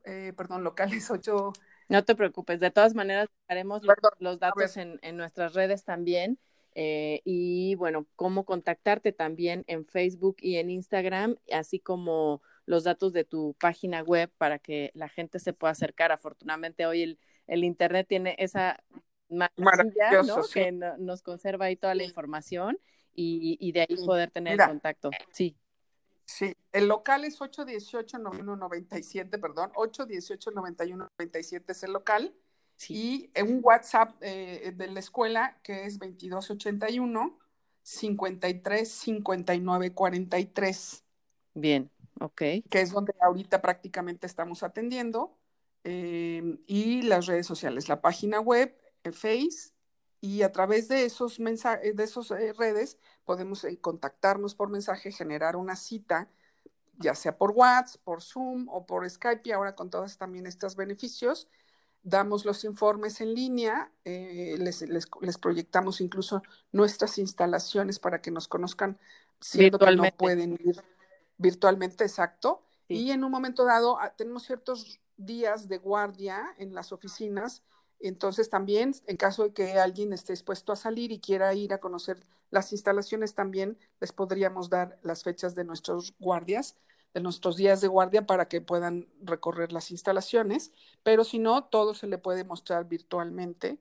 eh, 0.05 0.33
perdón, 0.37 0.63
locales 0.63 1.09
8. 1.09 1.51
No 1.89 2.05
te 2.05 2.15
preocupes, 2.15 2.59
de 2.59 2.69
todas 2.69 2.93
maneras 2.93 3.29
haremos 3.47 3.81
perdón, 3.81 4.11
los, 4.19 4.39
datos 4.39 4.77
en, 4.77 4.99
en, 5.01 5.17
nuestras 5.17 5.53
redes 5.53 5.83
también. 5.83 6.37
Eh, 6.75 7.21
y 7.25 7.75
bueno, 7.75 8.05
cómo 8.15 8.45
contactarte 8.45 9.11
también 9.11 9.63
en 9.67 9.85
Facebook 9.87 10.37
y 10.39 10.57
en 10.57 10.69
Instagram, 10.69 11.35
así 11.51 11.79
como 11.79 12.41
los 12.65 12.83
datos 12.83 13.13
de 13.13 13.23
tu 13.23 13.55
página 13.59 14.01
web 14.01 14.31
para 14.37 14.59
que 14.59 14.91
la 14.93 15.09
gente 15.09 15.39
se 15.39 15.53
pueda 15.53 15.71
acercar. 15.71 16.11
Afortunadamente 16.11 16.85
hoy 16.85 17.03
el, 17.03 17.19
el 17.47 17.63
Internet 17.63 18.07
tiene 18.07 18.35
esa 18.39 18.83
maravilla 19.29 20.23
¿no? 20.25 20.43
sí. 20.43 20.53
que 20.53 20.71
no, 20.71 20.97
nos 20.97 21.21
conserva 21.21 21.65
ahí 21.65 21.75
toda 21.75 21.95
la 21.95 22.03
información 22.03 22.79
y, 23.13 23.57
y 23.59 23.71
de 23.71 23.81
ahí 23.81 23.95
poder 24.05 24.31
tener 24.31 24.53
Mira, 24.53 24.67
contacto. 24.67 25.11
Sí. 25.31 25.57
Sí, 26.25 26.55
el 26.71 26.87
local 26.87 27.25
es 27.25 27.41
818-9197, 27.41 29.41
perdón, 29.41 29.73
818-9197 29.73 31.63
es 31.67 31.83
el 31.83 31.91
local. 31.91 32.33
Sí. 32.75 33.29
Y 33.35 33.41
un 33.41 33.59
WhatsApp 33.61 34.15
eh, 34.21 34.73
de 34.75 34.87
la 34.87 34.99
escuela 34.99 35.59
que 35.63 35.85
es 35.85 35.99
2281 35.99 37.37
53 37.83 38.89
59 38.89 39.93
43. 39.93 41.03
Bien, 41.53 41.91
Que 42.69 42.81
es 42.81 42.91
donde 42.91 43.13
ahorita 43.21 43.61
prácticamente 43.61 44.27
estamos 44.27 44.63
atendiendo. 44.63 45.37
Eh, 45.83 46.59
y 46.65 47.01
las 47.01 47.25
redes 47.25 47.45
sociales, 47.45 47.89
la 47.89 48.01
página 48.01 48.39
web, 48.39 48.75
el 49.03 49.13
Face, 49.13 49.73
y 50.23 50.43
a 50.43 50.53
través 50.53 50.87
de 50.87 51.03
esos 51.03 51.41
mensajes, 51.41 51.93
de 51.97 52.03
esas 52.05 52.31
eh, 52.31 52.53
redes, 52.53 52.97
podemos 53.25 53.65
eh, 53.65 53.77
contactarnos 53.81 54.55
por 54.55 54.69
mensaje, 54.69 55.11
generar 55.11 55.57
una 55.57 55.75
cita, 55.75 56.29
ya 56.97 57.13
sea 57.13 57.37
por 57.37 57.51
WhatsApp, 57.51 58.01
por 58.05 58.21
Zoom 58.21 58.69
o 58.69 58.85
por 58.85 59.09
Skype, 59.09 59.41
y 59.43 59.51
ahora 59.51 59.75
con 59.75 59.89
todos 59.89 60.17
también 60.17 60.47
estos 60.47 60.77
beneficios, 60.77 61.49
damos 62.03 62.45
los 62.45 62.63
informes 62.63 63.19
en 63.19 63.33
línea, 63.33 63.91
eh, 64.05 64.55
les, 64.59 64.81
les, 64.83 65.09
les, 65.19 65.37
proyectamos 65.37 65.99
incluso 65.99 66.41
nuestras 66.71 67.17
instalaciones 67.17 67.99
para 67.99 68.21
que 68.21 68.31
nos 68.31 68.47
conozcan, 68.47 68.97
siendo 69.41 69.77
que 69.77 69.93
no 69.93 70.03
pueden 70.15 70.53
ir 70.53 70.81
virtualmente, 71.37 72.03
exacto. 72.03 72.63
Sí. 72.87 72.95
Y 72.95 73.11
en 73.11 73.23
un 73.23 73.31
momento 73.31 73.65
dado 73.65 73.99
ah, 73.99 74.13
tenemos 74.15 74.43
ciertos 74.43 74.99
días 75.17 75.67
de 75.67 75.77
guardia 75.77 76.53
en 76.57 76.73
las 76.73 76.91
oficinas 76.91 77.63
entonces 78.03 78.49
también, 78.49 78.93
en 79.07 79.15
caso 79.15 79.43
de 79.43 79.53
que 79.53 79.79
alguien 79.79 80.11
esté 80.11 80.33
dispuesto 80.33 80.73
a 80.73 80.75
salir 80.75 81.13
y 81.13 81.21
quiera 81.21 81.53
ir 81.53 81.73
a 81.73 81.79
conocer 81.79 82.21
las 82.51 82.73
instalaciones, 82.73 83.33
también 83.33 83.77
les 84.01 84.11
podríamos 84.11 84.69
dar 84.69 84.99
las 85.03 85.23
fechas 85.23 85.55
de 85.55 85.63
nuestros 85.63 86.13
guardias, 86.19 86.75
de 87.13 87.21
nuestros 87.21 87.55
días 87.55 87.79
de 87.79 87.87
guardia 87.87 88.27
para 88.27 88.49
que 88.49 88.59
puedan 88.59 89.07
recorrer 89.21 89.71
las 89.71 89.89
instalaciones, 89.89 90.73
pero 91.01 91.23
si 91.23 91.39
no, 91.39 91.63
todo 91.63 91.93
se 91.93 92.07
le 92.07 92.17
puede 92.17 92.43
mostrar 92.43 92.89
virtualmente. 92.89 93.79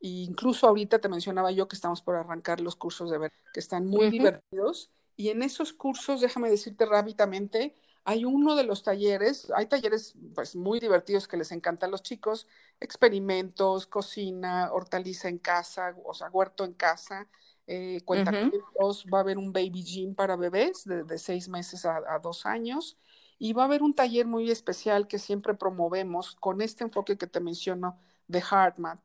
E 0.00 0.08
incluso 0.08 0.68
ahorita 0.68 0.98
te 0.98 1.08
mencionaba 1.08 1.50
yo 1.50 1.66
que 1.66 1.76
estamos 1.76 2.02
por 2.02 2.16
arrancar 2.16 2.60
los 2.60 2.76
cursos 2.76 3.10
de 3.10 3.16
ver, 3.16 3.32
que 3.54 3.60
están 3.60 3.86
muy 3.86 4.06
uh 4.06 4.08
-huh. 4.08 4.10
divertidos. 4.10 4.90
Y 5.16 5.28
en 5.28 5.42
esos 5.42 5.72
cursos, 5.72 6.20
déjame 6.20 6.50
decirte 6.50 6.86
rápidamente, 6.86 7.74
hay 8.04 8.24
uno 8.24 8.56
de 8.56 8.64
los 8.64 8.82
talleres, 8.82 9.52
hay 9.54 9.66
talleres 9.66 10.14
pues 10.34 10.56
muy 10.56 10.80
divertidos 10.80 11.28
que 11.28 11.36
les 11.36 11.52
encantan 11.52 11.88
a 11.88 11.92
los 11.92 12.02
chicos, 12.02 12.48
experimentos, 12.80 13.86
cocina, 13.86 14.72
hortaliza 14.72 15.28
en 15.28 15.38
casa, 15.38 15.94
o 16.04 16.12
sea, 16.12 16.28
huerto 16.30 16.64
en 16.64 16.72
casa, 16.72 17.28
eh, 17.68 18.00
cuentacuentos, 18.04 19.06
va 19.12 19.18
a 19.18 19.20
haber 19.20 19.38
un 19.38 19.52
baby 19.52 19.84
gym 19.84 20.14
para 20.16 20.34
bebés 20.34 20.84
de, 20.84 21.18
seis 21.18 21.48
meses 21.48 21.84
a, 21.84 22.18
dos 22.20 22.44
años 22.44 22.98
y 23.38 23.52
va 23.52 23.62
a 23.62 23.66
haber 23.66 23.82
un 23.82 23.94
taller 23.94 24.26
muy 24.26 24.50
especial 24.50 25.06
que 25.06 25.20
siempre 25.20 25.54
promovemos 25.54 26.34
con 26.34 26.60
este 26.60 26.82
enfoque 26.82 27.16
que 27.16 27.28
te 27.28 27.38
menciono 27.38 28.00
de 28.26 28.40
HeartMath, 28.40 29.00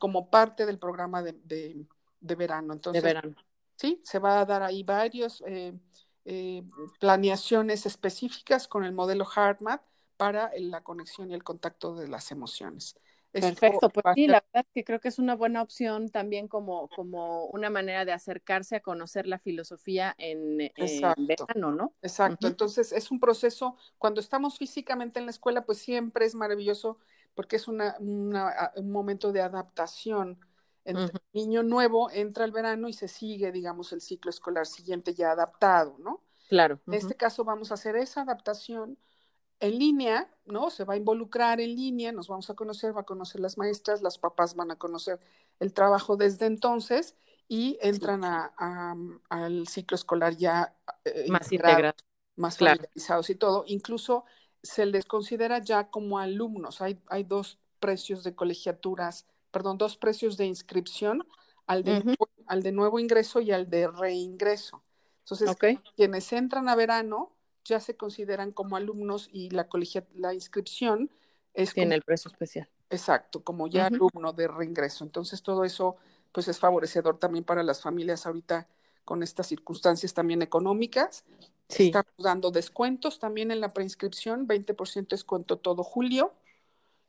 como 0.00 0.28
parte 0.28 0.66
del 0.66 0.78
programa 0.78 1.22
de, 1.22 1.34
de, 2.20 2.34
verano. 2.34 2.72
Entonces, 2.72 3.00
de 3.00 3.08
verano. 3.08 3.36
Sí, 3.76 4.00
se 4.04 4.18
va 4.18 4.40
a 4.40 4.44
dar 4.44 4.62
ahí 4.62 4.82
varios 4.82 5.42
eh, 5.46 5.74
eh, 6.24 6.64
planeaciones 6.98 7.86
específicas 7.86 8.66
con 8.68 8.84
el 8.84 8.92
modelo 8.92 9.24
HeartMath 9.24 9.82
para 10.16 10.50
la 10.58 10.82
conexión 10.82 11.30
y 11.30 11.34
el 11.34 11.44
contacto 11.44 11.94
de 11.94 12.08
las 12.08 12.32
emociones. 12.32 12.96
Perfecto, 13.32 13.90
pues 13.90 14.04
sí, 14.14 14.26
la 14.26 14.42
verdad 14.52 14.66
es 14.66 14.72
que 14.72 14.84
creo 14.84 15.00
que 15.00 15.08
es 15.08 15.18
una 15.18 15.34
buena 15.34 15.60
opción 15.60 16.08
también 16.08 16.48
como, 16.48 16.88
como 16.88 17.44
una 17.46 17.68
manera 17.68 18.04
de 18.04 18.12
acercarse 18.12 18.76
a 18.76 18.80
conocer 18.80 19.26
la 19.26 19.38
filosofía 19.38 20.14
en, 20.16 20.56
verano, 21.18 21.72
¿no? 21.72 21.92
Exacto, 22.00 22.46
entonces 22.46 22.92
es 22.92 23.10
un 23.10 23.20
proceso, 23.20 23.76
cuando 23.98 24.20
estamos 24.20 24.56
físicamente 24.58 25.18
en 25.18 25.26
la 25.26 25.30
escuela, 25.30 25.66
pues 25.66 25.78
siempre 25.78 26.24
es 26.24 26.34
maravilloso 26.34 26.98
porque 27.34 27.56
es 27.56 27.68
una, 27.68 27.96
un 28.00 28.90
momento 28.90 29.32
de 29.32 29.42
adaptación. 29.42 30.38
El 30.86 31.10
niño 31.32 31.62
nuevo 31.62 32.10
entra 32.10 32.44
al 32.44 32.52
verano 32.52 32.88
y 32.88 32.92
se 32.92 33.08
sigue, 33.08 33.52
digamos, 33.52 33.92
el 33.92 34.00
ciclo 34.00 34.30
escolar 34.30 34.66
siguiente 34.66 35.14
ya 35.14 35.32
adaptado, 35.32 35.96
¿no? 35.98 36.22
Claro. 36.48 36.80
En 36.86 36.94
este 36.94 37.16
caso 37.16 37.44
vamos 37.44 37.70
a 37.70 37.74
hacer 37.74 37.96
esa 37.96 38.22
adaptación 38.22 38.96
en 39.60 39.78
línea, 39.78 40.30
¿no? 40.44 40.70
Se 40.70 40.84
va 40.84 40.94
a 40.94 40.96
involucrar 40.96 41.60
en 41.60 41.74
línea, 41.74 42.12
nos 42.12 42.28
vamos 42.28 42.50
a 42.50 42.54
conocer, 42.54 42.96
va 42.96 43.00
a 43.00 43.06
conocer 43.06 43.40
las 43.40 43.58
maestras, 43.58 44.02
las 44.02 44.18
papás 44.18 44.54
van 44.54 44.70
a 44.70 44.76
conocer 44.76 45.18
el 45.58 45.72
trabajo 45.72 46.16
desde 46.16 46.46
entonces 46.46 47.16
y 47.48 47.78
entran 47.80 48.22
al 48.24 49.68
ciclo 49.68 49.94
escolar 49.94 50.36
ya 50.36 50.76
eh, 51.04 51.26
más 51.28 51.50
integrados, 51.50 52.04
más 52.36 52.58
familiarizados 52.58 53.30
y 53.30 53.34
todo. 53.34 53.64
Incluso 53.66 54.24
se 54.62 54.86
les 54.86 55.04
considera 55.04 55.58
ya 55.58 55.90
como 55.90 56.18
alumnos. 56.18 56.82
Hay, 56.82 57.00
hay 57.08 57.24
dos 57.24 57.58
precios 57.80 58.24
de 58.24 58.34
colegiaturas, 58.34 59.26
perdón, 59.50 59.78
dos 59.78 59.96
precios 59.96 60.36
de 60.36 60.46
inscripción, 60.46 61.26
al 61.66 61.82
de, 61.82 62.16
al 62.46 62.62
de 62.62 62.72
nuevo 62.72 62.98
ingreso 62.98 63.40
y 63.40 63.52
al 63.52 63.68
de 63.68 63.88
reingreso. 63.88 64.82
Entonces, 65.20 65.56
quienes 65.96 66.32
entran 66.32 66.68
a 66.68 66.76
verano 66.76 67.32
ya 67.64 67.80
se 67.80 67.96
consideran 67.96 68.52
como 68.52 68.76
alumnos 68.76 69.28
y 69.32 69.50
la, 69.50 69.68
colegia, 69.68 70.06
la 70.14 70.32
inscripción 70.34 71.10
es... 71.52 71.74
Tiene 71.74 71.96
el 71.96 72.02
precio 72.02 72.30
especial. 72.30 72.68
Exacto, 72.90 73.42
como 73.42 73.66
ya 73.66 73.86
alumno 73.86 74.32
de 74.32 74.46
reingreso. 74.46 75.02
Entonces 75.02 75.42
todo 75.42 75.64
eso 75.64 75.96
pues 76.30 76.46
es 76.46 76.58
favorecedor 76.60 77.18
también 77.18 77.44
para 77.44 77.64
las 77.64 77.82
familias 77.82 78.26
ahorita 78.26 78.68
con 79.04 79.22
estas 79.22 79.48
circunstancias 79.48 80.14
también 80.14 80.42
económicas. 80.42 81.24
Sí. 81.68 81.86
Estamos 81.86 82.12
dando 82.18 82.52
descuentos 82.52 83.18
también 83.18 83.50
en 83.50 83.60
la 83.60 83.70
preinscripción, 83.70 84.46
20% 84.46 85.08
descuento 85.08 85.58
todo 85.58 85.82
julio 85.82 86.34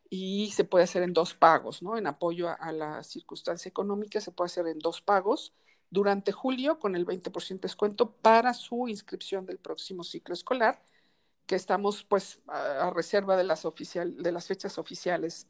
y 0.10 0.52
se 0.52 0.64
puede 0.64 0.84
hacer 0.84 1.04
en 1.04 1.14
dos 1.14 1.34
pagos, 1.34 1.82
¿no? 1.82 1.98
En 1.98 2.08
apoyo 2.08 2.50
a, 2.50 2.54
a, 2.54 2.72
la 2.72 3.04
circunstancia 3.04 3.70
económica 3.70 4.22
se 4.22 4.32
puede 4.32 4.48
hacer 4.48 4.68
en 4.68 4.80
dos 4.80 5.02
pagos 5.02 5.54
durante 5.90 6.32
julio 6.32 6.80
con 6.80 6.96
el 6.96 7.06
20% 7.06 7.62
descuento 7.62 8.12
para 8.12 8.54
su 8.54 8.88
inscripción 8.88 9.46
del 9.46 9.58
próximo 9.58 10.04
ciclo 10.04 10.34
escolar, 10.34 10.82
que 11.46 11.56
estamos 11.56 12.04
pues 12.04 12.40
a, 12.48 12.92
reserva 12.94 13.38
de 13.38 13.44
las, 13.44 13.66
oficial, 13.66 14.22
de 14.22 14.32
las 14.32 14.48
fechas 14.48 14.78
oficiales, 14.78 15.48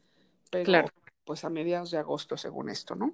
pero 0.50 0.88
pues 1.24 1.44
a 1.44 1.50
mediados 1.50 1.90
de 1.90 1.98
agosto 1.98 2.36
según 2.36 2.70
esto, 2.70 2.94
¿no? 2.94 3.12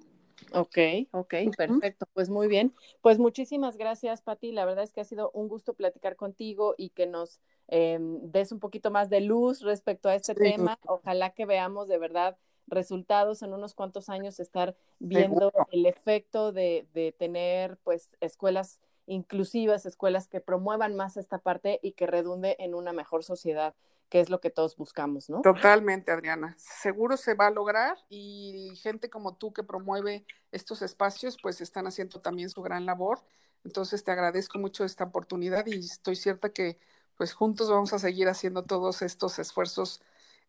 Ok, 0.51 0.77
ok, 1.11 1.33
perfecto. 1.57 2.05
Pues 2.13 2.29
muy 2.29 2.47
bien. 2.47 2.73
Pues 3.01 3.19
muchísimas 3.19 3.77
gracias, 3.77 4.21
Pati. 4.21 4.51
La 4.51 4.65
verdad 4.65 4.83
es 4.83 4.93
que 4.93 5.01
ha 5.01 5.05
sido 5.05 5.31
un 5.31 5.47
gusto 5.47 5.73
platicar 5.73 6.15
contigo 6.15 6.75
y 6.77 6.89
que 6.89 7.07
nos 7.07 7.41
em, 7.67 8.19
des 8.31 8.51
un 8.51 8.59
poquito 8.59 8.91
más 8.91 9.09
de 9.09 9.21
luz 9.21 9.61
respecto 9.61 10.09
a 10.09 10.15
este 10.15 10.35
tema. 10.35 10.79
Ojalá 10.85 11.31
que 11.31 11.45
veamos 11.45 11.87
de 11.87 11.97
verdad 11.97 12.37
resultados 12.67 13.43
en 13.43 13.53
unos 13.53 13.73
cuantos 13.75 14.09
años, 14.09 14.39
estar 14.39 14.75
viendo 14.99 15.51
el 15.71 15.85
efecto 15.85 16.51
de, 16.51 16.87
de 16.93 17.11
tener 17.11 17.77
pues 17.83 18.09
escuelas 18.21 18.81
inclusivas, 19.07 19.85
escuelas 19.85 20.27
que 20.27 20.41
promuevan 20.41 20.95
más 20.95 21.17
esta 21.17 21.37
parte 21.37 21.79
y 21.83 21.91
que 21.91 22.07
redunde 22.07 22.55
en 22.59 22.73
una 22.73 22.91
mejor 22.91 23.23
sociedad, 23.23 23.75
que 24.09 24.19
es 24.19 24.29
lo 24.29 24.39
que 24.39 24.49
todos 24.49 24.75
buscamos, 24.75 25.29
¿no? 25.29 25.41
Totalmente, 25.41 26.11
Adriana. 26.11 26.55
Seguro 26.57 27.17
se 27.17 27.33
va 27.33 27.47
a 27.47 27.51
lograr 27.51 27.97
y 28.09 28.73
gente 28.81 29.09
como 29.09 29.35
tú 29.35 29.51
que 29.53 29.63
promueve 29.63 30.25
estos 30.51 30.81
espacios, 30.81 31.37
pues 31.41 31.61
están 31.61 31.87
haciendo 31.87 32.21
también 32.21 32.49
su 32.49 32.61
gran 32.61 32.85
labor. 32.85 33.19
Entonces 33.63 34.03
te 34.03 34.11
agradezco 34.11 34.59
mucho 34.59 34.85
esta 34.85 35.05
oportunidad 35.05 35.65
y 35.65 35.79
estoy 35.79 36.15
cierta 36.15 36.49
que 36.49 36.77
pues 37.17 37.33
juntos 37.33 37.69
vamos 37.69 37.93
a 37.93 37.99
seguir 37.99 38.27
haciendo 38.27 38.63
todos 38.63 39.01
estos 39.01 39.39
esfuerzos, 39.39 40.01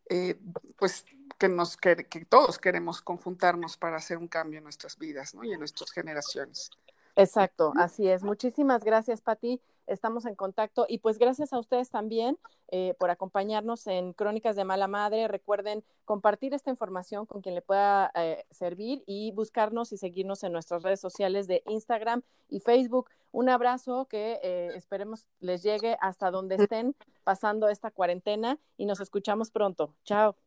eh, 0.09 0.39
pues 0.77 1.05
que, 1.39 1.49
nos, 1.49 1.77
que, 1.77 1.95
que 1.95 2.25
todos 2.25 2.59
queremos 2.59 3.01
conjuntarnos 3.01 3.77
para 3.77 3.97
hacer 3.97 4.17
un 4.17 4.27
cambio 4.27 4.57
en 4.59 4.63
nuestras 4.63 4.97
vidas 4.97 5.33
¿no? 5.33 5.43
y 5.43 5.53
en 5.53 5.59
nuestras 5.59 5.91
generaciones. 5.91 6.69
Exacto, 7.15 7.73
así 7.77 8.07
es. 8.07 8.21
Muchísimas 8.23 8.83
gracias, 8.83 9.21
Pati. 9.21 9.59
Estamos 9.87 10.25
en 10.25 10.35
contacto 10.35 10.85
y 10.87 10.99
pues 10.99 11.17
gracias 11.17 11.53
a 11.53 11.59
ustedes 11.59 11.89
también 11.89 12.37
eh, 12.69 12.93
por 12.99 13.09
acompañarnos 13.09 13.87
en 13.87 14.13
Crónicas 14.13 14.55
de 14.55 14.65
Mala 14.65 14.87
Madre. 14.87 15.27
Recuerden 15.27 15.83
compartir 16.05 16.53
esta 16.53 16.69
información 16.69 17.25
con 17.25 17.41
quien 17.41 17.55
le 17.55 17.61
pueda 17.61 18.11
eh, 18.15 18.45
servir 18.51 19.03
y 19.07 19.31
buscarnos 19.31 19.93
y 19.93 19.97
seguirnos 19.97 20.43
en 20.43 20.51
nuestras 20.51 20.83
redes 20.83 20.99
sociales 20.99 21.47
de 21.47 21.63
Instagram 21.65 22.21
y 22.49 22.59
Facebook. 22.59 23.09
Un 23.31 23.49
abrazo 23.49 24.05
que 24.05 24.39
eh, 24.43 24.71
esperemos 24.75 25.25
les 25.39 25.63
llegue 25.63 25.97
hasta 26.01 26.31
donde 26.31 26.55
estén 26.55 26.95
pasando 27.23 27.69
esta 27.69 27.91
cuarentena 27.91 28.59
y 28.77 28.85
nos 28.85 28.99
escuchamos 28.99 29.51
pronto. 29.51 29.93
Chao. 30.03 30.46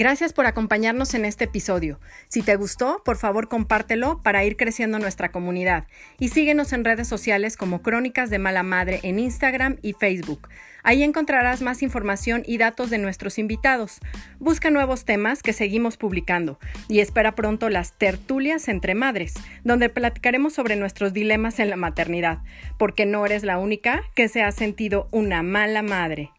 Gracias 0.00 0.32
por 0.32 0.46
acompañarnos 0.46 1.14
en 1.14 1.24
este 1.24 1.46
episodio. 1.46 1.98
Si 2.28 2.42
te 2.42 2.54
gustó, 2.54 3.02
por 3.04 3.16
favor 3.16 3.48
compártelo 3.48 4.22
para 4.22 4.44
ir 4.44 4.56
creciendo 4.56 5.00
nuestra 5.00 5.32
comunidad 5.32 5.88
y 6.20 6.28
síguenos 6.28 6.72
en 6.72 6.84
redes 6.84 7.08
sociales 7.08 7.56
como 7.56 7.82
Crónicas 7.82 8.30
de 8.30 8.38
Mala 8.38 8.62
Madre 8.62 9.00
en 9.02 9.18
Instagram 9.18 9.78
y 9.82 9.94
Facebook. 9.94 10.50
Ahí 10.84 11.02
encontrarás 11.02 11.62
más 11.62 11.82
información 11.82 12.44
y 12.46 12.58
datos 12.58 12.90
de 12.90 12.98
nuestros 12.98 13.40
invitados. 13.40 13.98
Busca 14.38 14.70
nuevos 14.70 15.04
temas 15.04 15.42
que 15.42 15.52
seguimos 15.52 15.96
publicando 15.96 16.60
y 16.86 17.00
espera 17.00 17.34
pronto 17.34 17.68
las 17.68 17.98
tertulias 17.98 18.68
entre 18.68 18.94
madres, 18.94 19.34
donde 19.64 19.88
platicaremos 19.88 20.52
sobre 20.52 20.76
nuestros 20.76 21.12
dilemas 21.12 21.58
en 21.58 21.70
la 21.70 21.76
maternidad, 21.76 22.38
porque 22.78 23.04
no 23.04 23.26
eres 23.26 23.42
la 23.42 23.58
única 23.58 24.02
que 24.14 24.28
se 24.28 24.44
ha 24.44 24.52
sentido 24.52 25.08
una 25.10 25.42
mala 25.42 25.82
madre. 25.82 26.30